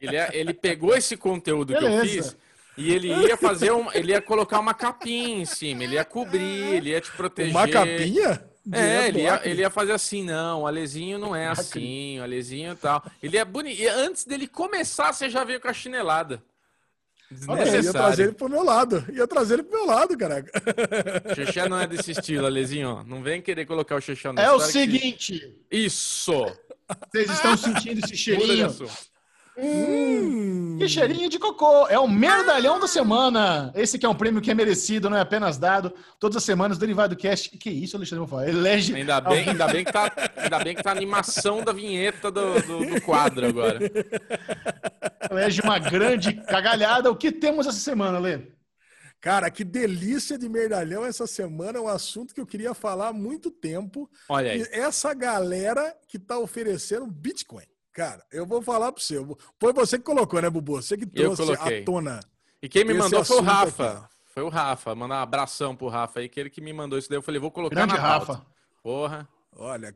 [0.00, 0.28] Ele, ia...
[0.32, 1.88] ele pegou esse conteúdo Beleza.
[1.88, 2.36] que eu fiz.
[2.76, 6.74] E ele ia fazer um, ele ia colocar uma capinha em cima, ele ia cobrir,
[6.74, 7.52] ele ia te proteger.
[7.52, 8.44] Uma capinha?
[8.72, 12.72] É, ele ia, ele ia fazer assim, não, o Alezinho não é assim, o Alezinho
[12.72, 13.04] e tal.
[13.22, 13.80] Ele é bonito.
[13.80, 16.42] E antes dele começar, você já veio com a chinelada.
[17.48, 19.04] Ah, ia trazer ele pro meu lado.
[19.12, 20.50] Ia trazer ele pro meu lado, caraca.
[21.34, 23.02] Xexé não é desse estilo, Alezinho.
[23.06, 25.40] Não vem querer colocar o Xexé no É o seguinte.
[25.70, 25.84] Que...
[25.84, 26.44] Isso.
[27.10, 28.68] Vocês estão sentindo esse cheirinho?
[29.56, 31.86] Hum, que cheirinho de cocô.
[31.86, 33.72] É o merdalhão da semana.
[33.74, 35.94] Esse que é um prêmio que é merecido, não é apenas dado.
[36.18, 37.56] Todas as semanas, Derivado Cast.
[37.56, 38.20] Que isso, Alexandre?
[38.20, 38.48] Vou falar.
[38.48, 38.94] Elege...
[38.94, 42.60] Ainda bem, ainda, bem que tá, ainda bem que tá a animação da vinheta do,
[42.62, 43.78] do, do quadro agora.
[45.30, 47.10] Elege uma grande cagalhada.
[47.10, 48.54] O que temos essa semana, Lê?
[49.20, 53.12] Cara, que delícia de merdalhão essa semana, é um assunto que eu queria falar há
[53.12, 54.10] muito tempo.
[54.28, 54.60] Olha aí.
[54.60, 57.64] E essa galera que tá oferecendo Bitcoin.
[57.94, 59.24] Cara, eu vou falar para você.
[59.56, 60.82] Foi você que colocou, né, Bubu?
[60.82, 62.18] Você que trouxe à tona.
[62.60, 63.90] E quem me mandou foi o Rafa.
[63.92, 64.06] Aqui.
[64.34, 64.94] Foi o Rafa.
[64.96, 67.16] Mandar um abração pro Rafa aí, que ele que me mandou isso daí.
[67.16, 68.44] Eu falei, vou colocar Grande na Rafa.
[68.82, 69.28] Porra.
[69.56, 69.94] Olha,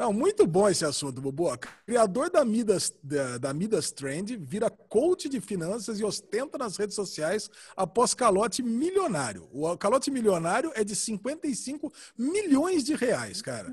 [0.00, 1.50] não, muito bom esse assunto, Bubu.
[1.84, 6.96] Criador da Midas, da, da, Midas Trend, vira coach de finanças e ostenta nas redes
[6.96, 9.46] sociais após calote milionário.
[9.52, 13.70] O calote milionário é de 55 milhões de reais, cara.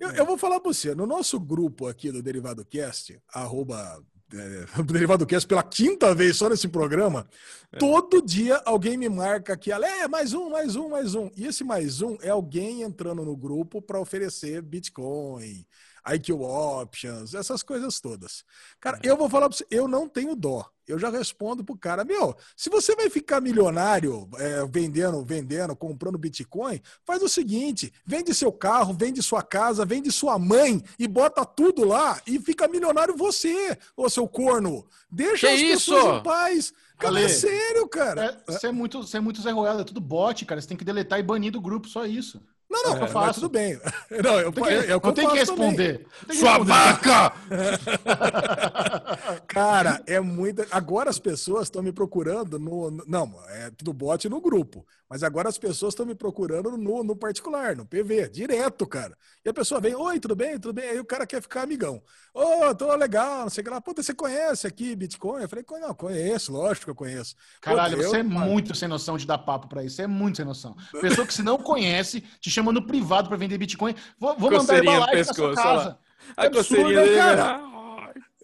[0.00, 4.02] Eu, eu vou falar para você, no nosso grupo aqui do Derivado Cast, arroba
[4.34, 7.26] é, Derivado Cast pela quinta vez só nesse programa,
[7.72, 7.78] é.
[7.78, 11.30] todo dia alguém me marca aqui, é mais um, mais um, mais um.
[11.36, 15.64] E esse mais um é alguém entrando no grupo para oferecer Bitcoin,
[16.14, 18.44] IQ Options, essas coisas todas.
[18.80, 19.10] Cara, é.
[19.10, 20.70] eu vou falar para você, eu não tenho dó.
[20.86, 26.18] Eu já respondo pro cara, meu, se você vai ficar milionário é, vendendo, vendendo, comprando
[26.18, 31.44] Bitcoin, faz o seguinte, vende seu carro, vende sua casa, vende sua mãe e bota
[31.44, 34.84] tudo lá e fica milionário você, ô seu corno.
[35.08, 35.94] Deixa que as isso?
[35.94, 36.72] pessoas em paz.
[36.98, 38.24] Cara, é sério, cara.
[38.46, 40.60] É, você é muito, você é muito Zé Ruela, é tudo bot, cara.
[40.60, 42.42] Você tem que deletar e banir do grupo, só isso.
[42.70, 43.40] Não, não, é, eu faço.
[43.40, 43.80] tudo bem.
[44.22, 46.06] Não, eu, que, eu, eu, eu tenho que responder.
[46.30, 47.32] Sua vaca!
[49.48, 50.66] Cara, é muita.
[50.70, 52.90] Agora as pessoas estão me procurando no.
[53.08, 54.86] Não, é tudo bot no grupo.
[55.10, 59.18] Mas agora as pessoas estão me procurando no, no particular, no PV, direto, cara.
[59.44, 60.88] E a pessoa vem, oi, tudo bem, tudo bem?
[60.88, 62.00] Aí o cara quer ficar amigão.
[62.32, 63.80] Ô, oh, tô legal, não sei o que lá.
[63.80, 65.42] Puta, você conhece aqui Bitcoin?
[65.42, 67.34] Eu falei, não, conheço, lógico que eu conheço.
[67.60, 69.96] Caralho, você eu, é muito sem noção de dar papo pra isso.
[69.96, 70.76] Você é muito sem noção.
[71.00, 73.96] Pessoa que se não conhece, te chama no privado pra vender Bitcoin.
[74.16, 75.98] Vou, vou mandar ele pra live na sua casa.
[76.36, 77.70] A é coceirinha dele, cara.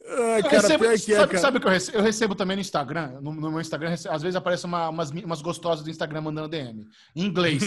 [0.08, 1.98] Ai, cara, recebo, é, sabe, sabe o que eu recebo?
[1.98, 3.18] Eu recebo também no Instagram.
[3.20, 6.86] No, no meu Instagram, às vezes aparece uma, umas, umas gostosas do Instagram mandando DM.
[7.14, 7.62] Em inglês.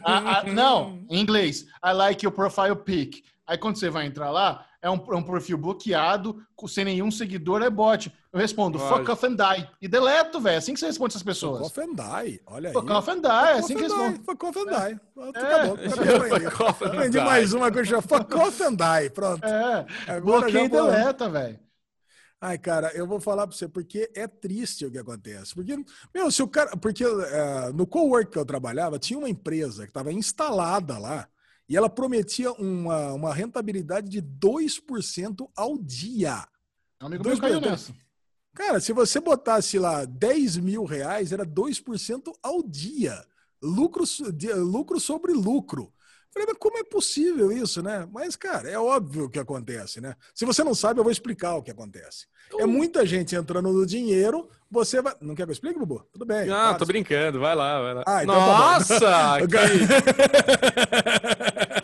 [0.54, 1.66] não, em inglês.
[1.84, 3.22] I like your profile pic.
[3.46, 7.62] Aí quando você vai entrar lá, é um, é um perfil bloqueado, sem nenhum seguidor,
[7.62, 8.10] é bot.
[8.32, 8.98] Eu respondo, Lógico.
[8.98, 9.68] fuck off and die.
[9.80, 10.54] E deleto, velho.
[10.54, 11.68] É assim que você responde essas pessoas.
[11.68, 12.40] Fuck off and die.
[12.46, 12.72] Olha aí.
[12.72, 13.28] Fuck off and die.
[13.28, 14.20] É assim que responde.
[14.24, 15.00] Fuck off and die.
[15.34, 16.46] É.
[16.46, 16.88] Acabou.
[16.88, 18.02] Aprendi mais uma coisa.
[18.02, 19.10] Fuck off and die.
[19.10, 19.44] Pronto.
[19.46, 20.20] É.
[20.20, 21.63] Bloqueia e deleta, velho.
[22.40, 25.54] Ai, cara, eu vou falar para você, porque é triste o que acontece.
[25.54, 25.76] Porque,
[26.14, 26.76] meu, se o cara.
[26.76, 31.28] Porque uh, no cowork que eu trabalhava, tinha uma empresa que estava instalada lá
[31.68, 36.46] e ela prometia uma, uma rentabilidade de 2% ao dia.
[37.00, 37.94] Amigo meu caiu nessa.
[38.54, 43.24] Cara, se você botasse lá 10 mil reais, era 2% ao dia.
[43.62, 44.04] Lucro,
[44.56, 45.92] lucro sobre lucro.
[46.34, 48.08] Falei, mas como é possível isso, né?
[48.12, 50.16] Mas, cara, é óbvio o que acontece, né?
[50.34, 52.26] Se você não sabe, eu vou explicar o que acontece.
[52.58, 55.14] É muita gente entrando no dinheiro, você vai.
[55.20, 56.04] Não quer que eu explique, Bubu?
[56.12, 56.50] Tudo bem.
[56.50, 58.02] Ah, tô brincando, vai lá, vai lá.
[58.04, 58.98] Ah, então tá Nossa!
[59.00, 59.38] Tá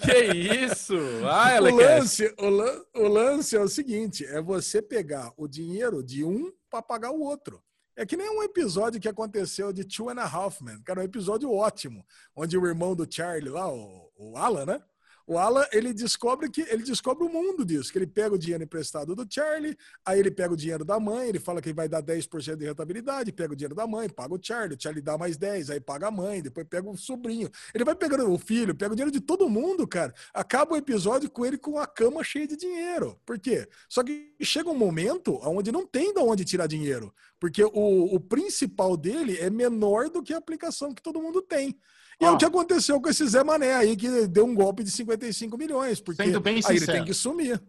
[0.02, 0.08] que...
[0.08, 0.96] que isso?
[1.24, 2.82] Ah, o, lance, o, lan...
[2.96, 7.20] o lance é o seguinte: é você pegar o dinheiro de um para pagar o
[7.20, 7.62] outro.
[7.96, 11.04] É que nem um episódio que aconteceu de Two and a Half Men, era um
[11.04, 12.04] episódio ótimo,
[12.34, 14.82] onde o irmão do Charlie lá, o, o Alan, né?
[15.30, 18.64] O Alan, ele descobre que ele descobre o mundo disso, que ele pega o dinheiro
[18.64, 22.02] emprestado do Charlie, aí ele pega o dinheiro da mãe, ele fala que vai dar
[22.02, 25.36] 10% de rentabilidade, pega o dinheiro da mãe, paga o Charlie, o Charlie dá mais
[25.36, 27.48] 10, aí paga a mãe, depois pega o sobrinho.
[27.72, 30.12] Ele vai pegando o filho, pega o dinheiro de todo mundo, cara.
[30.34, 33.16] Acaba o episódio com ele com a cama cheia de dinheiro.
[33.24, 33.68] Por quê?
[33.88, 38.18] Só que chega um momento onde não tem de onde tirar dinheiro, porque o, o
[38.18, 41.78] principal dele é menor do que a aplicação que todo mundo tem.
[42.20, 44.90] E é o que aconteceu com esse Zé Mané aí, que deu um golpe de
[44.90, 47.60] 55 milhões, porque Sendo bem aí ele tem que sumir.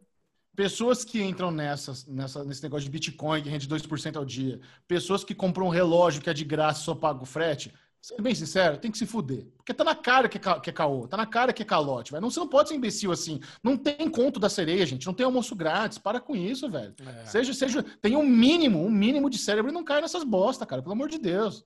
[0.53, 5.23] Pessoas que entram nessa, nessa, nesse negócio de Bitcoin, que rende 2% ao dia, pessoas
[5.23, 8.77] que compram um relógio que é de graça só paga o frete, sendo bem sincero,
[8.77, 9.47] tem que se fuder.
[9.55, 12.11] Porque tá na cara que é, que é caô, tá na cara que é calote,
[12.11, 12.21] velho.
[12.21, 13.39] Não, você não pode ser imbecil assim.
[13.63, 15.05] Não tem conto da sereia, gente.
[15.05, 15.97] Não tem almoço grátis.
[15.97, 16.93] Para com isso, velho.
[16.99, 17.25] É.
[17.25, 20.81] Seja, seja, tem um mínimo, um mínimo de cérebro e não cai nessas bosta, cara.
[20.81, 21.63] Pelo amor de Deus.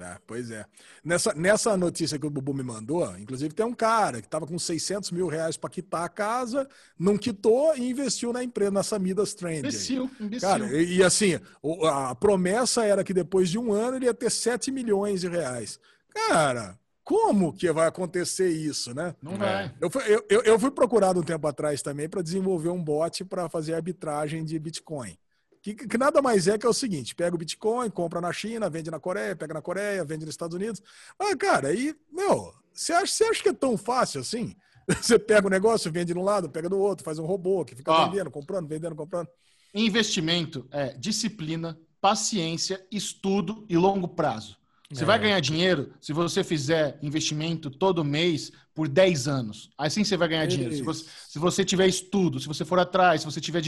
[0.00, 0.64] É, pois é.
[1.04, 4.56] Nessa, nessa notícia que o Bubu me mandou, inclusive tem um cara que estava com
[4.56, 9.34] 600 mil reais para quitar a casa, não quitou e investiu na empresa, na Samidas
[9.34, 9.58] Trend.
[9.58, 10.48] Imbecil, imbecil.
[10.48, 11.40] Cara, e, e, assim,
[11.84, 15.80] a promessa era que depois de um ano ele ia ter 7 milhões de reais.
[16.14, 19.16] Cara, como que vai acontecer isso, né?
[19.20, 19.74] Não vai.
[19.80, 23.48] Eu fui, eu, eu fui procurado um tempo atrás também para desenvolver um bot para
[23.48, 25.18] fazer arbitragem de Bitcoin.
[25.62, 28.70] Que, que, nada mais é que é o seguinte: pega o Bitcoin, compra na China,
[28.70, 30.82] vende na Coreia, pega na Coreia, vende nos Estados Unidos.
[31.18, 34.54] Ah, cara, aí, meu, você acha, você acha que é tão fácil assim?
[35.02, 37.74] Você pega o negócio, vende de um lado, pega do outro, faz um robô que
[37.74, 39.28] fica Ó, vendendo, comprando, vendendo, comprando.
[39.74, 44.57] Investimento é disciplina, paciência, estudo e longo prazo.
[44.90, 45.06] Você é.
[45.06, 49.70] vai ganhar dinheiro se você fizer investimento todo mês por 10 anos.
[49.76, 50.74] Assim você vai ganhar dinheiro.
[50.74, 53.62] Se você, se você, tiver estudo, se você for atrás, se você tiver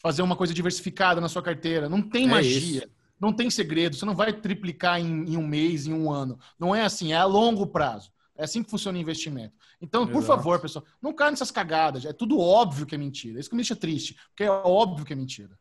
[0.00, 1.88] fazer uma coisa diversificada na sua carteira.
[1.88, 2.78] Não tem é magia.
[2.78, 2.88] Isso.
[3.18, 3.96] Não tem segredo.
[3.96, 6.38] Você não vai triplicar em, em, um mês, em um ano.
[6.58, 7.12] Não é assim.
[7.12, 8.12] É a longo prazo.
[8.36, 9.54] É assim que funciona o investimento.
[9.80, 10.12] Então, Exato.
[10.12, 12.04] por favor, pessoal, não caia nessas cagadas.
[12.04, 13.40] É tudo óbvio que é mentira.
[13.40, 14.16] Isso que me deixa triste.
[14.28, 15.58] Porque é óbvio que é mentira.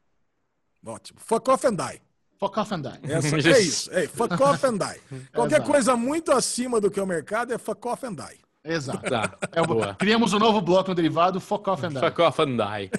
[0.85, 1.19] Ótimo.
[1.19, 2.01] Fuck off and die.
[2.43, 2.99] Fuck off and die.
[3.03, 3.89] Essa, é isso.
[3.93, 4.99] É, fuck off and die.
[5.31, 5.71] Qualquer Exato.
[5.71, 8.37] coisa muito acima do que o mercado é fuck off and die.
[8.65, 9.09] Exato.
[9.09, 11.99] Tá, é o, criamos um novo bloco no derivado, fuck off and die.
[11.99, 12.91] Fuck off and die.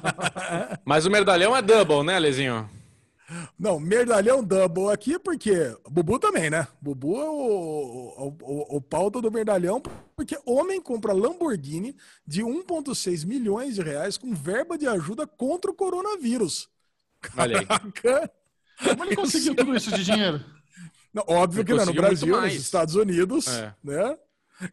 [0.86, 2.68] Mas o merdalhão é double, né, Lezinho?
[3.58, 6.66] Não, merdalhão double aqui, porque Bubu também, né?
[6.80, 9.82] Bubu é o, o, o, o pauta do merdalhão,
[10.16, 11.94] porque homem compra Lamborghini
[12.26, 16.68] de 1,6 milhões de reais com verba de ajuda contra o coronavírus.
[17.36, 17.66] Olha aí.
[18.82, 20.44] Como ele conseguiu tudo isso de dinheiro?
[21.12, 23.74] Não, óbvio ele que não, no Brasil, nos Estados Unidos, é.
[23.84, 24.16] né?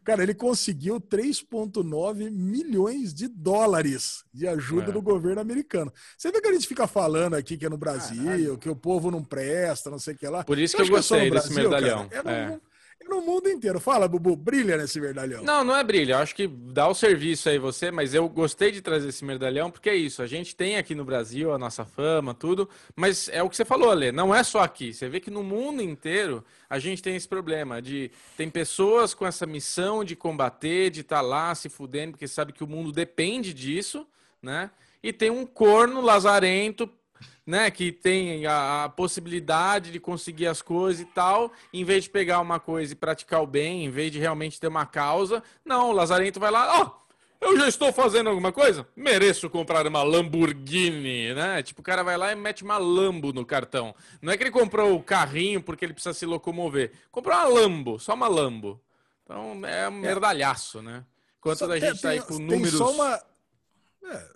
[0.02, 4.92] Cara, ele conseguiu 3,9 milhões de dólares de ajuda é.
[4.92, 5.92] do governo americano.
[6.16, 8.58] Você vê que a gente fica falando aqui que é no Brasil, Caralho.
[8.58, 10.44] que o povo não presta, não sei o que lá.
[10.44, 12.08] Por isso que eu gostei que desse medalhão.
[12.08, 12.60] Cara, é, é
[13.08, 13.80] no mundo inteiro.
[13.80, 15.42] Fala, Bubu, brilha nesse medalhão.
[15.42, 16.18] Não, não é brilha.
[16.18, 19.90] Acho que dá o serviço aí você, mas eu gostei de trazer esse medalhão porque
[19.90, 20.22] é isso.
[20.22, 23.64] A gente tem aqui no Brasil a nossa fama, tudo, mas é o que você
[23.64, 24.12] falou, Ale.
[24.12, 24.92] Não é só aqui.
[24.92, 29.26] Você vê que no mundo inteiro a gente tem esse problema de tem pessoas com
[29.26, 32.92] essa missão de combater, de estar tá lá se fudendo, porque sabe que o mundo
[32.92, 34.06] depende disso,
[34.42, 34.70] né?
[35.02, 36.88] E tem um corno lazarento
[37.50, 42.10] né, que tem a, a, possibilidade de conseguir as coisas e tal, em vez de
[42.10, 45.90] pegar uma coisa e praticar o bem, em vez de realmente ter uma causa, não,
[45.90, 48.86] o Lazarento vai lá, ó, oh, eu já estou fazendo alguma coisa?
[48.94, 51.62] Mereço comprar uma Lamborghini, né?
[51.62, 53.94] Tipo, o cara vai lá e mete uma Lambo no cartão.
[54.20, 56.92] Não é que ele comprou o carrinho porque ele precisa se locomover.
[57.10, 58.78] Comprou uma Lambo, só uma Lambo.
[59.24, 60.00] Então é um é.
[60.02, 61.02] merdalhaço, né?
[61.38, 62.76] Enquanto a gente tem, tá aí com números...
[62.76, 63.18] Só uma
[64.04, 64.28] É,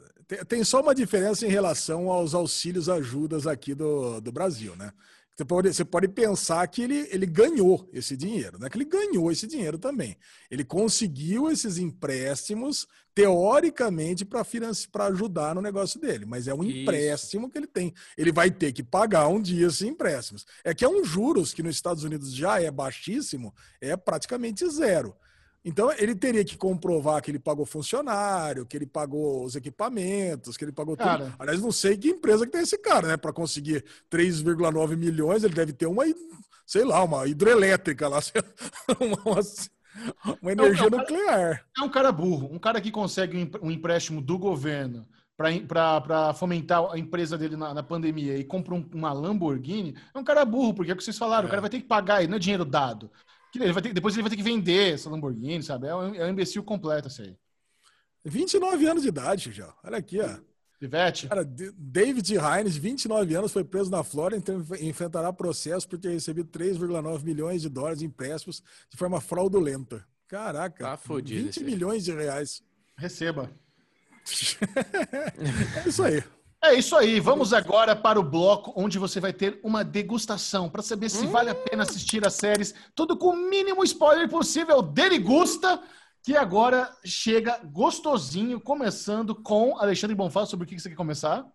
[0.48, 4.92] tem, só uma diferença em relação aos auxílios ajudas aqui do, do Brasil, né?
[5.36, 8.70] Você pode, você pode pensar que ele, ele ganhou esse dinheiro, né?
[8.70, 10.16] Que ele ganhou esse dinheiro também.
[10.48, 16.78] Ele conseguiu esses empréstimos, teoricamente, para ajudar no negócio dele, mas é um Isso.
[16.78, 17.92] empréstimo que ele tem.
[18.16, 20.46] Ele vai ter que pagar um dia esses empréstimos.
[20.62, 25.16] É que é um juros que nos Estados Unidos já é baixíssimo, é praticamente zero.
[25.64, 30.64] Então, ele teria que comprovar que ele pagou funcionário, que ele pagou os equipamentos, que
[30.64, 31.24] ele pagou cara.
[31.24, 31.36] tudo.
[31.38, 33.16] Aliás, não sei que empresa que tem esse cara, né?
[33.16, 36.04] Para conseguir 3,9 milhões, ele deve ter uma,
[36.66, 38.18] sei lá, uma hidrelétrica lá,
[39.00, 39.40] uma,
[40.42, 41.66] uma energia é um cara, nuclear.
[41.78, 46.98] É um cara burro, um cara que consegue um empréstimo do governo para fomentar a
[46.98, 50.90] empresa dele na, na pandemia e compra um, uma Lamborghini, é um cara burro, porque
[50.90, 51.46] é o que vocês falaram, é.
[51.46, 53.10] o cara vai ter que pagar, não é dinheiro dado.
[53.54, 55.86] Ele vai ter, depois ele vai ter que vender essa Lamborghini, sabe?
[55.86, 57.36] É um, é um imbecil completo isso aí.
[58.24, 59.72] 29 anos de idade, já.
[59.84, 60.38] Olha aqui, ó.
[60.78, 61.28] Pivete.
[61.28, 64.42] Cara, David Hines, 29 anos, foi preso na Flórida
[64.78, 70.06] e enfrentará processo por ter recebido 3,9 milhões de dólares em empréstimos de forma fraudulenta.
[70.26, 70.84] Caraca.
[70.84, 71.44] Tá fodido.
[71.44, 72.62] 20 milhões de reais.
[72.96, 73.50] Receba.
[75.84, 76.22] é isso aí.
[76.64, 80.80] É isso aí, vamos agora para o bloco onde você vai ter uma degustação para
[80.80, 81.30] saber se hum.
[81.30, 84.80] vale a pena assistir as séries, tudo com o mínimo spoiler possível.
[84.80, 85.78] Derigusta,
[86.22, 90.46] que agora chega gostosinho, começando com Alexandre Bonfá.
[90.46, 91.46] Sobre o que você quer começar?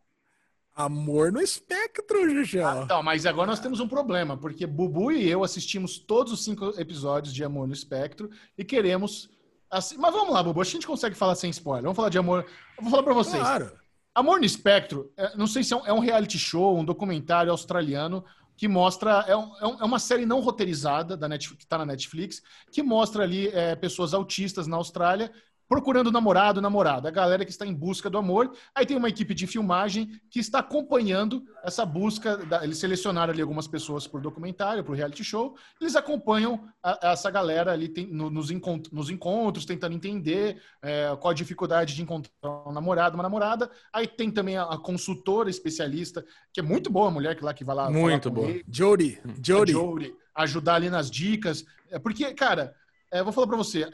[0.75, 2.63] Amor no espectro, Juju.
[2.63, 6.43] Ah, então, mas agora nós temos um problema, porque Bubu e eu assistimos todos os
[6.43, 9.27] cinco episódios de Amor no Espectro e queremos.
[9.71, 9.97] Assim...
[9.97, 11.83] Mas vamos lá, Bubu, a gente consegue falar sem spoiler.
[11.83, 12.45] Vamos falar de amor.
[12.77, 13.41] Eu vou falar para vocês.
[13.41, 13.78] Claro.
[14.13, 17.51] Amor no Espectro, é, não sei se é um, é um, reality show, um documentário
[17.51, 18.23] australiano
[18.57, 19.23] que mostra.
[19.27, 22.41] É, um, é, é uma série não roteirizada da Netflix, que está na Netflix,
[22.71, 25.31] que mostra ali é, pessoas autistas na Austrália
[25.69, 28.51] procurando namorado, namorada, a galera que está em busca do amor.
[28.73, 32.37] Aí tem uma equipe de filmagem que está acompanhando essa busca.
[32.37, 35.55] Da, eles selecionaram ali algumas pessoas por documentário, por reality show.
[35.79, 41.15] Eles acompanham a, essa galera ali tem, no, nos, encont nos, encontros, tentando entender é,
[41.19, 43.69] qual a dificuldade de encontrar um namorado, uma namorada.
[43.93, 47.53] Aí tem também a, a consultora especialista, que é muito boa a mulher que lá
[47.53, 47.91] que vai lá.
[47.91, 48.47] Muito boa.
[48.67, 49.19] Jodie.
[49.43, 50.15] Jodie.
[50.33, 51.63] Ajudar ali nas dicas.
[51.91, 52.73] É porque, cara,
[53.11, 53.89] é, vou falar para você,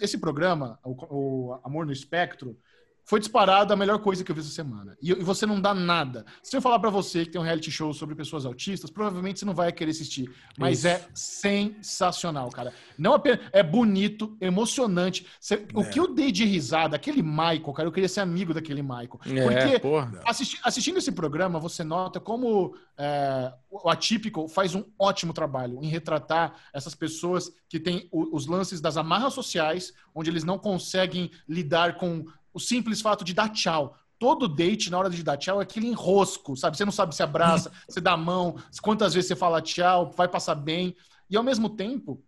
[0.00, 2.58] esse programa, o, Amor no Espectro,
[3.04, 4.96] foi disparado a melhor coisa que eu vi essa semana.
[5.00, 6.24] E, você não dá nada.
[6.42, 9.44] Se eu falar para você que tem um reality show sobre pessoas autistas, provavelmente você
[9.44, 10.30] não vai querer assistir.
[10.58, 10.88] Mas Isso.
[10.88, 12.72] é sensacional, cara.
[12.96, 13.40] Não apenas.
[13.52, 15.26] É bonito, emocionante.
[15.38, 15.66] Você, é.
[15.74, 19.20] O que eu dei de risada, aquele Michael, cara, eu queria ser amigo daquele Michael.
[19.26, 19.80] É, Porque
[20.24, 25.88] assisti, assistindo esse programa, você nota como é, o Atípico faz um ótimo trabalho em
[25.88, 31.96] retratar essas pessoas que têm os lances das amarras sociais, onde eles não conseguem lidar
[31.96, 32.24] com
[32.54, 33.98] o simples fato de dar tchau.
[34.18, 36.76] Todo date, na hora de dar tchau, é aquele enrosco, sabe?
[36.76, 40.28] Você não sabe se abraça, se dá a mão, quantas vezes você fala tchau, vai
[40.28, 40.94] passar bem.
[41.28, 42.22] E ao mesmo tempo,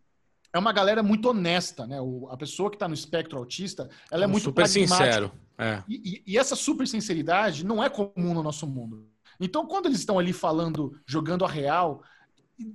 [0.53, 2.01] é uma galera muito honesta, né?
[2.01, 5.31] O, a pessoa que está no espectro autista, ela é muito super sincero.
[5.57, 5.83] É.
[5.89, 9.09] E, e, e, essa super sinceridade não é comum no nosso mundo.
[9.41, 12.03] Então, quando eles estão ali falando, jogando a real,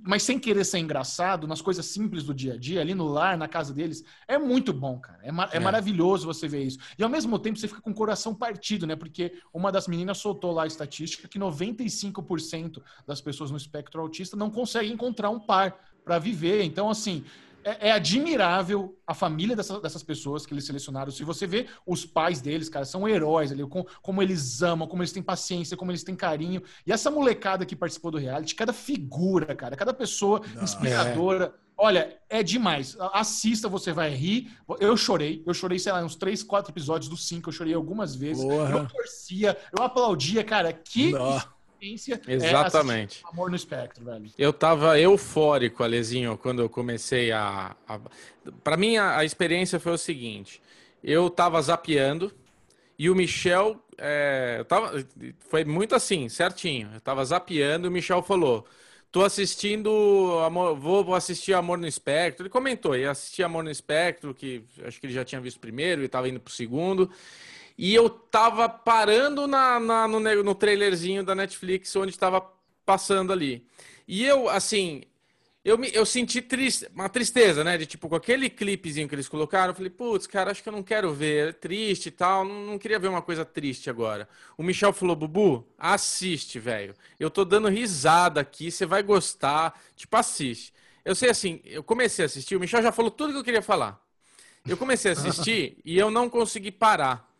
[0.02, 3.36] mas sem querer ser engraçado, nas coisas simples do dia a dia, ali no lar,
[3.36, 5.18] na casa deles, é muito bom, cara.
[5.22, 6.78] É, mar é, é, maravilhoso você ver isso.
[6.96, 8.94] E ao mesmo tempo você fica com o coração partido, né?
[8.94, 14.36] Porque uma das meninas soltou lá a estatística que 95% das pessoas no espectro autista
[14.36, 16.62] não conseguem encontrar um par para viver.
[16.62, 17.24] Então, assim,
[17.64, 21.10] é, é, admirável a família dessa, dessas pessoas que eles selecionaram.
[21.10, 25.02] Se você vê os pais deles, cara, são heróis ali, com, como eles amam, como
[25.02, 26.62] eles têm paciência, como eles têm carinho.
[26.86, 31.54] E essa molecada que participou do reality, cada figura, cara, cada pessoa Não, inspiradora.
[31.58, 31.62] É.
[31.76, 32.96] Olha, é demais.
[33.12, 34.52] Assista, você vai rir.
[34.78, 35.42] Eu chorei.
[35.46, 37.48] Eu chorei, sei lá, uns três, quatro episódios dos cinco.
[37.48, 38.44] Eu chorei algumas vezes.
[38.44, 38.78] Porra.
[38.78, 40.72] Eu torcia, eu aplaudia, cara.
[40.72, 41.40] Que Não
[41.82, 43.22] experiência é Exatamente.
[43.24, 44.30] É Amor no Espectro, velho.
[44.38, 47.74] Eu tava eufórico, Alezinho, quando eu comecei a.
[47.88, 48.00] a...
[48.62, 50.62] Para mim, a, a, experiência foi o seguinte:
[51.02, 52.32] eu tava zapeando
[52.98, 53.82] e o Michel.
[53.98, 55.04] É, tava,
[55.48, 56.90] foi muito assim, certinho.
[56.94, 58.66] Eu tava zapeando e o Michel falou.
[59.10, 62.44] Tô assistindo, Amor, vou assistir Amor no Espectro.
[62.44, 66.00] Ele comentou, ia assistir Amor no Espectro, que acho que ele já tinha visto primeiro
[66.00, 67.10] e estava indo pro segundo.
[67.76, 72.46] E eu tava parando na, na no, no trailerzinho da Netflix, onde estava
[72.84, 73.66] passando ali.
[74.06, 75.04] E eu, assim,
[75.64, 77.78] eu, me, eu senti triste, uma tristeza, né?
[77.78, 80.72] De tipo, com aquele clipezinho que eles colocaram, eu falei, putz, cara, acho que eu
[80.72, 84.28] não quero ver, é triste e tal, não, não queria ver uma coisa triste agora.
[84.58, 86.94] O Michel falou, Bubu, assiste, velho.
[87.18, 90.72] Eu tô dando risada aqui, você vai gostar, tipo, assiste.
[91.04, 93.62] Eu sei assim, eu comecei a assistir, o Michel já falou tudo que eu queria
[93.62, 94.00] falar.
[94.66, 97.31] Eu comecei a assistir e eu não consegui parar.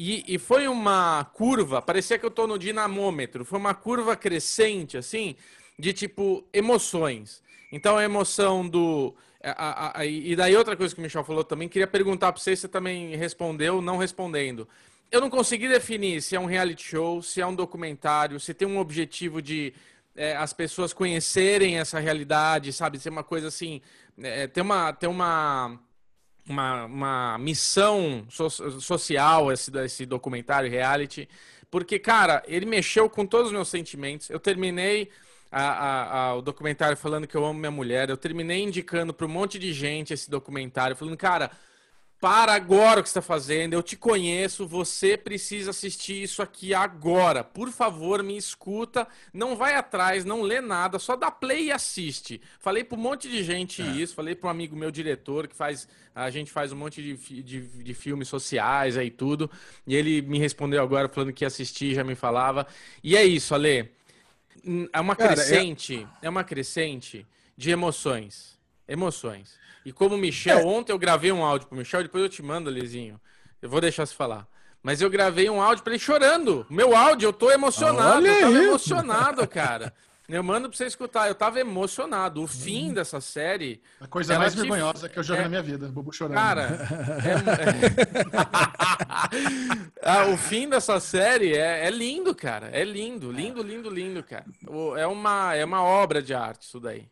[0.00, 4.96] E, e foi uma curva, parecia que eu tô no dinamômetro, foi uma curva crescente,
[4.96, 5.34] assim,
[5.76, 7.42] de tipo emoções.
[7.72, 9.12] Então a emoção do.
[9.42, 12.40] A, a, a, e daí outra coisa que o Michel falou também, queria perguntar para
[12.40, 14.68] você, você também respondeu, não respondendo.
[15.10, 18.68] Eu não consegui definir se é um reality show, se é um documentário, se tem
[18.68, 19.74] um objetivo de
[20.14, 23.00] é, as pessoas conhecerem essa realidade, sabe?
[23.00, 23.80] Ser uma coisa assim.
[24.16, 24.92] É, ter uma.
[24.92, 25.80] Ter uma
[26.48, 28.48] uma, uma missão so
[28.80, 31.28] social esse, esse documentário reality,
[31.70, 34.30] porque, cara, ele mexeu com todos os meus sentimentos.
[34.30, 35.10] Eu terminei
[35.50, 39.26] a, a, a, o documentário falando que eu amo minha mulher, eu terminei indicando para
[39.26, 41.50] um monte de gente esse documentário, falando, cara,
[42.20, 47.44] para agora o que está fazendo, eu te conheço, você precisa assistir isso aqui agora.
[47.44, 52.40] Por favor, me escuta, não vai atrás, não lê nada, só dá play e assiste.
[52.58, 53.86] Falei para um monte de gente é.
[53.86, 57.42] isso, falei para um amigo meu diretor que faz, a gente faz um monte de,
[57.42, 59.48] de, de filmes sociais aí tudo,
[59.86, 62.66] e ele me respondeu agora falando que ia assistir, já me falava.
[63.02, 63.92] E é isso, Ale.
[64.92, 66.26] É uma Cara, crescente, é...
[66.26, 67.24] é uma crescente
[67.56, 68.58] de emoções.
[68.88, 69.56] Emoções.
[69.88, 70.64] E como o Michel, é.
[70.66, 73.18] ontem eu gravei um áudio pro Michel, depois eu te mando, Lezinho.
[73.62, 74.46] Eu vou deixar você falar.
[74.82, 76.66] Mas eu gravei um áudio para ele chorando.
[76.68, 78.18] Meu áudio, eu tô emocionado.
[78.18, 78.66] Olha eu tava aí.
[78.66, 79.94] emocionado, cara.
[80.28, 81.26] Eu mando pra você escutar.
[81.26, 82.42] Eu tava emocionado.
[82.42, 83.80] O fim dessa série.
[83.98, 84.60] A coisa mais te...
[84.60, 85.42] vergonhosa que eu já vi é...
[85.44, 85.88] na minha vida.
[85.88, 86.34] Bobo chorando.
[86.34, 86.86] Cara,
[90.04, 90.04] é...
[90.04, 92.68] ah, o fim dessa série é, é, lindo, cara.
[92.74, 94.44] É lindo, lindo, lindo, lindo, cara.
[94.98, 97.08] É uma, é uma obra de arte isso daí.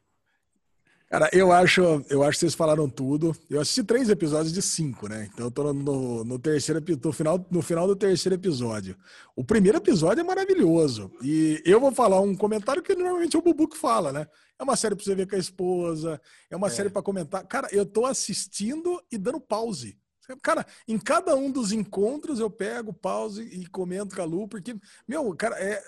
[1.09, 3.35] Cara, eu acho, eu acho que vocês falaram tudo.
[3.49, 5.29] Eu assisti três episódios de cinco, né?
[5.33, 8.97] Então eu tô no, no terceiro no final, no final do terceiro episódio.
[9.37, 11.13] O primeiro episódio é maravilhoso.
[11.23, 14.27] E eu vou falar um comentário que normalmente é o Bubu que fala, né?
[14.59, 16.21] É uma série pra você ver com a esposa,
[16.51, 16.71] é uma é.
[16.71, 17.47] série para comentar.
[17.47, 19.97] Cara, eu tô assistindo e dando pause.
[20.43, 24.75] Cara, em cada um dos encontros eu pego, pause e comento com a Lu, porque,
[25.07, 25.81] meu, cara, é,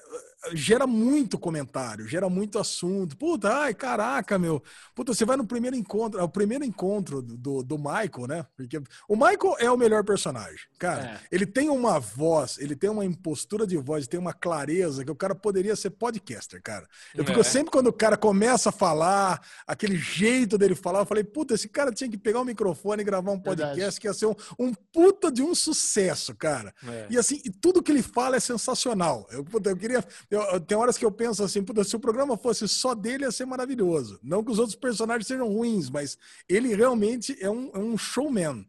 [0.52, 3.16] gera muito comentário, gera muito assunto.
[3.16, 4.62] Puta, ai, caraca, meu.
[4.94, 8.47] Puta, você vai no primeiro encontro, o primeiro encontro do, do Michael, né?
[8.56, 10.60] Porque o Michael é o melhor personagem.
[10.78, 11.20] Cara, é.
[11.32, 15.16] ele tem uma voz, ele tem uma impostura de voz, tem uma clareza que o
[15.16, 16.86] cara poderia ser podcaster, cara.
[17.15, 17.44] Eu fico é.
[17.44, 21.69] sempre quando o cara começa a falar, aquele jeito dele falar, eu falei, puta, esse
[21.69, 24.01] cara tinha que pegar o um microfone e gravar um podcast Verdade.
[24.01, 26.73] que ia ser um, um puta de um sucesso, cara.
[26.86, 27.06] É.
[27.10, 29.27] E assim, e tudo que ele fala é sensacional.
[29.31, 32.68] Eu, puta, eu queria eu, tem horas que eu penso assim, se o programa fosse
[32.68, 34.18] só dele, ia ser maravilhoso.
[34.22, 36.18] Não que os outros personagens sejam ruins, mas
[36.48, 38.66] ele realmente é um, é um showman.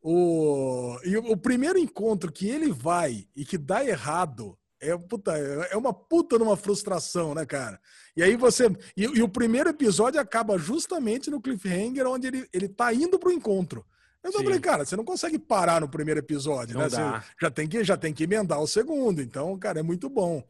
[0.00, 5.38] O, e o, o, primeiro encontro que ele vai e que dá errado é, puta,
[5.38, 7.80] é uma puta numa frustração, né, cara?
[8.16, 8.66] E aí você.
[8.96, 13.30] E, e, o primeiro episódio acaba justamente no cliffhanger, onde ele, ele tá indo pro
[13.30, 13.86] encontro.
[14.24, 16.88] Eu falei, cara, você não consegue parar no primeiro episódio, não né?
[16.88, 19.20] Você já tem, que, já tem que emendar o segundo.
[19.20, 20.44] Então, cara, é muito bom.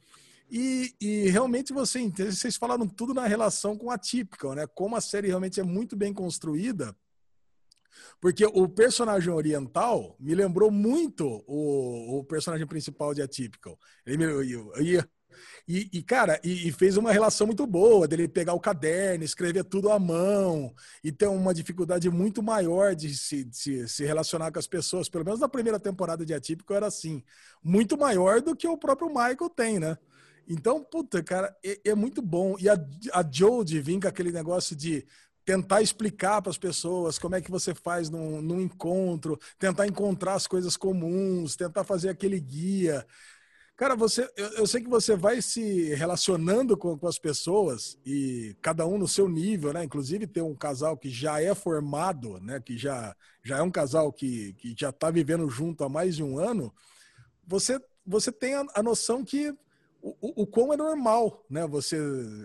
[0.54, 4.66] E, e, realmente você entende, vocês falaram tudo na relação com a típica, né?
[4.66, 6.94] Como a série realmente é muito bem construída.
[8.20, 13.78] Porque o personagem oriental me lembrou muito o, o personagem principal de Atypical.
[14.04, 14.26] Ele me,
[15.66, 19.64] e, e, cara, e, e, fez uma relação muito boa dele pegar o caderno, escrever
[19.64, 24.58] tudo à mão e ter uma dificuldade muito maior de se, de se, relacionar com
[24.58, 25.08] as pessoas.
[25.08, 27.22] Pelo menos na primeira temporada de Atípico era assim.
[27.64, 29.96] Muito maior do que o próprio Michael tem, né?
[30.48, 32.56] Então, puta, cara, é, é muito bom.
[32.58, 32.74] E a,
[33.12, 35.06] a Jodie vem com aquele negócio de
[35.44, 40.34] tentar explicar para as pessoas como é que você faz num, num, encontro, tentar encontrar
[40.34, 43.06] as coisas comuns, tentar fazer aquele guia.
[43.76, 48.56] Cara, você, eu, eu sei que você vai se relacionando com, com, as pessoas e
[48.62, 49.82] cada um no seu nível, né?
[49.82, 52.60] Inclusive ter um casal que já é formado, né?
[52.60, 56.22] Que já, já é um casal que, que já está vivendo junto há mais de
[56.22, 56.72] um ano.
[57.46, 59.52] Você, você tem a, a noção que
[60.02, 61.64] o, o quão é normal, né?
[61.68, 61.96] Você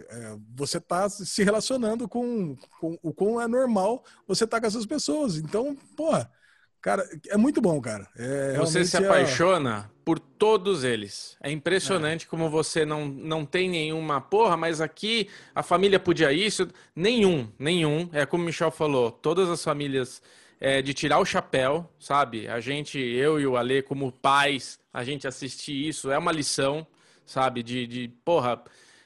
[0.10, 4.86] é, você tá se relacionando com, com o quão é normal você tá com essas
[4.86, 5.38] pessoas.
[5.38, 6.32] Então, porra,
[6.80, 8.08] cara, é muito bom, cara.
[8.16, 9.98] É, você se apaixona é...
[10.06, 11.36] por todos eles.
[11.42, 12.30] É impressionante é.
[12.30, 16.68] como você não, não tem nenhuma porra, mas aqui a família podia isso.
[16.96, 18.08] Nenhum, nenhum.
[18.14, 20.22] É como o Michel falou, todas as famílias
[20.60, 22.48] é, de tirar o chapéu, sabe?
[22.48, 26.86] A gente, eu e o Ale, como pais, a gente assistir isso é uma lição
[27.28, 27.62] sabe?
[27.62, 28.64] De, de porra,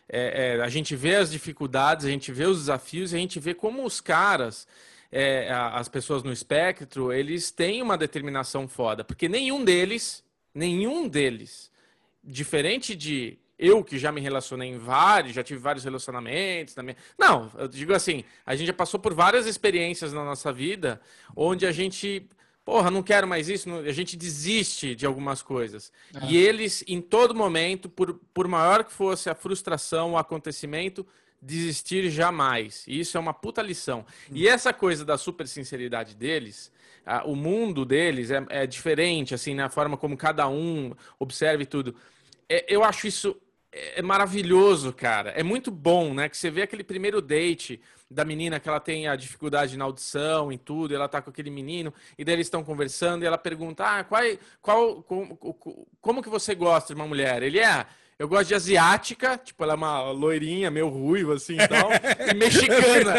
[0.07, 3.53] é, é, a gente vê as dificuldades, a gente vê os desafios, a gente vê
[3.53, 4.67] como os caras,
[5.11, 10.23] é, as pessoas no espectro, eles têm uma determinação foda, porque nenhum deles,
[10.53, 11.71] nenhum deles,
[12.23, 16.95] diferente de eu que já me relacionei em vários, já tive vários relacionamentos também.
[17.17, 20.99] Não, eu digo assim, a gente já passou por várias experiências na nossa vida
[21.35, 22.27] onde a gente
[22.63, 25.91] porra, não quero mais isso, a gente desiste de algumas coisas.
[26.13, 26.25] É.
[26.27, 31.05] E eles, em todo momento, por, por maior que fosse a frustração, o acontecimento,
[31.41, 32.85] desistir jamais.
[32.87, 34.05] E isso é uma puta lição.
[34.29, 34.33] Hum.
[34.35, 36.71] E essa coisa da super sinceridade deles,
[37.05, 41.65] a, o mundo deles é, é, diferente, assim, na forma como cada um observa e
[41.65, 41.95] tudo.
[42.47, 43.35] É, eu acho isso
[43.71, 45.31] é, é maravilhoso, cara.
[45.31, 46.29] É muito bom, né?
[46.29, 47.81] Que você vê aquele primeiro date
[48.11, 51.29] da menina que ela tem a dificuldade na audição e tudo, e ela tá com
[51.29, 54.21] aquele menino, e daí eles estão conversando, e ela pergunta: Ah, qual,
[54.61, 57.41] qual, como, como que você gosta de uma mulher?
[57.41, 57.85] Ele é.
[58.19, 61.89] Eu gosto de asiática, tipo, ela é uma loirinha, meio ruiva, assim e tal,
[62.29, 63.15] e mexicana.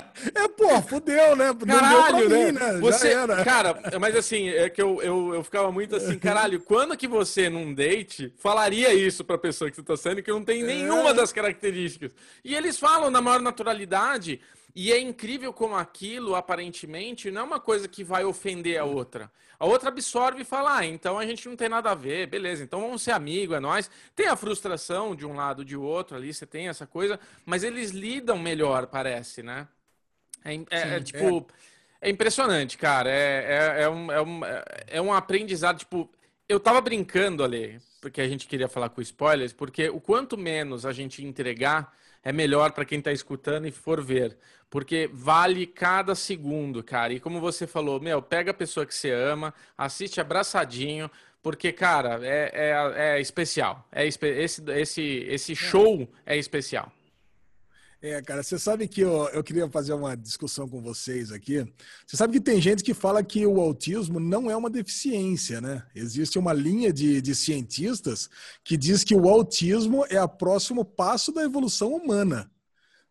[0.34, 1.54] É, pô, fudeu, né?
[1.66, 2.46] Caralho, né?
[2.46, 2.78] Mim, né?
[2.80, 3.14] Você,
[3.44, 7.48] cara, mas assim, é que eu, eu, eu ficava muito assim, caralho, quando que você,
[7.48, 11.14] num date, falaria isso pra pessoa que você tá sendo que não tem nenhuma é.
[11.14, 12.12] das características?
[12.44, 14.40] E eles falam na maior naturalidade,
[14.74, 19.30] e é incrível como aquilo, aparentemente, não é uma coisa que vai ofender a outra.
[19.58, 22.62] A outra absorve e fala, ah, então a gente não tem nada a ver, beleza,
[22.62, 23.90] então vamos ser amigo, é nós.
[24.14, 27.90] Tem a frustração de um lado de outro ali, você tem essa coisa, mas eles
[27.90, 29.66] lidam melhor, parece, né?
[30.46, 31.46] É, é, é é tipo.
[32.00, 32.08] É.
[32.08, 32.10] é.
[32.10, 33.10] impressionante, cara.
[33.10, 34.40] É, é, é, um, é, um,
[34.86, 35.78] é um aprendizado.
[35.78, 36.10] Tipo,
[36.48, 40.86] eu tava brincando ali, porque a gente queria falar com spoilers, porque o quanto menos
[40.86, 41.92] a gente entregar
[42.22, 44.36] é melhor para quem tá escutando e for ver.
[44.68, 47.12] Porque vale cada segundo, cara.
[47.12, 51.08] E como você falou, meu, pega a pessoa que você ama, assiste abraçadinho,
[51.40, 53.86] porque, cara, é, é, é especial.
[53.92, 54.18] É, esse,
[54.66, 56.92] esse, esse show é especial.
[58.08, 61.66] É, cara, você sabe que eu, eu queria fazer uma discussão com vocês aqui.
[62.06, 65.82] Você sabe que tem gente que fala que o autismo não é uma deficiência, né?
[65.92, 68.30] Existe uma linha de, de cientistas
[68.62, 72.48] que diz que o autismo é o próximo passo da evolução humana.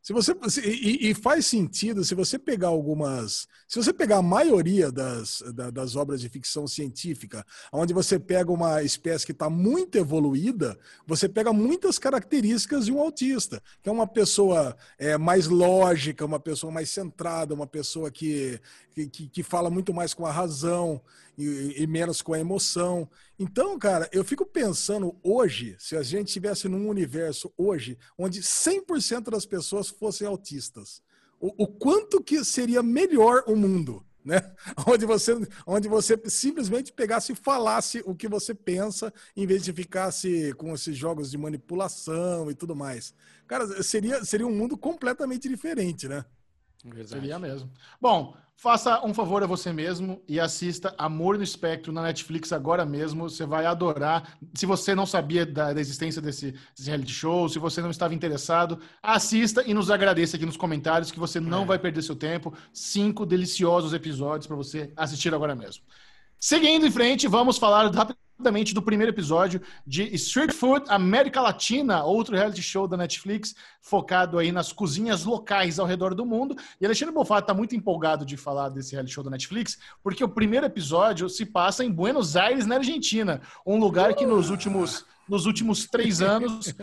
[0.05, 4.91] Se você e, e, faz sentido se você pegar algumas, se você pegar a maioria
[4.91, 10.77] das, das obras de ficção científica, onde você pega uma espécie que está muito evoluída,
[11.07, 16.39] você pega muitas características de um autista, que é uma pessoa é, mais lógica, uma
[16.39, 18.61] pessoa mais centrada, uma pessoa que,
[18.95, 21.01] que, que fala muito mais com a razão
[21.37, 23.09] e, e, menos com a emoção.
[23.37, 29.29] Então, cara, eu fico pensando hoje, se a gente tivesse num universo hoje onde 100%
[29.29, 31.01] das pessoas fossem autistas,
[31.39, 34.41] o, o, quanto que seria melhor o mundo, né?
[34.87, 35.33] Onde você,
[35.67, 40.73] onde você simplesmente pegasse e falasse o que você pensa, em vez de ficasse com
[40.73, 43.13] esses jogos de manipulação e tudo mais.
[43.45, 46.25] Cara, seria, seria um mundo completamente diferente, né?
[46.83, 47.09] Verdade.
[47.09, 47.71] Seria mesmo.
[47.99, 52.85] Bom, faça um favor a você mesmo e assista Amor no Espectro na Netflix agora
[52.85, 53.29] mesmo.
[53.29, 54.37] Você vai adorar.
[54.53, 58.13] Se você não sabia da, da existência desse, desse, reality show, se você não estava
[58.13, 61.65] interessado, assista e nos agradeça aqui nos comentários que você não é.
[61.65, 62.53] vai perder seu tempo.
[62.73, 65.83] Cinco deliciosos episódios para você assistir agora mesmo.
[66.45, 72.35] Seguindo em frente, vamos falar rapidamente do primeiro episódio de Street Food América Latina, outro
[72.35, 76.55] reality show da Netflix, focado aí nas cozinhas locais ao redor do mundo.
[76.79, 80.29] E Alexandre Bonfá está muito empolgado de falar desse reality show da Netflix, porque o
[80.29, 85.47] primeiro episódio se passa em Buenos Aires, na Argentina, um lugar que nos últimos, nos
[85.47, 86.75] últimos três anos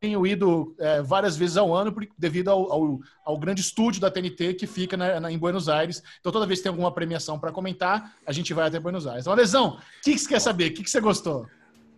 [0.00, 4.54] tenho ido é, várias vezes ao ano devido ao, ao, ao, grande estúdio da TNT
[4.54, 6.02] que fica na, na, em Buenos Aires.
[6.20, 9.24] Então, toda vez que tem alguma premiação para comentar, a gente vai até Buenos Aires.
[9.24, 10.70] Então, Alesão, o que, que você quer saber?
[10.70, 11.46] O que, que você gostou?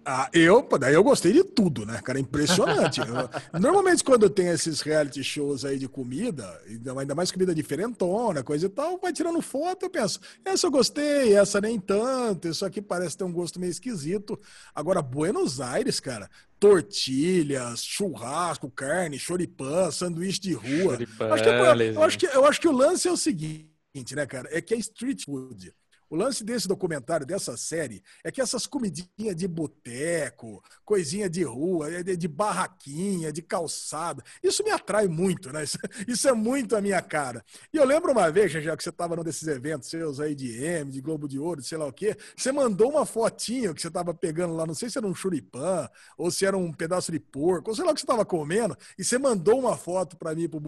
[0.04, 2.18] Ah, eu, daí eu gostei de tudo, né, cara?
[2.18, 3.00] Impressionante.
[3.00, 6.60] eu, normalmente, quando tem esses reality shows aí de comida,
[6.98, 11.34] ainda mais comida diferentona, coisa e tal, vai tirando foto, eu penso, essa eu gostei,
[11.34, 14.40] essa nem tanto, isso aqui parece ter um gosto meio esquisito.
[14.74, 20.92] Agora, Buenos Aires, cara, tortilhas, churrasco, carne, choripã, sanduíche de rua.
[20.92, 24.14] Choripã, acho que, eu, eu, acho que, eu acho que o lance é o seguinte,
[24.14, 24.48] né, cara?
[24.50, 25.72] É que é street food.
[26.10, 31.88] O lance desse documentário, dessa série, é que essas comidinhas de boteco, coisinha de rua,
[31.88, 35.62] é de, barraquinha, de calçada, isso me atrai muito, né?
[35.62, 35.78] Isso,
[36.08, 37.44] isso, é muito a minha cara.
[37.72, 40.60] E eu lembro uma vez, já que você estava num desses eventos seus aí de
[40.60, 43.80] M, de Globo de Ouro, de sei lá o quê, você mandou uma fotinha que
[43.80, 45.88] você estava pegando lá, não sei se era um churipã,
[46.18, 48.76] ou se era um pedaço de porco, ou sei lá o que você estava comendo,
[48.98, 50.48] e você mandou uma foto para mim.
[50.48, 50.60] Pro...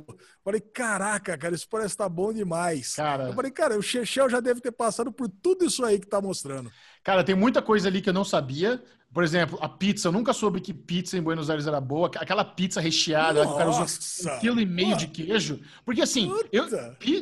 [0.45, 2.95] Falei, caraca, cara, isso parece estar tá bom demais.
[2.95, 3.25] Cara...
[3.25, 6.21] Eu falei, cara, o Chechel já deve ter passado por tudo isso aí que tá
[6.21, 6.71] mostrando.
[7.03, 8.83] Cara, tem muita coisa ali que eu não sabia.
[9.13, 10.09] Por exemplo, a pizza.
[10.09, 12.11] Eu nunca soube que pizza em Buenos Aires era boa.
[12.17, 13.85] Aquela pizza recheada, Nossa.
[13.85, 15.61] usou um quilo e meio de queijo.
[15.85, 16.67] Porque assim, eu,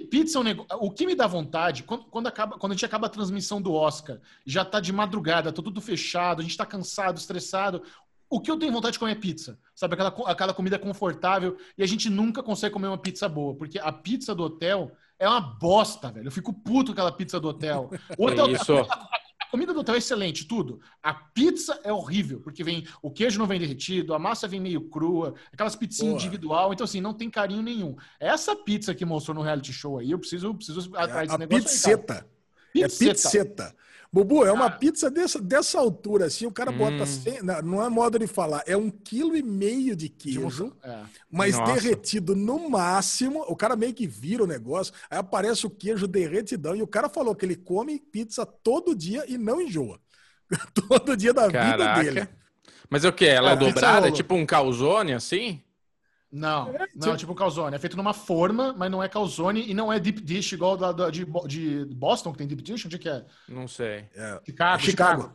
[0.09, 0.79] pizza é um negócio.
[0.81, 3.73] O que me dá vontade, quando, quando, acaba, quando a gente acaba a transmissão do
[3.73, 7.83] Oscar, já tá de madrugada, tá tudo fechado, a gente tá cansado, estressado.
[8.29, 9.59] O que eu tenho vontade de comer é pizza.
[9.75, 11.57] Sabe, aquela, aquela comida confortável.
[11.77, 13.57] E a gente nunca consegue comer uma pizza boa.
[13.57, 16.29] Porque a pizza do hotel é uma bosta, velho.
[16.29, 17.91] Eu fico puto com aquela pizza do hotel.
[18.19, 18.73] O hotel isso.
[19.41, 20.81] A, comida do hotel é excelente, tudo.
[21.03, 24.89] A pizza é horrível, porque vem o queijo não vem derretido, a massa vem meio
[24.89, 26.23] crua, aquelas pizzinhas Boa.
[26.23, 27.97] individual, então assim, não tem carinho nenhum.
[28.21, 31.67] Essa pizza que mostrou no reality show aí, eu preciso, preciso atrás desse a negócio
[31.67, 32.27] aí, pizzeta.
[32.73, 33.05] Pizzeta.
[33.05, 33.77] É pizzeta.
[34.13, 34.79] Bubu, é uma Cara.
[34.79, 37.07] pizza dessa, dessa altura, assim, o cara bota, Hum.
[37.07, 40.77] cem- não, não é modo de falar, é um quilo e meio de De queijo.
[40.83, 41.05] É.
[41.31, 41.73] mas Nossa.
[41.75, 46.75] derretido no máximo, o cara meio que vira o negócio, aí aparece o queijo derretidão,
[46.75, 50.01] e o cara falou que ele come pizza todo dia e não enjoa.
[50.75, 52.03] todo dia da vida Caraca.
[52.03, 52.29] dele.
[52.89, 53.27] Mas é o que?
[53.27, 54.09] Ela é É, dobrada?
[54.09, 55.63] É tipo um calzone assim?
[56.33, 57.75] Não, É, não é tipo calzone.
[57.75, 60.93] É feito numa forma, mas não é calzone e não é deep dish igual da,
[60.93, 62.87] da- de, de Boston, que tem deep dish.
[62.87, 63.25] Onde é que é?
[63.49, 64.07] Não sei.
[64.15, 64.41] É.
[64.45, 64.83] Chicago.
[64.83, 65.23] Chicago.
[65.23, 65.35] Chicago.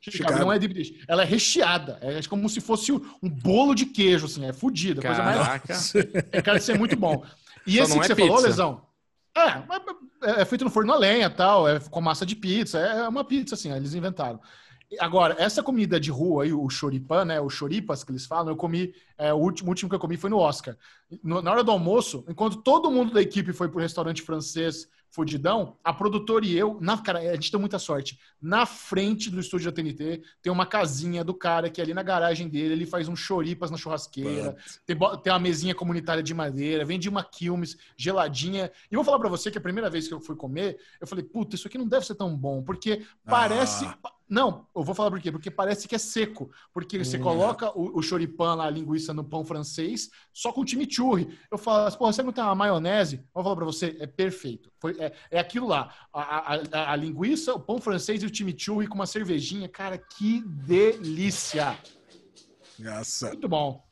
[0.00, 0.38] Chicago.
[0.40, 1.04] Não é deep dish.
[1.06, 1.98] Ela é recheada.
[2.02, 4.44] É como se fosse um bolo de queijo, assim.
[4.44, 5.00] É fodida.
[5.00, 5.38] Coisa mais...
[5.38, 5.74] Caraca.
[6.32, 7.24] É, cara, isso é muito bom.
[7.64, 8.48] E Só esse que é você falou, pizza.
[8.48, 8.86] Lesão?
[9.36, 12.78] É, é feito no forno a lenha tal, é com massa de pizza.
[12.78, 14.40] É uma pizza, assim, eles inventaram.
[15.00, 17.40] Agora, essa comida de rua aí, o choripan, né?
[17.40, 18.92] O choripas que eles falam, eu comi.
[19.16, 20.76] é, o, último, o último que eu comi foi no Oscar.
[21.22, 25.76] No- na hora do almoço, enquanto todo mundo da equipe foi pro restaurante francês fudidão,
[25.84, 28.18] a produtora e eu, na, cara, a gente tem muita sorte.
[28.42, 32.48] Na frente do estúdio da TNT tem uma casinha do cara que ali na garagem
[32.48, 34.56] dele ele faz um choripas na churrasqueira.
[34.84, 38.70] Tem, tem uma mesinha comunitária de madeira, vende uma quilmes geladinha.
[38.90, 41.24] E vou falar pra você que a primeira vez que eu fui comer, eu falei,
[41.24, 43.84] puta, isso aqui não deve ser tão bom, porque parece.
[43.86, 43.96] Ah.
[44.28, 45.30] Não, eu vou falar por quê?
[45.30, 46.50] Porque parece que é seco.
[46.72, 47.22] Porque você Hum.
[47.22, 51.38] coloca o, o choripan lá, a linguiça no pão francês, só com chimichurri.
[51.50, 53.22] Eu falo, assim, pô, você não tem uma maionese?
[53.34, 54.72] Vou falar pra você, é perfeito.
[54.80, 55.94] Foi, é, é aquilo lá.
[56.10, 59.68] A, a- a- a linguiça, o pão francês e o chimichurri com uma cervejinha.
[59.68, 61.78] Cara, que delícia!
[62.78, 63.28] Nossa.
[63.28, 63.82] Muito bom.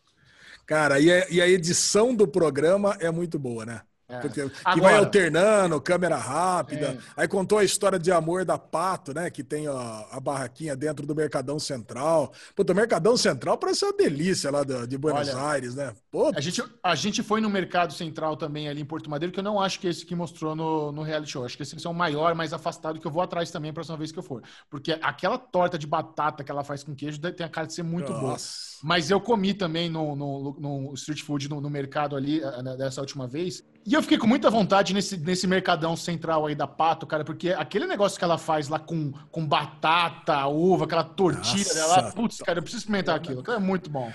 [0.66, 3.82] Cara, e a, e a edição do programa é muito boa, né?
[4.10, 4.28] É.
[4.28, 6.86] Que Agora- vai alternando, câmera rápida.
[7.16, 7.22] É.
[7.22, 9.30] Aí contou a história de amor da Pato, né?
[9.30, 12.32] Que tem ó, a barraquinha dentro do Mercadão Central.
[12.54, 15.92] Puta, o Mercadão Central parece uma delícia lá da- de Buenos Olha, Aires, né?
[16.10, 19.38] Pô, A gente, a gente foi no Mercado Central também ali em Porto Madeiro, que
[19.40, 21.44] eu não acho que é esse que mostrou no, no reality show.
[21.44, 23.96] Acho que esse ser o maior, mais afastado, que eu vou atrás também a próxima
[23.96, 24.42] vez que eu for.
[24.68, 27.82] Porque aquela torta de batata que ela faz com queijo tem a cara de ser
[27.82, 28.36] muito boa.
[28.82, 32.76] Mas eu comi também no, no, no street food, no, no mercado ali, eh, né,
[32.76, 33.62] dessa última vez.
[33.86, 37.50] E eu fiquei com muita vontade nesse, nesse mercadão central aí da Pato, cara, porque
[37.50, 41.74] aquele negócio que ela faz lá com, com batata, uva, aquela tortilha Nossa.
[41.74, 43.40] dela, putz, cara, eu preciso experimentar aquilo.
[43.40, 44.10] Aquilo é muito bom.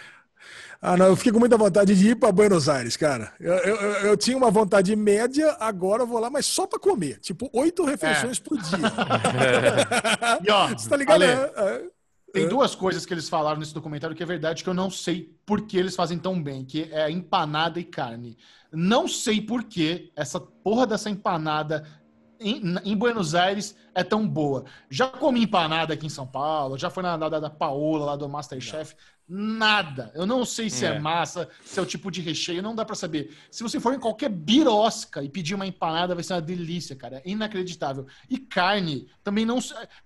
[0.81, 3.33] Ah, não, eu fiquei com muita vontade de ir para Buenos Aires, cara.
[3.39, 3.75] Eu, eu,
[4.07, 7.17] eu- tinha uma vontade média, agora eu vou lá, mas só para comer.
[7.19, 8.77] Tipo, oito refeições por dia.
[10.45, 11.23] E ó, Você tá ligado?
[11.23, 11.94] Ale, É, é.
[12.35, 15.33] Tem duas coisas que eles falaram nesse documentário que é verdade que eu não sei
[15.45, 18.37] por que eles fazem tão bem, que é empanada e carne.
[18.73, 21.87] Não sei por que essa porra dessa empanada
[22.37, 24.65] em, em Buenos Aires é tão boa.
[24.89, 28.27] Já comi empanada aqui em São Paulo, já foi na da, da Paola lá do
[28.27, 28.95] Masterchef.
[29.27, 30.11] Nada.
[30.13, 30.89] Eu não sei se é.
[30.89, 30.99] É.
[30.99, 33.35] massa, se é o tipo de recheio, não dá pra saber.
[33.49, 37.17] Se você for em qualquer birosca e pedir uma empanada, vai ser uma delícia, cara.
[37.25, 38.05] É inacreditável.
[38.29, 39.57] E carne, também não.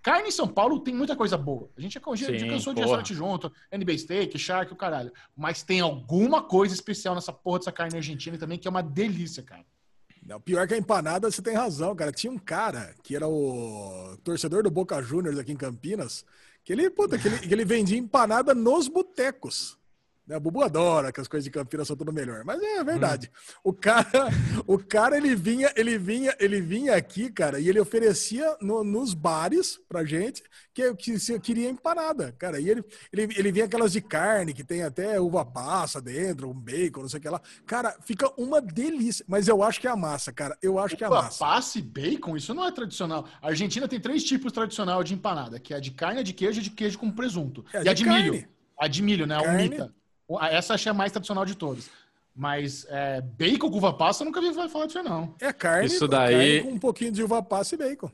[0.02, 1.70] Carne em São Paulo tem muita coisa boa.
[1.78, 2.98] A gente, já- já Sim, cansou de porra.
[2.98, 5.12] restaurante junto, NB Steak, Shark, o caralho.
[5.36, 9.44] Mas tem alguma coisa especial nessa porra dessa carne argentina também que é uma delícia,
[9.44, 9.66] cara.
[10.26, 12.12] Não, pior que a empanada, você tem razão, cara.
[12.12, 16.24] Tinha um cara que era o torcedor do Boca Juniors aqui em Campinas,
[16.64, 19.79] que ele, puta, que ele, que ele vendia empanada nos botecos.
[20.30, 20.38] Né?
[20.38, 23.32] O Bubu adora que as coisas de Campinas são tudo melhor, mas é verdade.
[23.64, 24.30] O cara,
[24.68, 29.16] o cara ele vinha, ele vinha, ele vinha aqui, cara, e ele oferecia no- nos
[29.16, 30.44] bares pra gente
[30.74, 32.60] que, que se queria empanada, cara.
[32.60, 36.54] E ele, ele, ele vinha aquelas de carne que tem até uva passa dentro, um
[36.54, 37.42] bacon, não sei o que lá.
[37.66, 39.26] Cara, fica uma delícia.
[39.28, 40.58] Mas eu acho que é a massa, cara.
[40.62, 41.40] Eu acho que é a Uva massa.
[41.40, 43.28] passa e bacon, isso não é tradicional.
[43.42, 46.34] A Argentina tem três tipos tradicional de empanada, que é a de carne, a de
[46.34, 47.66] queijo e de queijo com presunto.
[47.74, 48.48] É, e a de de milho.
[48.78, 49.36] A de milho, né?
[49.36, 49.68] A Carne.
[49.68, 49.94] unita.
[50.52, 51.90] Essa achei a mais tradicional de todas.
[52.36, 55.34] Mas é, bacon com uva passa, eu nunca vi falar disso, não.
[55.42, 58.10] É carne, Isso carne daí- com um pouquinho de uva passa e bacon.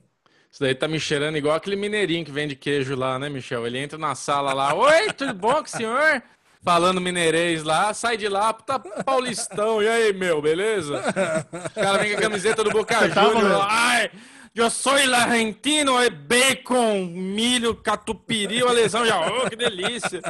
[0.51, 3.67] Isso daí tá me cheirando igual aquele mineirinho que vende queijo lá, né, Michel?
[3.67, 6.23] Ele entra na sala lá, oi, tudo bom com o senhor?
[6.63, 9.83] Falando mineirês lá, sai de lá, puta paulistão.
[9.83, 11.03] E aí, meu, beleza?
[11.53, 13.65] O cara vem com a camiseta do Boca Juniors.
[13.69, 14.09] Ai,
[14.55, 20.21] eu sou argentino, é bacon, milho, catupiry, a lesão já, oh, que delícia.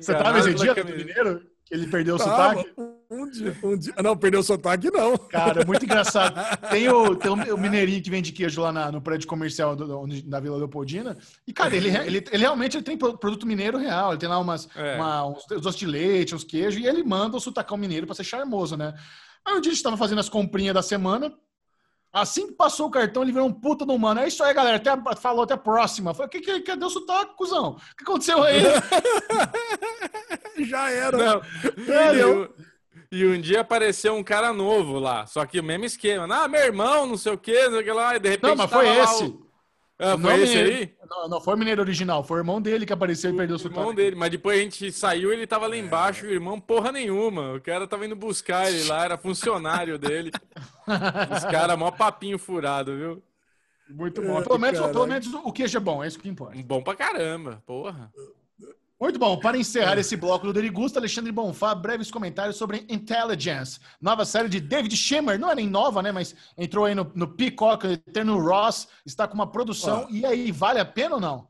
[0.00, 1.42] Você tava esse dia do mineiro?
[1.64, 2.74] Que ele perdeu o Tava, sotaque?
[3.10, 3.94] um dia, um dia.
[4.02, 5.16] Não, perdeu o sotaque, não.
[5.16, 6.34] Cara, é muito engraçado.
[6.68, 10.22] Tem o, tem o mineirinho que vende queijo lá na- no prédio comercial do- onde-
[10.22, 11.16] da Vila Leopoldina.
[11.46, 14.10] E, cara, ele, ele, ele realmente ele tem pro- produto mineiro real.
[14.10, 14.96] Ele tem lá umas, É.
[14.96, 18.24] uma- uns doces de leite, uns queijos, e ele manda o sotacão mineiro pra ser
[18.24, 18.92] charmoso, né?
[19.46, 21.32] Aí um dia a gente tava fazendo as comprinhas da semana,
[22.12, 24.20] Assim que passou o cartão, ele virou um puta do mano.
[24.20, 24.76] É isso aí, galera.
[24.76, 26.12] Até, falou até a próxima.
[26.12, 27.70] Falei, que, que, cadê o sotaque, cuzão?
[27.70, 28.60] O que aconteceu aí?
[30.68, 31.16] Já era.
[31.16, 31.42] Não.
[31.94, 32.48] É, E, um-
[33.10, 35.26] e um dia apareceu um cara novo lá.
[35.26, 36.26] Só que o mesmo esquema.
[36.44, 38.16] Ah, meu irmão, não sei o que, não sei o que lá.
[38.16, 38.48] E de repente.
[38.50, 39.24] Não, mas foi tava lá esse.
[39.24, 39.41] o-
[40.04, 40.94] Ah, Não, foi esse mineiro- aí?
[41.08, 42.24] Não, não foi o mineiro original.
[42.24, 43.78] Foi o irmão dele que apareceu e perdeu o O sotaque.
[43.80, 47.52] irmão dele, mas depois a gente saiu ele tava lá embaixo, o irmão porra nenhuma.
[47.54, 50.30] O cara tava indo buscar ele lá, era funcionário dele.
[51.36, 53.22] Os caras, mó papinho furado, viu?
[53.90, 54.38] Muito bom.
[54.40, 56.56] É, Pelo menos, pelo menos o queijo é bom, é isso que importa.
[56.64, 58.10] Bom pra caramba, porra.
[59.02, 59.36] Muito bom.
[59.36, 63.80] Para encerrar esse bloco do Derigusta, Alexandre Bonfá, breves comentários sobre Intelligence.
[64.00, 65.40] Nova série de David Schimmer.
[65.40, 66.12] Não é nem nova, né?
[66.12, 68.86] Mas entrou aí no, no Peacock, Eterno Ross.
[69.04, 70.06] Está com uma produção.
[70.08, 71.48] E aí, vale a pena ou não?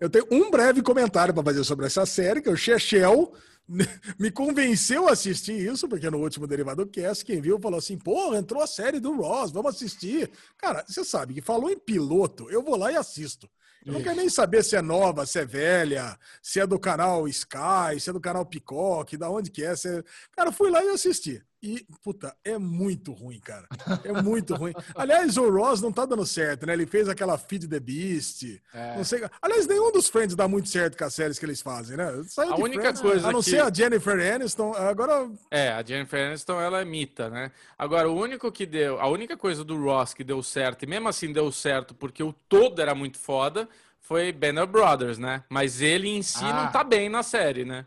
[0.00, 3.32] Eu tenho um breve comentário para fazer sobre essa série, que é o Chechel
[4.18, 8.34] me convenceu a assistir isso, porque no último Derivado Cast, quem viu falou assim, pô,
[8.34, 10.32] entrou a série do Ross, vamos assistir.
[10.58, 13.48] Cara, você sabe que falou em piloto, eu vou lá e assisto.
[13.84, 17.26] Eu não quero nem saber se é nova, se é velha, se é do canal
[17.26, 19.74] Sky, se é do canal Peacock, da onde que é.
[19.74, 20.02] Se é...
[20.32, 21.44] Cara, fui lá e assisti.
[21.62, 23.68] E, puta, é muito ruim, cara.
[24.02, 24.72] É muito ruim.
[24.96, 26.72] Aliás, o Ross não tá dando certo, né?
[26.72, 28.60] Ele fez aquela Feed the Beast.
[28.74, 28.96] É.
[28.96, 29.22] Não sei.
[29.40, 32.06] Aliás, nenhum dos Friends dá muito certo com as séries que eles fazem, né?
[32.26, 34.72] Saiu A única Friends, coisa A não que- ser a Jennifer Aniston.
[34.74, 37.52] Agora, É, a Jennifer Aniston, ela é mita, né?
[37.78, 41.08] Agora, o único que deu, a única coisa do Ross que deu certo, e mesmo
[41.08, 43.68] assim deu certo porque o todo era muito foda,
[44.00, 45.44] foi Band of Brothers, né?
[45.48, 46.64] Mas ele em si Ah.
[46.64, 47.86] não tá bem na série, né?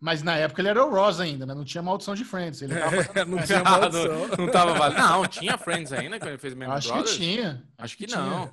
[0.00, 1.52] Mas na época ele era o Ross ainda, né?
[1.54, 2.62] Não tinha maldição de Friends.
[2.62, 4.28] Ele tava fazendo- não tinha maldição.
[4.28, 4.98] não, não tava valendo.
[4.98, 7.16] Não, tinha Friends ainda quando ele fez Band of Acho que Brothers?
[7.16, 7.62] tinha.
[7.76, 8.20] Acho que tinha.
[8.20, 8.50] não.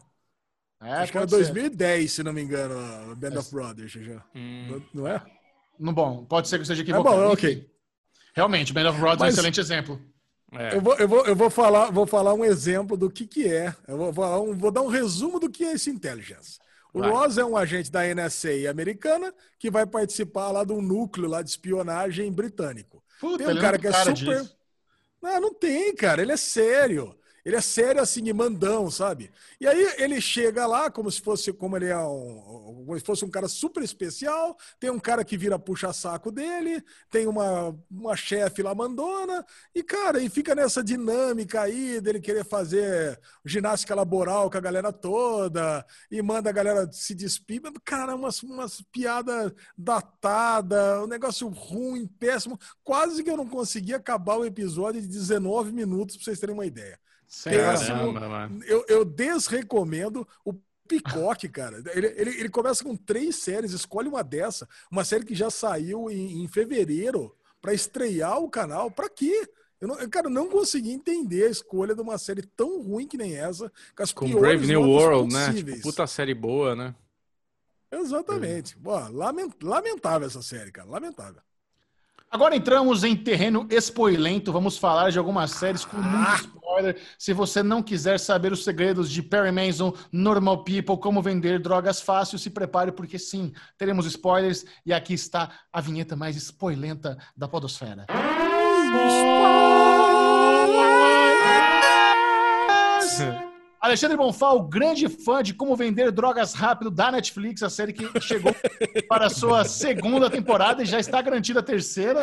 [0.81, 1.53] É, Acho que era pode ser.
[1.53, 2.75] 2010, se não me engano,
[3.11, 3.91] a Band of Brothers.
[3.93, 4.21] Já.
[4.35, 4.81] Hum.
[4.93, 5.21] Não é?
[5.79, 7.15] Não, bom, pode ser que eu esteja É equivocado.
[7.15, 7.47] bom, Enfim.
[7.47, 7.69] ok.
[8.35, 10.01] Realmente, Band of Brothers é um Mas- excelente exemplo.
[10.53, 10.75] É.
[10.75, 13.73] Eu vou, eu, vou, eu vou, falar, vou falar um exemplo do que, que é.
[13.87, 16.59] Eu vou, um- vou dar um resumo do que é esse intelligence.
[16.93, 17.11] O Vai.
[17.11, 21.41] Ross é um agente da NSA americana que vai participar lá de um núcleo lá
[21.41, 23.03] de espionagem britânico.
[23.19, 24.15] Puta, Tem um ele cara que é tem super.
[24.15, 24.57] disso.
[25.21, 26.21] Não, não tem, cara.
[26.21, 27.17] Ele é sério.
[27.47, 29.31] Ele é sério assim, e mandão, sabe?
[29.57, 33.23] E aí ele chega lá como se fosse, como ele é um, como se fosse
[33.23, 34.57] um cara super especial.
[34.77, 40.19] Tem um cara que vira puxa-saco dele, tem uma, uma chefe lá mandona, e cara,
[40.19, 46.21] e fica nessa dinâmica aí dele querer fazer ginástica laboral com a galera toda, e
[46.21, 47.61] manda a galera se despir.
[47.85, 52.59] Cara, umas, umas piadas datadas, um negócio ruim, péssimo.
[52.83, 56.65] Quase que eu não consegui acabar o episódio de 19 minutos, pra vocês terem uma
[56.65, 56.99] ideia.
[58.29, 58.63] Mano.
[58.65, 60.53] Eu, eu desrecomendo o
[60.87, 61.83] Picoque, cara.
[61.93, 66.09] Ele, ele, ele começa com três séries, escolhe uma dessa, uma série que já saiu
[66.09, 68.89] em, em fevereiro, pra estrear o canal.
[68.89, 69.47] Pra quê?
[69.81, 73.05] Eu, não, eu, cara, eu não consegui entender a escolha de uma série tão ruim
[73.07, 75.47] que nem essa, com as Com Brave New World, né?
[75.47, 75.77] possíveis.
[75.77, 76.95] Tipo, puta série boa, né?
[77.91, 78.77] Exatamente.
[78.77, 80.89] Pô, lament- lamentável essa série, cara.
[80.89, 81.41] Lamentável.
[82.29, 84.51] Agora entramos em terreno spoilento.
[84.51, 86.99] Vamos falar de algumas séries com muito spoiler.
[87.17, 92.01] Se você não quiser saber os segredos de Perry Mason, Normal People, como vender drogas
[92.01, 94.65] fácil, se prepare, porque sim, teremos spoilers.
[94.85, 98.05] E aqui está a vinheta mais spoilenta da Podosfera.
[103.79, 108.55] Alexandre Bonfal, grande fã de Como Vender Drogas Rápido da Netflix, a série que chegou
[109.07, 112.21] para a sua segunda temporada e já está garantida a terceira.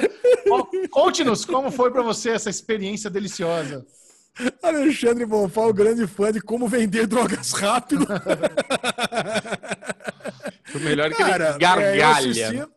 [0.91, 3.87] Conte-nos como foi para você essa experiência deliciosa.
[4.63, 8.07] Alexandre Bonfal, grande fã de como vender drogas rápido.
[10.75, 12.69] O melhor é que Cara, ele é, eu, gargalha.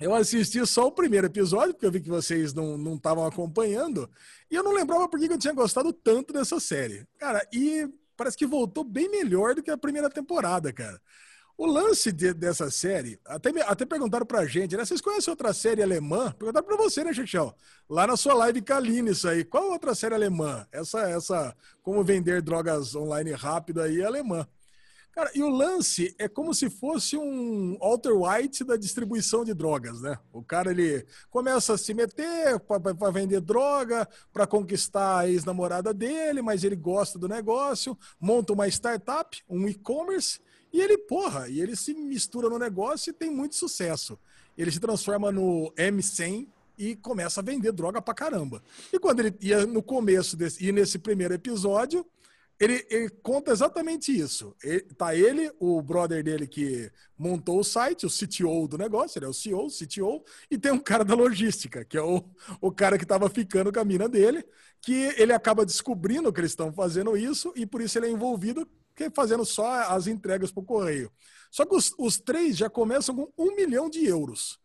[0.00, 4.08] Eu assisti só o primeiro episódio, porque eu vi que vocês não estavam acompanhando,
[4.50, 7.06] e eu não lembrava por que eu tinha gostado tanto dessa série.
[7.18, 11.00] Cara, e parece que voltou bem melhor do que a primeira temporada, cara.
[11.56, 14.84] O lance de- dessa série, até, até perguntaram pra gente, né?
[14.84, 16.30] Vocês conhecem outra série alemã?
[16.38, 17.52] Perguntaram pra você, né, Chechão?
[17.90, 19.44] Lá na sua live Kaline, isso aí.
[19.44, 20.64] Qual outra série alemã?
[20.70, 24.46] Essa, essa, como vender drogas online rápido aí é alemã.
[25.18, 30.00] Cara, e o lance é como se fosse um Walter White da distribuição de drogas,
[30.00, 30.16] né?
[30.32, 36.40] O cara ele começa a se meter para vender droga, para conquistar a ex-namorada dele,
[36.40, 40.38] mas ele gosta do negócio, monta uma startup, um e-commerce,
[40.72, 44.16] e ele, porra, e ele se mistura no negócio e tem muito sucesso.
[44.56, 46.46] Ele se transforma no M100
[46.78, 48.62] e começa a vender droga pra caramba.
[48.92, 52.06] E quando ele ia no começo desse, e nesse primeiro episódio,
[52.60, 54.54] Ele, ele, conta exatamente isso.
[54.62, 59.26] Ele, tá ele, o brother dele que montou o site, o CTO do negócio, ele
[59.26, 62.24] é o CEO, o CTO, e tem um cara da logística, que é o,
[62.60, 64.44] o cara que estava ficando com a mina dele,
[64.80, 68.68] que ele acaba descobrindo que eles estão fazendo isso e por isso ele é envolvido
[69.14, 71.12] fazendo só as entregas para o correio.
[71.52, 74.58] Só que os, os três já começam com um milhão de euros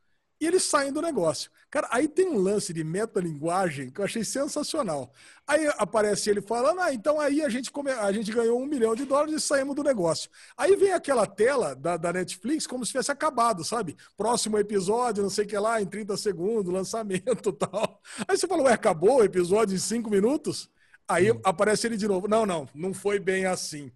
[0.43, 1.49] e eles saem do negócio.
[1.71, 5.13] Cara, aí tem um lance de metalinguagem que eu achei sensacional.
[5.47, 7.89] Aí aparece ele falando, ah, então aí a gente, come...
[7.91, 10.29] a gente ganhou um milhão de dólares e saímos do negócio.
[10.57, 13.95] Aí vem aquela tela da, da Netflix como se tivesse acabado, sabe?
[14.17, 18.01] Próximo episódio, não sei o que lá, em 30 segundos, lançamento e tal.
[18.27, 20.69] Aí você fala, ué, acabou o episódio em 5 minutos?
[21.07, 21.39] Aí hum.
[21.43, 22.27] aparece ele de novo.
[22.27, 23.91] Não, não, não foi bem assim.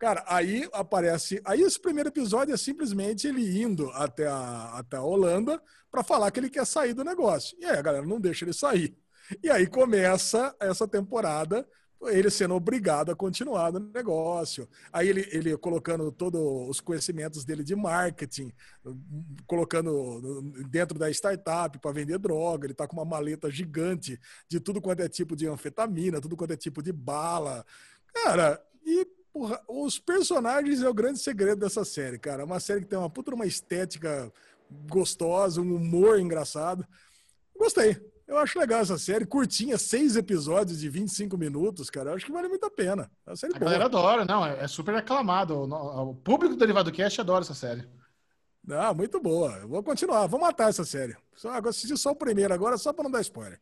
[0.00, 1.42] Cara, aí aparece.
[1.44, 6.30] Aí esse primeiro episódio é simplesmente ele indo até a, até a Holanda para falar
[6.30, 7.54] que ele quer sair do negócio.
[7.60, 8.96] E aí a galera não deixa ele sair.
[9.42, 11.68] E aí começa essa temporada
[12.04, 14.66] ele sendo obrigado a continuar no negócio.
[14.90, 16.40] Aí ele, ele colocando todos
[16.70, 18.50] os conhecimentos dele de marketing,
[19.46, 22.64] colocando dentro da startup para vender droga.
[22.64, 24.18] Ele está com uma maleta gigante
[24.48, 27.66] de tudo quanto é tipo de anfetamina, tudo quanto é tipo de bala.
[28.14, 32.42] Cara, e Porra, os personagens é o grande segredo dessa série, cara.
[32.42, 34.32] É uma série que tem uma puta uma estética
[34.90, 36.86] gostosa, um humor engraçado.
[37.56, 38.00] Gostei.
[38.26, 42.10] Eu acho legal essa série, curtinha, seis episódios de 25 minutos, cara.
[42.10, 43.10] Eu acho que vale muito a pena.
[43.26, 43.64] É a série a boa.
[43.64, 45.54] galera adora, não, é, é super aclamado.
[45.60, 47.88] O público do Derivado Cast adora essa série.
[48.70, 49.58] Ah, muito boa.
[49.58, 51.16] Eu vou continuar, vou matar essa série.
[51.34, 53.60] Só, assisti só o primeiro agora, só para não dar spoiler.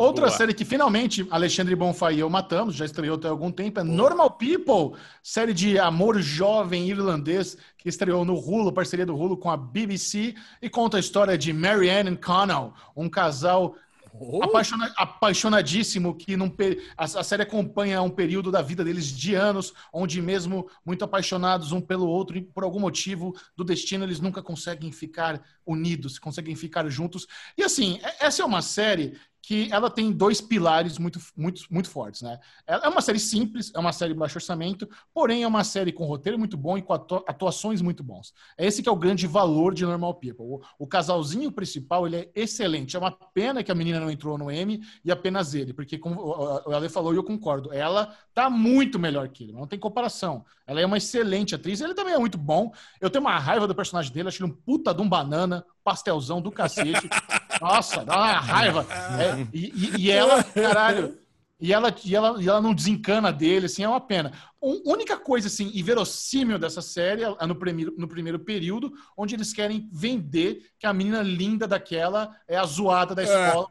[0.00, 0.36] Outra Boa.
[0.38, 3.94] série que finalmente Alexandre Bonfá e eu matamos, já estreou até algum tempo, é Boa.
[3.94, 9.50] Normal People, série de amor jovem irlandês que estreou no Hulu, parceria do Hulu com
[9.50, 13.76] a BBC, e conta a história de Marianne e Connell, um casal
[14.12, 14.42] oh.
[14.42, 16.50] apaixona, apaixonadíssimo que num,
[16.96, 21.72] a, a, série acompanha um período da vida deles de anos, onde mesmo muito apaixonados
[21.72, 26.56] um pelo outro e por algum motivo do destino eles nunca conseguem ficar unidos, conseguem
[26.56, 27.26] ficar juntos.
[27.56, 32.22] E assim, essa é uma série que ela tem dois pilares muito, muito, muito fortes,
[32.22, 32.38] né?
[32.66, 36.04] É uma série simples, é uma série de baixo orçamento, porém é uma série com
[36.04, 38.32] roteiro muito bom e com atuações muito bons.
[38.56, 40.44] É esse que é o grande valor de Normal People.
[40.44, 42.96] O, o casalzinho principal, ele é excelente.
[42.96, 46.20] É uma pena que a menina não entrou no M e apenas ele, porque como
[46.20, 50.44] o Ale falou e eu concordo, ela tá muito melhor que ele, não tem comparação.
[50.66, 52.72] Ela é uma excelente atriz, ele também é muito bom.
[53.00, 56.40] Eu tenho uma raiva do personagem dele, acho ele um puta de um banana, pastelzão
[56.40, 57.08] do cacete.
[57.60, 58.86] Nossa, dá uma raiva.
[59.18, 61.18] É, e, e, ela, caralho,
[61.60, 64.32] e ela, e, ela, e ela não desencana dele, assim, é uma pena.
[64.62, 69.52] A única coisa, assim, inverossímil dessa série é no primeiro, no primeiro período, onde eles
[69.52, 73.24] querem vender que a menina linda daquela é a zoada da é.
[73.24, 73.68] escola,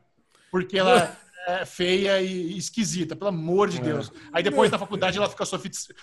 [0.51, 1.17] porque ela
[1.49, 3.81] é, feia e esquisita, pelo amor de é.
[3.81, 4.11] Deus.
[4.31, 5.43] Aí depois na faculdade ela fica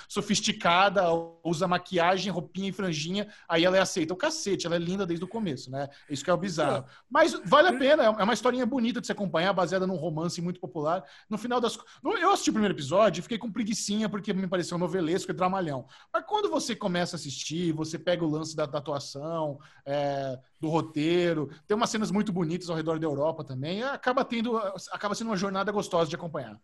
[0.09, 1.05] sofisticada,
[1.45, 4.13] usa maquiagem, roupinha e franjinha, aí ela é aceita.
[4.13, 5.89] O cacete, ela é linda desde o começo, né?
[6.11, 6.85] Isso que é o bizarro.
[7.09, 10.59] Mas vale a pena, é uma historinha bonita de se acompanhar, baseada num romance muito
[10.59, 11.05] popular.
[11.31, 11.79] No final das.
[12.03, 15.87] Eu assisti o primeiro episódio e fiquei com preguiçinha, porque me pareceu novelesco e dramalhão.
[16.13, 20.69] Mas quando você começa a assistir, você pega o lance da, da atuação, é, do
[20.69, 24.57] roteiro, tem umas cenas muito bonitas ao redor da Europa também, acaba tendo.
[24.91, 26.61] acaba sendo uma jornada gostosa de acompanhar.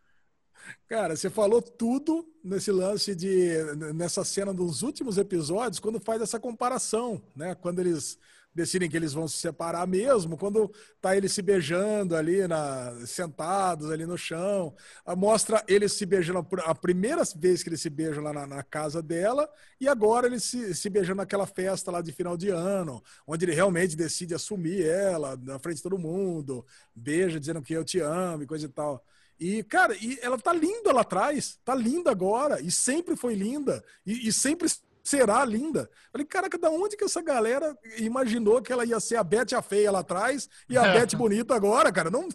[0.88, 3.56] Cara, você falou tudo nesse lance de
[3.94, 7.54] nessa cena dos últimos episódios, quando faz essa comparação, né?
[7.54, 8.18] Quando eles
[8.54, 10.70] decidem que eles vão se separar mesmo, quando
[11.00, 14.74] tá eles se beijando ali na sentados ali no chão,
[15.16, 19.02] mostra eles se beijando a primeira vez que eles se beijam lá na, na casa
[19.02, 19.48] dela
[19.80, 23.54] e agora eles se, se beijando naquela festa lá de final de ano, onde ele
[23.54, 26.64] realmente decide assumir ela na frente de todo mundo,
[26.94, 29.04] beija dizendo que eu te amo e coisa e tal.
[29.40, 33.82] E, cara, e ela tá linda lá atrás, tá linda agora, e sempre foi linda,
[34.06, 34.68] e, e sempre
[35.02, 35.90] será linda.
[36.10, 39.62] Falei, caraca, da onde que essa galera imaginou que ela ia ser a Bete a
[39.62, 42.10] feia lá atrás e a Bete bonita agora, cara?
[42.10, 42.28] Não...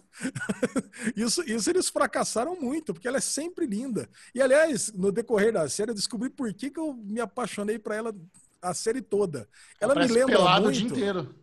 [1.16, 4.08] isso, isso eles fracassaram muito, porque ela é sempre linda.
[4.34, 7.92] E, aliás, no decorrer da série, eu descobri por que, que eu me apaixonei por
[7.92, 8.14] ela
[8.60, 9.48] a série toda.
[9.80, 10.68] Ela me lembra muito...
[10.68, 11.34] o dia inteiro.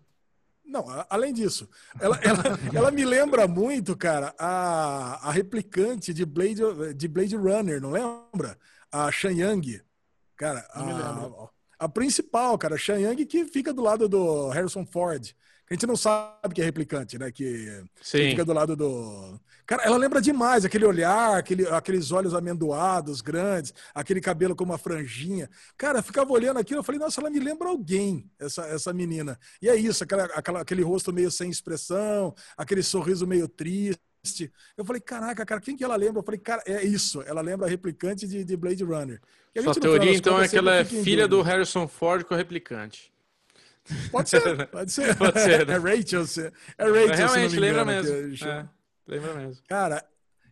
[0.66, 1.70] Não, além disso,
[2.00, 2.44] ela, ela,
[2.74, 6.62] ela, me lembra muito, cara, a, a replicante de Blade,
[6.96, 8.58] de Blade Runner, não lembra?
[8.92, 9.85] A Shan Yang.
[10.38, 15.34] Cara, a, a, principal, cara, Shan Yang, que fica do lado do Harrison Ford.
[15.70, 17.32] A gente não sabe que é replicante, né?
[17.32, 19.40] Que, que fica do lado do.
[19.66, 24.78] Cara, ela lembra demais aquele olhar, aquele, aqueles olhos amendoados, grandes, aquele cabelo com uma
[24.78, 25.50] franjinha.
[25.76, 29.40] Cara, eu ficava olhando aquilo, eu falei, nossa, ela me lembra alguém, essa, essa menina.
[29.60, 34.00] E é isso, aquela, aquela, aquele rosto meio sem expressão, aquele sorriso meio triste
[34.78, 36.20] Eu falei, caraca, cara, quem que ela lembra?
[36.20, 37.22] Eu falei, cara, é isso.
[37.24, 39.20] Ela lembra a replicante de, de Blade Runner.
[39.62, 43.12] Sua teoria, então, é que ela é filha do Harrison Ford com a replicante.
[44.12, 45.16] Pode ser, pode ser.
[45.18, 45.76] pode ser né?
[45.76, 46.22] É Rachel.
[46.78, 48.48] É Rachel, é, Realmente, lembra mesmo.
[48.48, 48.68] É,
[49.08, 49.64] lembra mesmo.
[49.68, 50.04] Cara,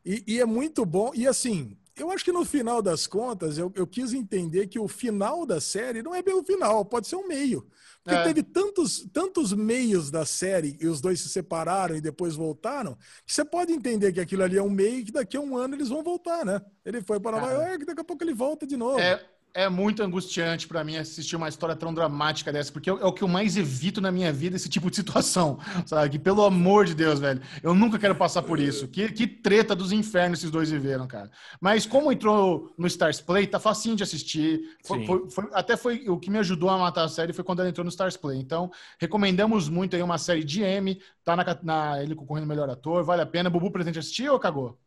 [0.06, 1.12] e, e, é muito bom.
[1.16, 4.88] E assim, eu acho que no final das contas, eu, eu, quis entender que o
[4.88, 7.68] final da série não é bem o final, pode ser um meio.
[8.04, 8.24] Porque é.
[8.24, 13.34] teve tantos, tantos meios da série e os dois se separaram e depois voltaram, que
[13.34, 15.76] você pode entender que aquilo ali é um meio e que daqui a um ano
[15.76, 16.62] eles vão voltar, né?
[16.84, 19.00] Ele foi para Nova York, daqui a pouco ele volta de novo.
[19.00, 19.24] É,
[19.54, 23.24] é muito angustiante para mim assistir uma história tão dramática dessa, porque é, o que
[23.24, 26.10] eu mais evito na minha vida, esse tipo de situação, sabe?
[26.10, 28.88] Que, pelo amor de Deus, velho, eu nunca quero passar por isso.
[28.88, 31.30] Que, que treta dos infernos esses dois viveram, cara.
[31.62, 34.62] Mas como entrou no Stars Play, tá facinho de assistir.
[34.84, 37.60] Foi, foi, foi, até foi o que me ajudou a matar a série foi quando
[37.60, 38.40] ela entrou no Stars Play.
[38.40, 43.04] Então, recomendamos muito aí uma série de M, tá na, na ele concorrendo melhor ator,
[43.04, 43.50] vale a pena.
[43.50, 44.83] Bubu, pretende assistir ou cagou?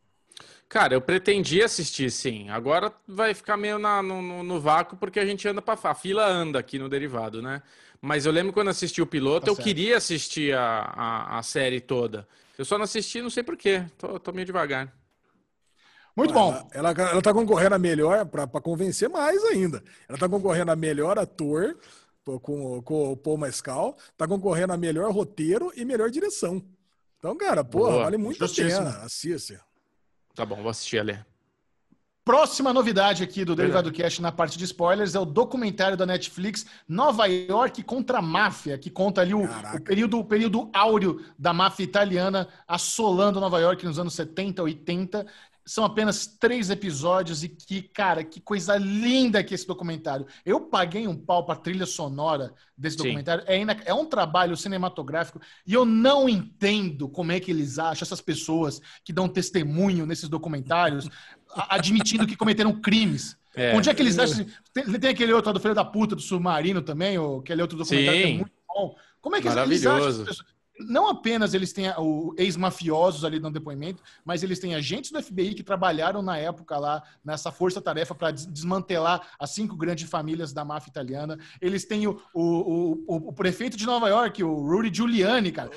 [0.68, 2.48] Cara, eu pretendia assistir, sim.
[2.50, 6.26] Agora vai ficar meio na, no, no, vácuo porque a gente anda para a fila
[6.26, 7.62] anda aqui no derivado, né?
[8.00, 9.64] Mas eu lembro quando assisti o piloto, tá eu certo.
[9.64, 12.26] queria assistir a, a, a, série toda.
[12.58, 13.84] Eu só não assisti, não sei porquê.
[13.96, 14.92] Tô, tô meio devagar.
[16.16, 16.68] Muito bom.
[16.72, 19.82] Ela, ela, ela tá concorrendo a melhor, para convencer mais ainda.
[20.08, 21.78] Ela tá concorrendo a melhor ator
[22.24, 26.64] com, com o Paul Mescal, tá concorrendo a melhor roteiro e melhor direção.
[27.18, 28.04] Então, cara, porra, Boa.
[28.04, 28.90] vale muito a pena.
[29.02, 29.65] Assista.
[30.36, 31.18] Tá bom, vou assistir ali.
[32.22, 36.66] Próxima novidade aqui do Derivado Cast na parte de spoilers é o documentário da Netflix
[36.86, 41.54] Nova York contra a Máfia, que conta ali o, o, período, o período áureo da
[41.54, 45.26] máfia italiana assolando Nova York nos anos 70, 80.
[45.66, 50.26] São apenas três episódios e que, cara, que coisa linda que é esse documentário.
[50.44, 53.42] Eu paguei um pau para trilha sonora desse documentário.
[53.46, 58.20] É, é, um trabalho cinematográfico e eu não entendo como é que eles acham essas
[58.20, 61.08] pessoas que dão testemunho nesses documentários,
[61.68, 63.36] admitindo que cometeram crimes.
[63.56, 63.74] É.
[63.74, 64.46] Onde é que eles acham?
[64.72, 68.20] Tem, tem aquele outro do Filho da Puta do Submarino também, ou aquele outro documentário
[68.20, 68.26] Sim.
[68.26, 68.96] que é muito bom.
[69.20, 70.24] Como é que eles acham?
[70.78, 71.86] Não apenas eles têm
[72.36, 77.02] ex-mafiosos ali no depoimento, mas eles têm agentes do FBI que trabalharam na época lá
[77.24, 81.38] nessa força-tarefa para desmantelar as cinco grandes famílias da máfia italiana.
[81.60, 85.70] Eles têm o, o, o, o prefeito de Nova York, o Rudy Giuliani, cara.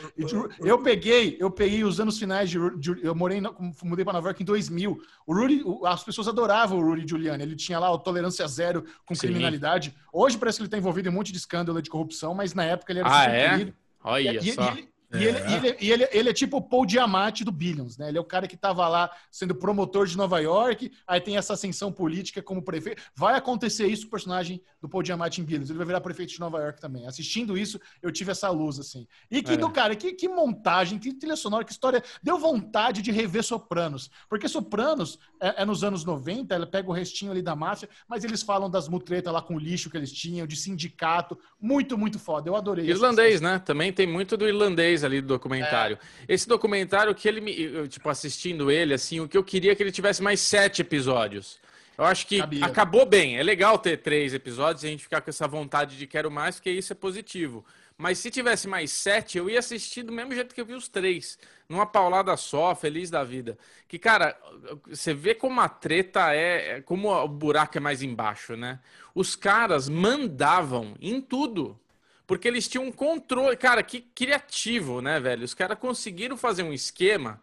[0.60, 2.58] Eu peguei, eu peguei os anos finais de,
[3.02, 3.42] eu morei,
[3.84, 5.02] mudei para Nova York em 2000.
[5.26, 7.44] O Rudy, as pessoas adoravam o Rudy Giuliani.
[7.44, 9.28] Ele tinha lá o tolerância zero com Sim.
[9.28, 9.94] criminalidade.
[10.12, 12.64] Hoje parece que ele está envolvido em um monte de escândalo de corrupção, mas na
[12.64, 13.50] época ele era ah, é?
[13.50, 13.74] querido.
[14.04, 14.76] Olha e, só.
[15.12, 15.54] E, e, ele, é.
[15.54, 18.10] ele, ele, ele, é tipo o Paul Diamante do Billions, né?
[18.10, 21.54] Ele é o cara que estava lá sendo promotor de Nova York, aí tem essa
[21.54, 23.02] ascensão política como prefeito.
[23.16, 25.70] Vai acontecer isso com o personagem do Paul Diamante em Billions.
[25.70, 27.08] Ele vai virar prefeito de Nova York também.
[27.08, 29.08] Assistindo isso, eu tive essa luz, assim.
[29.32, 29.58] E que é.
[29.58, 32.04] do cara, que, que montagem, que trilha sonora, que história.
[32.22, 34.12] Deu vontade de rever Sopranos.
[34.30, 38.24] Porque Sopranos é, é nos anos 90, ela pega o restinho ali da máfia, mas
[38.24, 41.38] eles falam das mutretas lá com o lixo que eles tinham, de sindicato.
[41.60, 42.48] Muito, muito foda.
[42.48, 42.88] Eu adorei.
[42.88, 43.58] Irlandês, né?
[43.58, 45.98] Também tem muito do irlandês ali do documentário.
[46.28, 46.34] É.
[46.34, 49.84] Esse documentário que ele me, tipo, assistindo ele, assim, o que eu queria é que
[49.84, 51.60] ele tivesse mais sete episódios.
[52.00, 53.38] Eu acho que acabou bem.
[53.38, 56.56] É legal ter três episódios e a gente ficar com essa vontade de quero mais,
[56.56, 57.66] porque isso é positivo.
[57.98, 60.88] Mas se tivesse mais sete, eu ia assistir do mesmo jeito que eu vi os
[60.88, 61.38] três.
[61.68, 63.58] Numa paulada só, feliz da vida.
[63.86, 64.40] Que, cara,
[64.88, 66.78] você vê como a treta é.
[66.78, 68.80] é como o buraco é mais embaixo, né?
[69.14, 71.78] Os caras mandavam em tudo.
[72.30, 73.58] Porque eles tinham um controle.
[73.58, 75.44] Cara, que criativo, né, velho?
[75.44, 77.42] Os caras conseguiram fazer um esquema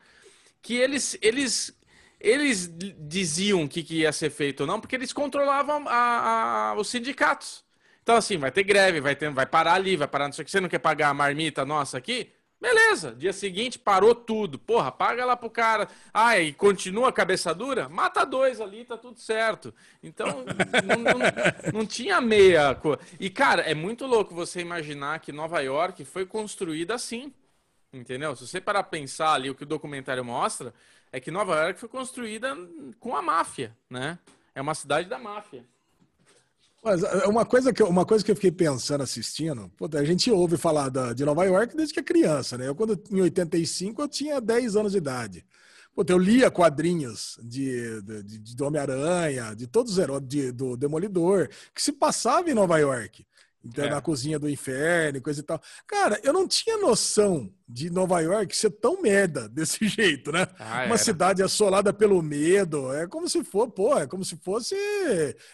[0.62, 1.76] que eles, eles,
[2.20, 6.74] eles diziam o que, que ia ser feito ou não, porque eles controlavam a, a,
[6.78, 7.64] os sindicatos.
[8.00, 10.44] Então, assim, vai ter greve, vai, ter, vai parar ali, vai parar não sei o
[10.44, 10.52] que.
[10.52, 12.30] Você não quer pagar a marmita nossa aqui?
[12.60, 14.58] Beleza, dia seguinte parou tudo.
[14.58, 15.88] Porra, paga lá pro cara.
[16.12, 17.88] Ah, e continua a cabeça dura?
[17.88, 19.74] Mata dois ali, tá tudo certo.
[20.02, 20.44] Então,
[20.84, 22.74] não, não, não, tinha meia.
[22.74, 22.98] Co...
[23.20, 27.32] E, cara, é muito louco você imaginar que Nova York foi construída assim.
[27.92, 28.34] Entendeu?
[28.34, 30.72] Se você parar pensar ali o que o documentário mostra,
[31.12, 32.56] é que Nova York foi construída
[32.98, 34.18] com a máfia, né?
[34.54, 35.64] É uma cidade da máfia.
[36.86, 40.56] Mas é, uma coisa que, uma coisa que eu fiquei pensando assistindo, a gente ouve
[40.56, 42.68] falar da, de Nova York desde que é criança, né?
[42.68, 45.44] Eu, quando em 85, eu tinha 10 anos de idade.
[45.92, 51.48] Puta, eu lia quadrinhos de, de, de Homem-Aranha, de todos os heróis, de, do Demolidor,
[51.74, 53.26] que se passava em Nova York.
[53.64, 53.90] Então, é.
[53.90, 55.60] na cozinha do inferno, coisa e tal.
[55.86, 60.46] Cara, eu não tinha noção de Nova York ser tão merda desse jeito, né?
[60.58, 62.92] Ah, Uma cidade assolada pelo medo.
[62.92, 64.76] É como se for, pô, é como se fosse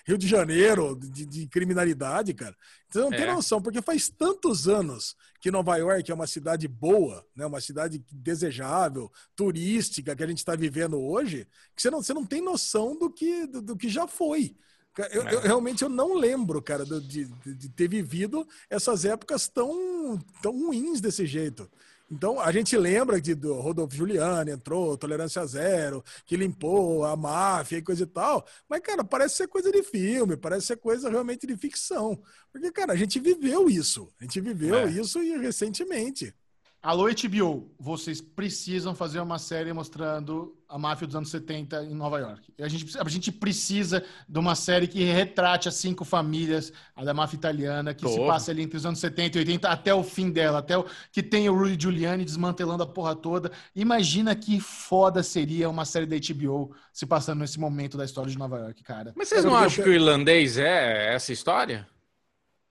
[0.07, 2.55] Rio de Janeiro, de, de criminalidade, cara.
[2.89, 3.17] Você não é.
[3.17, 7.47] tem noção, porque faz tantos anos que Nova York é uma cidade boa, né?
[7.47, 12.27] uma cidade desejável, turística que a gente está vivendo hoje, que você não, você não
[12.27, 14.55] tem noção do que, do, do que já foi.
[14.99, 15.47] Eu, eu, é.
[15.47, 21.27] realmente eu não lembro, cara, de, de, ter vivido essas épocas tão, tão ruins desse
[21.27, 21.71] jeito.
[22.11, 27.79] Então, a gente lembra de, do Rodolfo Giuliani, entrou, Tolerância Zero, que limpou a máfia
[27.79, 28.47] e coisa e tal.
[28.69, 32.23] Mas, cara, parece ser coisa de filme, parece ser coisa realmente de ficção.
[32.53, 34.13] Porque, cara, a gente viveu isso.
[34.21, 34.91] A gente viveu é.
[34.91, 36.35] isso e recentemente.
[36.83, 42.19] Alô, HBO, vocês precisam fazer uma série mostrando a máfia dos anos 70 em Nova
[42.19, 42.53] York.
[42.61, 47.15] A gente, a gente precisa de uma série que retrate as cinco famílias, a da
[47.15, 48.09] máfia italiana, que Tô.
[48.09, 50.85] se passa ali entre os anos 70 e 80 até o fim dela, até o
[51.13, 53.53] que tem o Rudy Giuliani desmantelando a porra toda.
[53.77, 58.37] Imagina que foda seria uma série da HBO se passando nesse momento da história de
[58.37, 59.13] Nova York, cara.
[59.15, 61.87] Mas vocês não acham que o irlandês é essa história?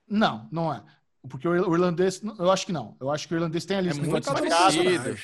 [0.05, 0.83] Não, não é.
[1.29, 2.95] Porque o irlandês, eu acho que não.
[2.99, 5.17] Eu acho que o irlandês tem ali é muito parecido.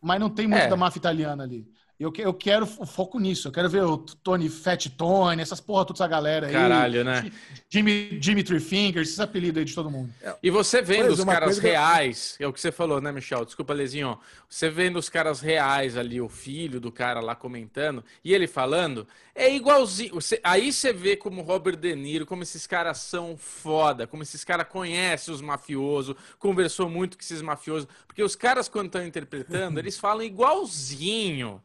[0.00, 0.68] Mas não tem muito é.
[0.68, 1.68] da máfia italiana ali.
[2.02, 3.48] Eu, eu quero o foco nisso.
[3.48, 6.52] Eu quero ver o Tony Fat Tony, essas porra, toda essa galera aí.
[6.52, 7.30] Caralho, né?
[7.70, 10.12] Jimmy, Jimmy Three Fingers, esses apelidos aí de todo mundo.
[10.42, 12.44] E você vendo pois, os caras reais, que...
[12.44, 13.44] é o que você falou, né, Michel?
[13.44, 14.18] Desculpa, Lezinho.
[14.48, 19.06] Você vendo os caras reais ali, o filho do cara lá comentando, e ele falando,
[19.34, 20.14] é igualzinho.
[20.14, 24.44] Você, aí você vê como Robert De Niro, como esses caras são foda, como esses
[24.44, 27.88] caras conhecem os mafiosos, conversou muito com esses mafiosos.
[28.06, 31.62] Porque os caras, quando estão interpretando, eles falam igualzinho.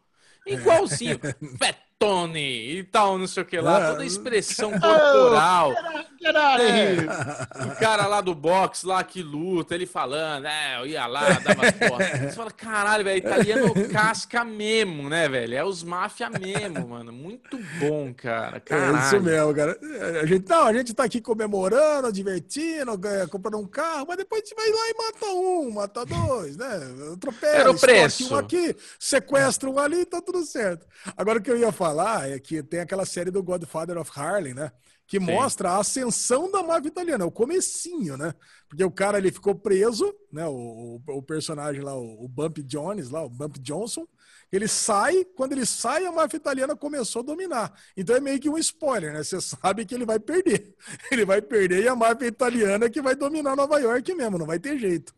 [0.48, 1.20] Igualzinho.
[2.00, 3.90] Fetone e tal, não sei o que lá.
[3.90, 5.74] Toda a expressão corporal.
[6.60, 11.30] É, o cara lá do box, lá que luta, ele falando, é, eu ia lá,
[11.40, 12.06] dava porra.
[12.30, 15.56] Você fala, caralho, velho, italiano casca mesmo, né, velho?
[15.56, 17.12] É os máfia mesmo, mano.
[17.12, 18.60] Muito bom, cara.
[18.60, 18.98] Caralho.
[18.98, 19.80] É isso mesmo, cara.
[20.22, 23.00] A gente, não, a gente tá aqui comemorando, divertindo,
[23.32, 26.68] comprando um carro, mas depois a gente vai lá e mata um, mata dois, né?
[27.14, 28.34] Atropela, Era o preço.
[28.34, 30.86] um aqui, sequestra um ali, tá tudo certo.
[31.16, 31.87] Agora o que eu ia falar
[32.28, 34.72] é que tem aquela série do Godfather of Harlem, né?
[35.08, 35.26] que Sim.
[35.26, 38.34] mostra a ascensão da máfia italiana, o comecinho, né?
[38.68, 40.46] Porque o cara ele ficou preso, né?
[40.46, 44.06] O, o, o personagem lá, o, o Bump Jones, lá, o Bump Johnson,
[44.52, 47.74] ele sai, quando ele sai, a máfia italiana começou a dominar.
[47.96, 49.24] Então é meio que um spoiler, né?
[49.24, 50.76] Você sabe que ele vai perder.
[51.10, 54.60] Ele vai perder e a máfia italiana que vai dominar Nova York mesmo, não vai
[54.60, 55.14] ter jeito.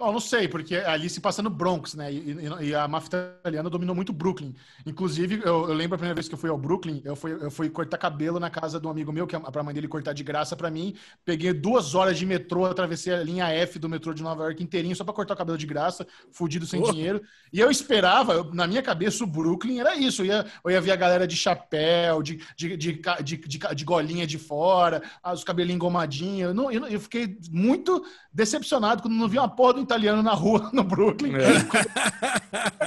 [0.00, 2.12] Oh, não sei, porque ali se passa no Bronx, né?
[2.12, 4.54] E, e, e, a máfia italiana dominou muito Brooklyn.
[4.86, 7.50] Inclusive, eu, eu, lembro a primeira vez que eu fui ao Brooklyn, eu fui, eu
[7.50, 10.12] fui cortar cabelo na casa de um amigo meu, que é pra mãe dele cortar
[10.12, 10.94] de graça para mim.
[11.24, 14.94] Peguei duas horas de metrô, atravessei a linha F do metrô de Nova York inteirinho
[14.94, 16.92] só para cortar o cabelo de graça, fudido sem oh.
[16.92, 17.20] dinheiro.
[17.52, 20.22] E eu esperava, eu, na minha cabeça, o Brooklyn era isso.
[20.22, 23.84] Eu ia, eu ia ver a galera de chapéu, de, de, de, de, de, de
[23.84, 26.56] golinha de fora, os cabelinhos engomadinhos.
[26.56, 30.70] Eu, eu, eu fiquei muito decepcionado quando não vi uma porra do italiano na rua,
[30.72, 31.32] no Brooklyn.
[31.34, 31.64] É.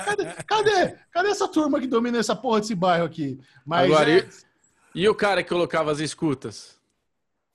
[0.05, 1.29] cadê, cadê, cadê?
[1.29, 3.39] essa turma que domina essa porra desse bairro aqui?
[3.65, 4.27] Mas Agora, é...
[4.93, 6.79] e, e, o cara que colocava as escutas?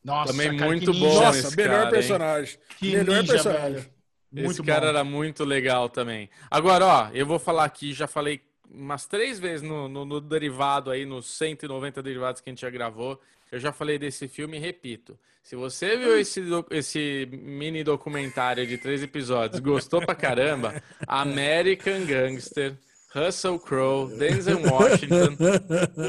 [0.04, 1.20] Nossa, Também cara, muito bom.
[1.20, 2.58] Nossa, melhor cara, personagem.
[2.78, 3.72] Que melhor ninja, personagem.
[3.74, 3.96] Velho.
[4.32, 4.88] Muito Esse cara bom.
[4.88, 6.28] era muito legal também.
[6.50, 10.90] Agora, ó, eu vou falar aqui, já falei umas três vezes no, no, no derivado
[10.90, 13.20] aí, nos 190 derivados que a gente já gravou.
[13.50, 15.18] Eu já falei desse filme e repito.
[15.42, 22.76] Se você viu esse, esse mini documentário de três episódios, gostou pra caramba, American Gangster,
[23.14, 25.36] Russell Crowe, Denzel Washington,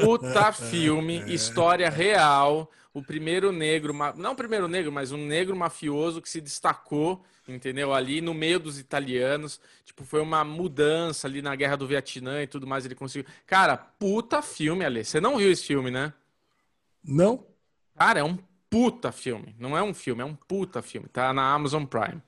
[0.04, 6.20] puta filme, história real, o primeiro negro, não o primeiro negro, mas um negro mafioso
[6.20, 7.94] que se destacou, entendeu?
[7.94, 12.46] Ali no meio dos italianos, tipo, foi uma mudança ali na guerra do Vietnã e
[12.48, 13.30] tudo mais, ele conseguiu.
[13.46, 15.04] Cara, puta filme, Ale.
[15.04, 16.12] Você não viu esse filme, né?
[17.02, 17.46] Não.
[17.96, 18.38] Cara, é um
[18.70, 19.54] puta filme.
[19.58, 21.08] Não é um filme, é um puta filme.
[21.08, 22.22] Tá na Amazon Prime.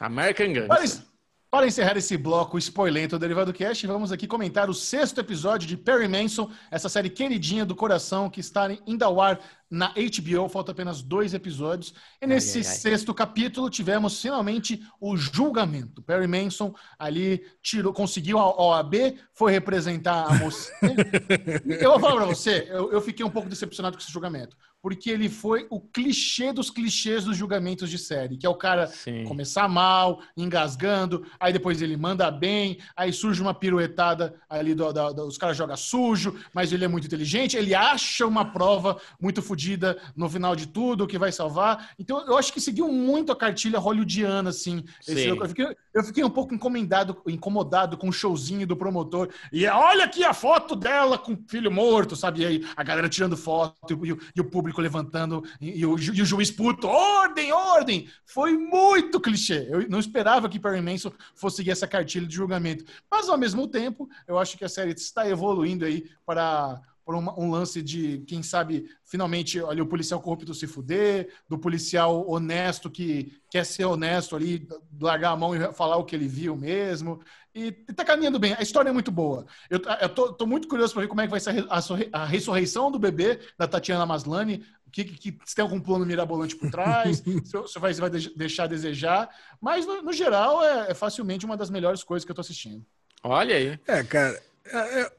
[0.00, 1.13] American Gangster.
[1.54, 5.76] Para encerrar esse bloco spoilento do Derivado Cast, vamos aqui comentar o sexto episódio de
[5.76, 9.38] Perry Manson, essa série queridinha do coração que está indo ao ar
[9.70, 11.94] na HBO, falta apenas dois episódios.
[12.20, 12.76] E nesse ai, ai, ai.
[12.76, 16.02] sexto capítulo tivemos finalmente o julgamento.
[16.02, 20.72] Perry Manson ali tirou, conseguiu a OAB, foi representar a moça.
[21.80, 25.08] eu vou falar para você, eu, eu fiquei um pouco decepcionado com esse julgamento porque
[25.08, 29.24] ele foi o clichê dos clichês dos julgamentos de série, que é o cara Sim.
[29.24, 35.14] começar mal, engasgando, aí depois ele manda bem, aí surge uma piruetada ali, do, do,
[35.14, 39.40] do, os caras jogam sujo, mas ele é muito inteligente, ele acha uma prova muito
[39.40, 41.92] fodida no final de tudo, que vai salvar.
[41.98, 44.84] Então, eu acho que seguiu muito a cartilha hollywoodiana, assim.
[45.08, 49.30] Esse, eu, fiquei, eu, fiquei, um pouco incomodado, incomodado com o showzinho do promotor.
[49.50, 52.42] E olha aqui a foto dela com o filho morto, sabe?
[52.42, 56.22] E aí a galera tirando foto e, o, e o público levantando e, o, e,
[56.22, 58.08] o, juiz puto, ordem, ordem!
[58.24, 59.66] Foi muito clichê.
[59.68, 62.84] Eu não esperava que Perry Manson fosse seguir essa cartilha de julgamento.
[63.10, 67.50] Mas, ao mesmo tempo, eu acho que a série está evoluindo aí para uma, um
[67.50, 73.32] lance de, quem sabe, finalmente, olha, o policial corrupto se fuder, do policial honesto que
[73.50, 74.66] quer ser honesto ali,
[75.00, 77.20] largar a mão e falar o que ele viu mesmo.
[77.54, 78.54] E, tá caminhando bem.
[78.58, 79.46] A história é muito boa.
[79.70, 82.22] Eu, eu tô, tô muito curioso para ver como é que vai ser a, a,
[82.22, 84.64] a, ressurreição do bebê da Tatiana Maslany.
[84.90, 87.22] Que, que, que, se tem algum plano mirabolante por trás,
[87.66, 89.28] se, vai, se vai deixar a desejar.
[89.60, 92.84] Mas, no, no geral, é, é, facilmente uma das melhores coisas que eu tô assistindo.
[93.22, 93.78] Olha aí.
[93.86, 94.42] É, cara.
[94.66, 95.12] É, é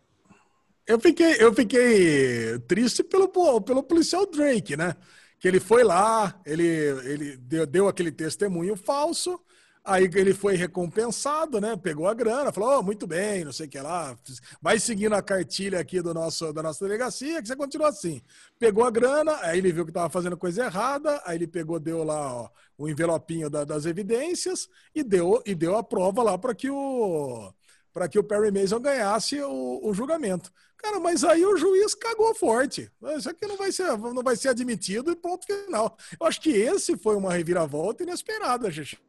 [0.87, 3.27] eu fiquei, eu fiquei triste pelo,
[3.61, 4.95] pelo policial Drake, né?
[5.39, 9.39] Que ele foi lá, ele, ele deu, deu aquele testemunho falso,
[9.85, 11.77] aí ele foi recompensado, né?
[11.77, 14.17] Pegou a grana, falou, oh, muito bem, não sei o que lá,
[14.59, 18.21] vai seguindo a cartilha aqui do nosso, da nossa delegacia, que você continua assim.
[18.57, 22.03] Pegou a grana, aí ele viu que estava fazendo coisa errada, aí ele pegou, deu
[22.03, 26.55] lá ó, o envelopinho da, das evidências e deu, e deu a prova lá para
[26.55, 27.53] que o
[27.93, 30.51] para que o Perry Mason ganhasse o, o, julgamento.
[30.75, 32.91] Cara, mas aí o juiz cagou forte.
[33.17, 35.95] Isso aqui não vai ser, não vai ser admitido e ponto final.
[36.19, 38.99] Eu acho que esse foi uma reviravolta inesperada, gente.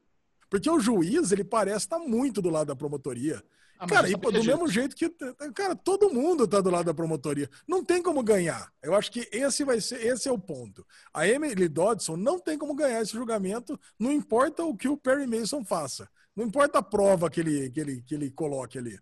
[0.49, 3.43] Porque o juiz, ele parece estar muito do lado da promotoria.
[3.79, 4.47] Ah, cara, e, do jeito.
[4.47, 5.11] mesmo jeito que.
[5.55, 7.49] Cara, todo mundo está do lado da promotoria.
[7.69, 8.73] Não tem como ganhar.
[8.83, 10.87] Eu acho que esse vai ser, esse é o ponto.
[11.13, 15.27] A Emily Dodson não tem como ganhar esse julgamento, não importa o que o Perry
[15.27, 16.09] Mason faça.
[16.35, 18.99] Não importa a prova que ele, que ele, que ele coloque ali.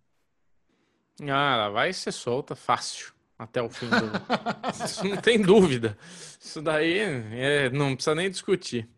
[1.23, 3.95] Ah, ela vai ser solta fácil até o fim do.
[4.85, 5.97] Isso não tem dúvida.
[6.41, 8.89] Isso daí é, não precisa nem discutir.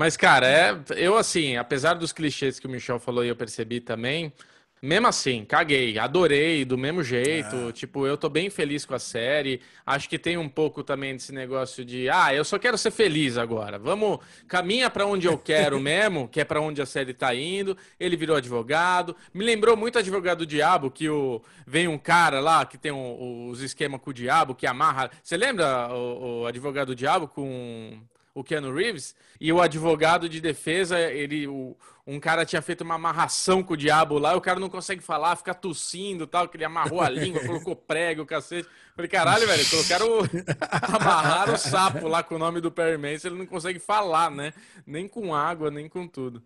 [0.00, 3.80] Mas, cara, é, eu assim, apesar dos clichês que o Michel falou e eu percebi
[3.80, 4.32] também,
[4.80, 7.68] mesmo assim, caguei, adorei do mesmo jeito.
[7.68, 7.72] É.
[7.72, 9.60] Tipo, eu tô bem feliz com a série.
[9.84, 13.36] Acho que tem um pouco também desse negócio de, ah, eu só quero ser feliz
[13.36, 13.78] agora.
[13.78, 17.76] Vamos, caminha para onde eu quero mesmo, que é para onde a série tá indo.
[17.98, 19.14] Ele virou advogado.
[19.34, 23.50] Me lembrou muito advogado do diabo, que o vem um cara lá que tem um,
[23.50, 25.10] os esquemas com o diabo, que amarra.
[25.22, 28.00] Você lembra o, o advogado do diabo com
[28.40, 31.76] o Keanu Reeves, e o advogado de defesa, ele, o,
[32.06, 35.02] um cara tinha feito uma amarração com o diabo lá, e o cara não consegue
[35.02, 38.68] falar, fica tossindo tal, que ele amarrou a língua, colocou prego, cacete.
[38.94, 40.08] Falei, caralho, velho, colocaram
[40.82, 44.52] amarrar o sapo lá com o nome do Perry Mason, ele não consegue falar, né?
[44.86, 46.42] Nem com água, nem com tudo.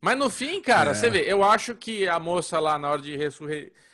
[0.00, 0.94] Mas no fim, cara, é.
[0.94, 3.85] você vê, eu acho que a moça lá na hora de ressurreição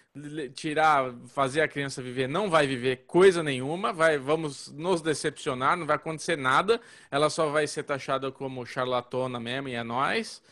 [0.54, 5.86] tirar, fazer a criança viver, não vai viver coisa nenhuma, vai, vamos nos decepcionar, não
[5.86, 6.80] vai acontecer nada,
[7.10, 10.42] ela só vai ser taxada como charlatona mesmo e é nós.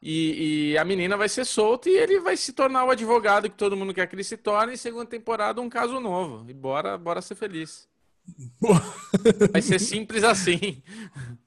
[0.00, 3.56] E, e, a menina vai ser solta e ele vai se tornar o advogado que
[3.56, 4.74] todo mundo quer que ele se torne.
[4.74, 6.44] E segunda temporada, um caso novo.
[6.50, 7.88] E bora, bora ser feliz.
[9.52, 10.82] vai ser simples assim.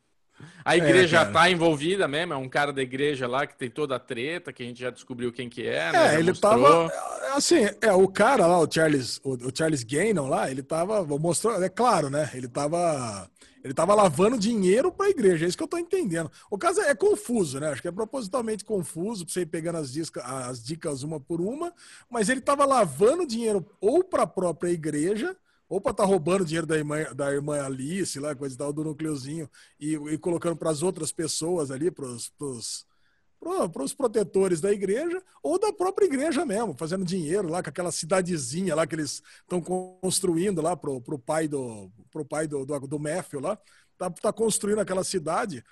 [0.66, 3.70] A é, igreja é, tá envolvida mesmo, é um cara da igreja lá que tem
[3.70, 6.16] toda a treta, que a gente já descobriu quem que é, né?
[6.16, 6.90] É, ele mostrou.
[6.90, 6.94] tava.
[7.36, 11.06] Assim, é, o cara lá, o Charles, o, o Charles Gainon lá, ele tava.
[11.06, 12.32] Mostrou, é claro, né?
[12.34, 13.30] Ele tava.
[13.64, 16.32] Ele tava lavando dinheiro para a igreja, é isso que eu tô entendendo.
[16.52, 17.70] O caso é, é confuso, né?
[17.70, 21.42] Acho que é propositalmente confuso, para você ir pegando as, discas, as dicas uma por
[21.42, 21.74] uma,
[22.10, 25.36] mas ele tava lavando dinheiro ou para a própria igreja,
[25.68, 28.72] ou para estar tá roubando dinheiro da irmã, da irmã Alice, lá, coisa e tal,
[28.72, 35.22] do núcleozinho, e, e colocando para as outras pessoas ali, para os protetores da igreja,
[35.42, 39.62] ou da própria igreja mesmo, fazendo dinheiro lá com aquela cidadezinha lá que eles estão
[39.62, 43.58] construindo lá para o pai do pro pai do, do, do Matthew lá,
[43.98, 45.64] tá, tá construindo aquela cidade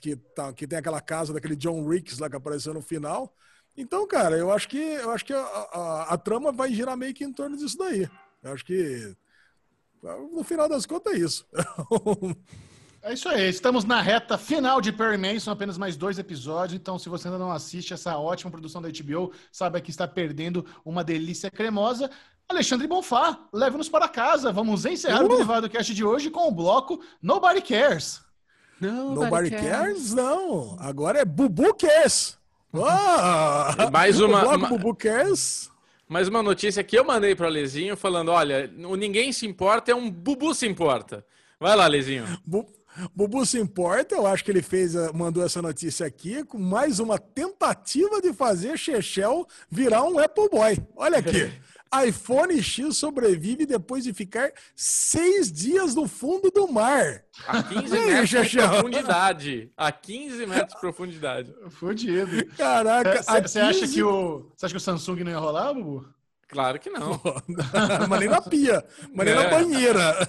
[0.00, 3.32] que, tá, que tem aquela casa daquele John Ricks lá que apareceu no final.
[3.76, 7.14] Então, cara, eu acho que eu acho que a, a, a trama vai girar meio
[7.14, 8.08] que em torno disso daí.
[8.42, 9.14] Eu acho que
[10.32, 11.46] no final das contas é isso.
[13.04, 17.00] É isso aí, estamos na reta final de Perry Mason, apenas mais dois episódios, então
[17.00, 21.02] se você ainda não assiste essa ótima produção da HBO, saiba que está perdendo uma
[21.02, 22.08] delícia cremosa.
[22.48, 25.24] Alexandre Bonfá, leve-nos para casa, vamos encerrar uh!
[25.24, 28.22] o Derivado Cast de hoje com o bloco Nobody Cares.
[28.80, 29.68] Nobody, Nobody cares.
[29.68, 30.14] cares.
[30.14, 32.38] não, agora é Bubu Cares.
[32.72, 33.90] Oh!
[33.90, 34.38] Mais uma...
[34.38, 34.68] O bloco uma...
[34.68, 35.71] Bubu Cares...
[36.12, 39.92] Mais uma notícia que eu mandei para o Lezinho falando: olha, o Ninguém Se Importa
[39.92, 41.24] é um Bubu Se Importa.
[41.58, 42.26] Vai lá, Lezinho.
[42.44, 42.66] Bu
[43.16, 47.18] Bubu Se Importa, eu acho que ele fez, mandou essa notícia aqui com mais uma
[47.18, 50.76] tentativa de fazer Chechel virar um Apple Boy.
[50.94, 51.50] Olha aqui.
[52.06, 57.24] iPhone X sobrevive depois de ficar seis dias no fundo do mar.
[57.46, 59.72] A 15 metros de profundidade.
[59.76, 61.54] A 15 metros de profundidade.
[61.70, 62.46] Fudido.
[62.56, 63.60] Caraca, Você 15...
[63.60, 64.50] acha que o.
[64.56, 66.06] Você acha que o Samsung não ia rolar, Bubu?
[66.52, 67.18] Claro que não.
[68.10, 68.84] mas nem na pia,
[69.14, 69.42] mas nem é.
[69.42, 70.28] na banheira.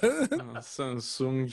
[0.62, 1.48] Samsung.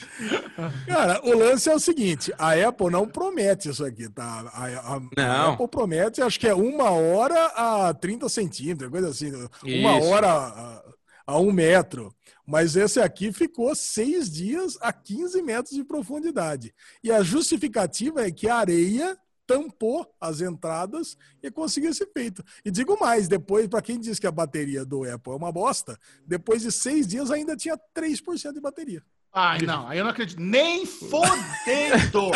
[0.88, 4.50] Cara, o lance é o seguinte: a Apple não promete isso aqui, tá?
[4.54, 5.10] A, a, não.
[5.24, 9.28] a Apple promete, acho que é uma hora a 30 centímetros, coisa assim.
[9.28, 9.50] Isso.
[9.62, 10.82] Uma hora a,
[11.26, 12.14] a um metro.
[12.46, 16.74] Mas esse aqui ficou seis dias a 15 metros de profundidade.
[17.04, 19.16] E a justificativa é que a areia
[19.46, 22.44] tampou as entradas e conseguiu esse feito.
[22.64, 25.98] E digo mais, depois, para quem diz que a bateria do Apple é uma bosta,
[26.26, 29.02] depois de seis dias ainda tinha 3% de bateria.
[29.34, 30.38] Ai, não, aí eu não acredito.
[30.38, 32.30] Nem fodendo!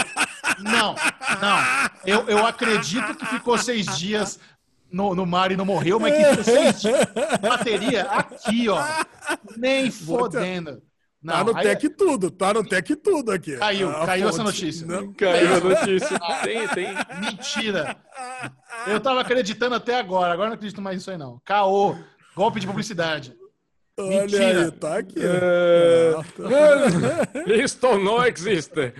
[0.59, 1.91] não, não.
[2.07, 4.41] Eu, eu acredito que ficou seis dias
[4.91, 7.01] no, no mar e não morreu, mas que ficou seis dias.
[7.41, 8.83] Bateria aqui, ó.
[9.57, 10.83] Nem fodendo.
[11.27, 11.63] Não, tá no aí...
[11.65, 13.57] Tech tudo, tá no Tech tudo aqui.
[13.57, 14.35] Caiu, a caiu fonte.
[14.35, 14.87] essa notícia.
[14.87, 16.21] Não, caiu a notícia.
[16.45, 16.95] tem, tem.
[17.21, 17.97] Mentira.
[18.87, 21.41] Eu tava acreditando até agora, agora não acredito mais nisso aí não.
[21.45, 21.97] Caô,
[22.37, 23.37] golpe de publicidade.
[23.99, 24.65] Olha Mentira.
[24.67, 25.19] aí, tá aqui.
[25.19, 26.15] É...
[27.65, 28.93] Isto não existe.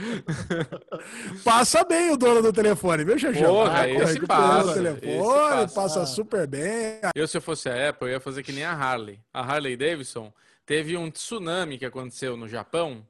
[1.45, 3.55] Passa bem o dono do telefone, viu, Xaxão?
[3.55, 4.73] Porra, ah, esse passa.
[4.73, 5.75] telefone, passa.
[5.75, 6.99] passa super bem.
[7.15, 9.21] Eu, se eu fosse a Apple, eu ia fazer que nem a Harley.
[9.33, 10.33] A Harley Davidson
[10.67, 13.07] Teve um tsunami que aconteceu no Japão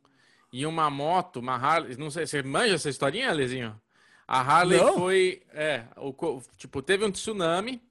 [0.53, 1.97] e uma moto, uma Harley.
[1.97, 3.81] Não sei, você manja essa historinha, Lezinho?
[4.29, 4.95] A Harley não?
[4.95, 5.43] foi.
[5.53, 7.83] É, o, tipo, teve um tsunami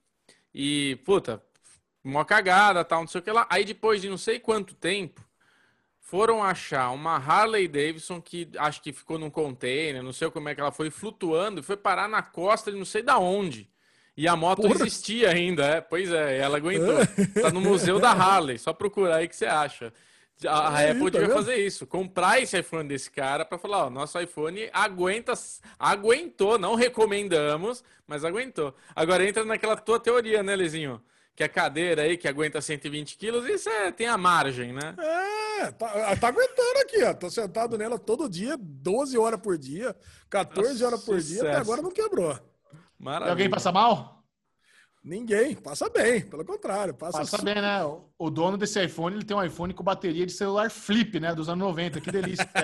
[0.54, 1.44] e, puta,
[2.04, 3.48] uma cagada, tal, não sei o que lá.
[3.50, 5.26] Aí depois de não sei quanto tempo,
[6.00, 10.54] foram achar uma Harley Davidson que acho que ficou num container, não sei como é
[10.54, 13.68] que ela foi flutuando e foi parar na costa de não sei da onde.
[14.18, 14.76] E a moto Porra.
[14.76, 15.82] existia ainda, é?
[15.82, 16.96] Pois é, ela aguentou.
[17.42, 19.92] tá no museu da Harley, só procurar aí que você acha.
[20.46, 23.90] A, é, Apple tá devia fazer isso, comprar esse iPhone desse cara para falar, ó,
[23.90, 25.34] nosso iPhone aguenta,
[25.80, 28.76] aguentou, não recomendamos, mas aguentou.
[28.94, 31.02] Agora entra naquela tua teoria, né, Lezinho?
[31.34, 34.96] Que a cadeira aí que aguenta 120 quilos, isso é, tem a margem, né?
[35.60, 37.14] É, tá, tá aguentando aqui, ó.
[37.14, 39.96] Tô sentado nela todo dia, 12 horas por dia,
[40.30, 41.42] 14 Nossa, horas por sucesso.
[41.42, 42.38] dia, até agora não quebrou.
[43.06, 43.28] Maravilha.
[43.28, 44.16] E alguém passa mal?
[45.04, 46.92] Ninguém, passa bem, pelo contrário.
[46.92, 47.80] Passa, passa bem, né?
[48.18, 51.36] O dono desse iPhone, ele tem um iPhone com bateria de celular flip, né?
[51.36, 52.50] Dos anos 90, que delícia.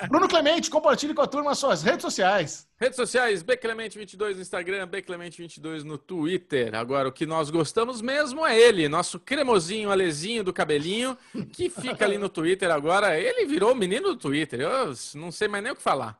[0.00, 0.06] É.
[0.06, 2.66] Bruno Clemente, compartilhe com a turma as suas redes sociais.
[2.78, 6.74] Redes sociais, Bclemente22 no Instagram, Bclemente22 no Twitter.
[6.74, 11.18] Agora, o que nós gostamos mesmo é ele, nosso cremosinho, alezinho do cabelinho,
[11.52, 13.18] que fica ali no Twitter agora.
[13.18, 16.18] Ele virou o menino do Twitter, eu não sei mais nem o que falar.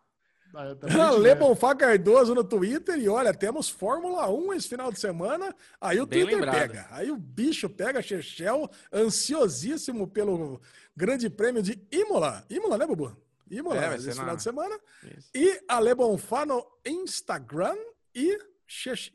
[0.54, 5.54] Ah, Lê Bonfá Cardoso no Twitter e olha, temos Fórmula 1 esse final de semana.
[5.80, 6.58] Aí o Bem Twitter lembrado.
[6.58, 6.86] pega.
[6.90, 10.60] Aí o bicho pega Chechel, ansiosíssimo pelo
[10.96, 12.44] Grande Prêmio de Imola.
[12.48, 13.16] Imola, né, Bubu?
[13.50, 14.78] Imola, é, esse final de semana.
[15.16, 15.30] Isso.
[15.34, 17.76] E a Le Bonfá no Instagram
[18.14, 18.38] e,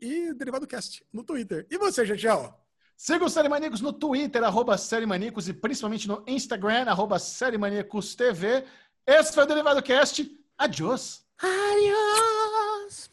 [0.00, 1.66] e Derivado Cast no Twitter.
[1.70, 2.52] E você, Chechel?
[2.96, 7.58] Siga o Série Maníacos no Twitter, arroba Série Maníacos, e principalmente no Instagram, arroba Série
[7.58, 8.64] Maníacos TV.
[9.06, 10.30] Esse foi o Derivado Cast.
[10.56, 11.23] Adiós!
[11.40, 13.10] Adiós!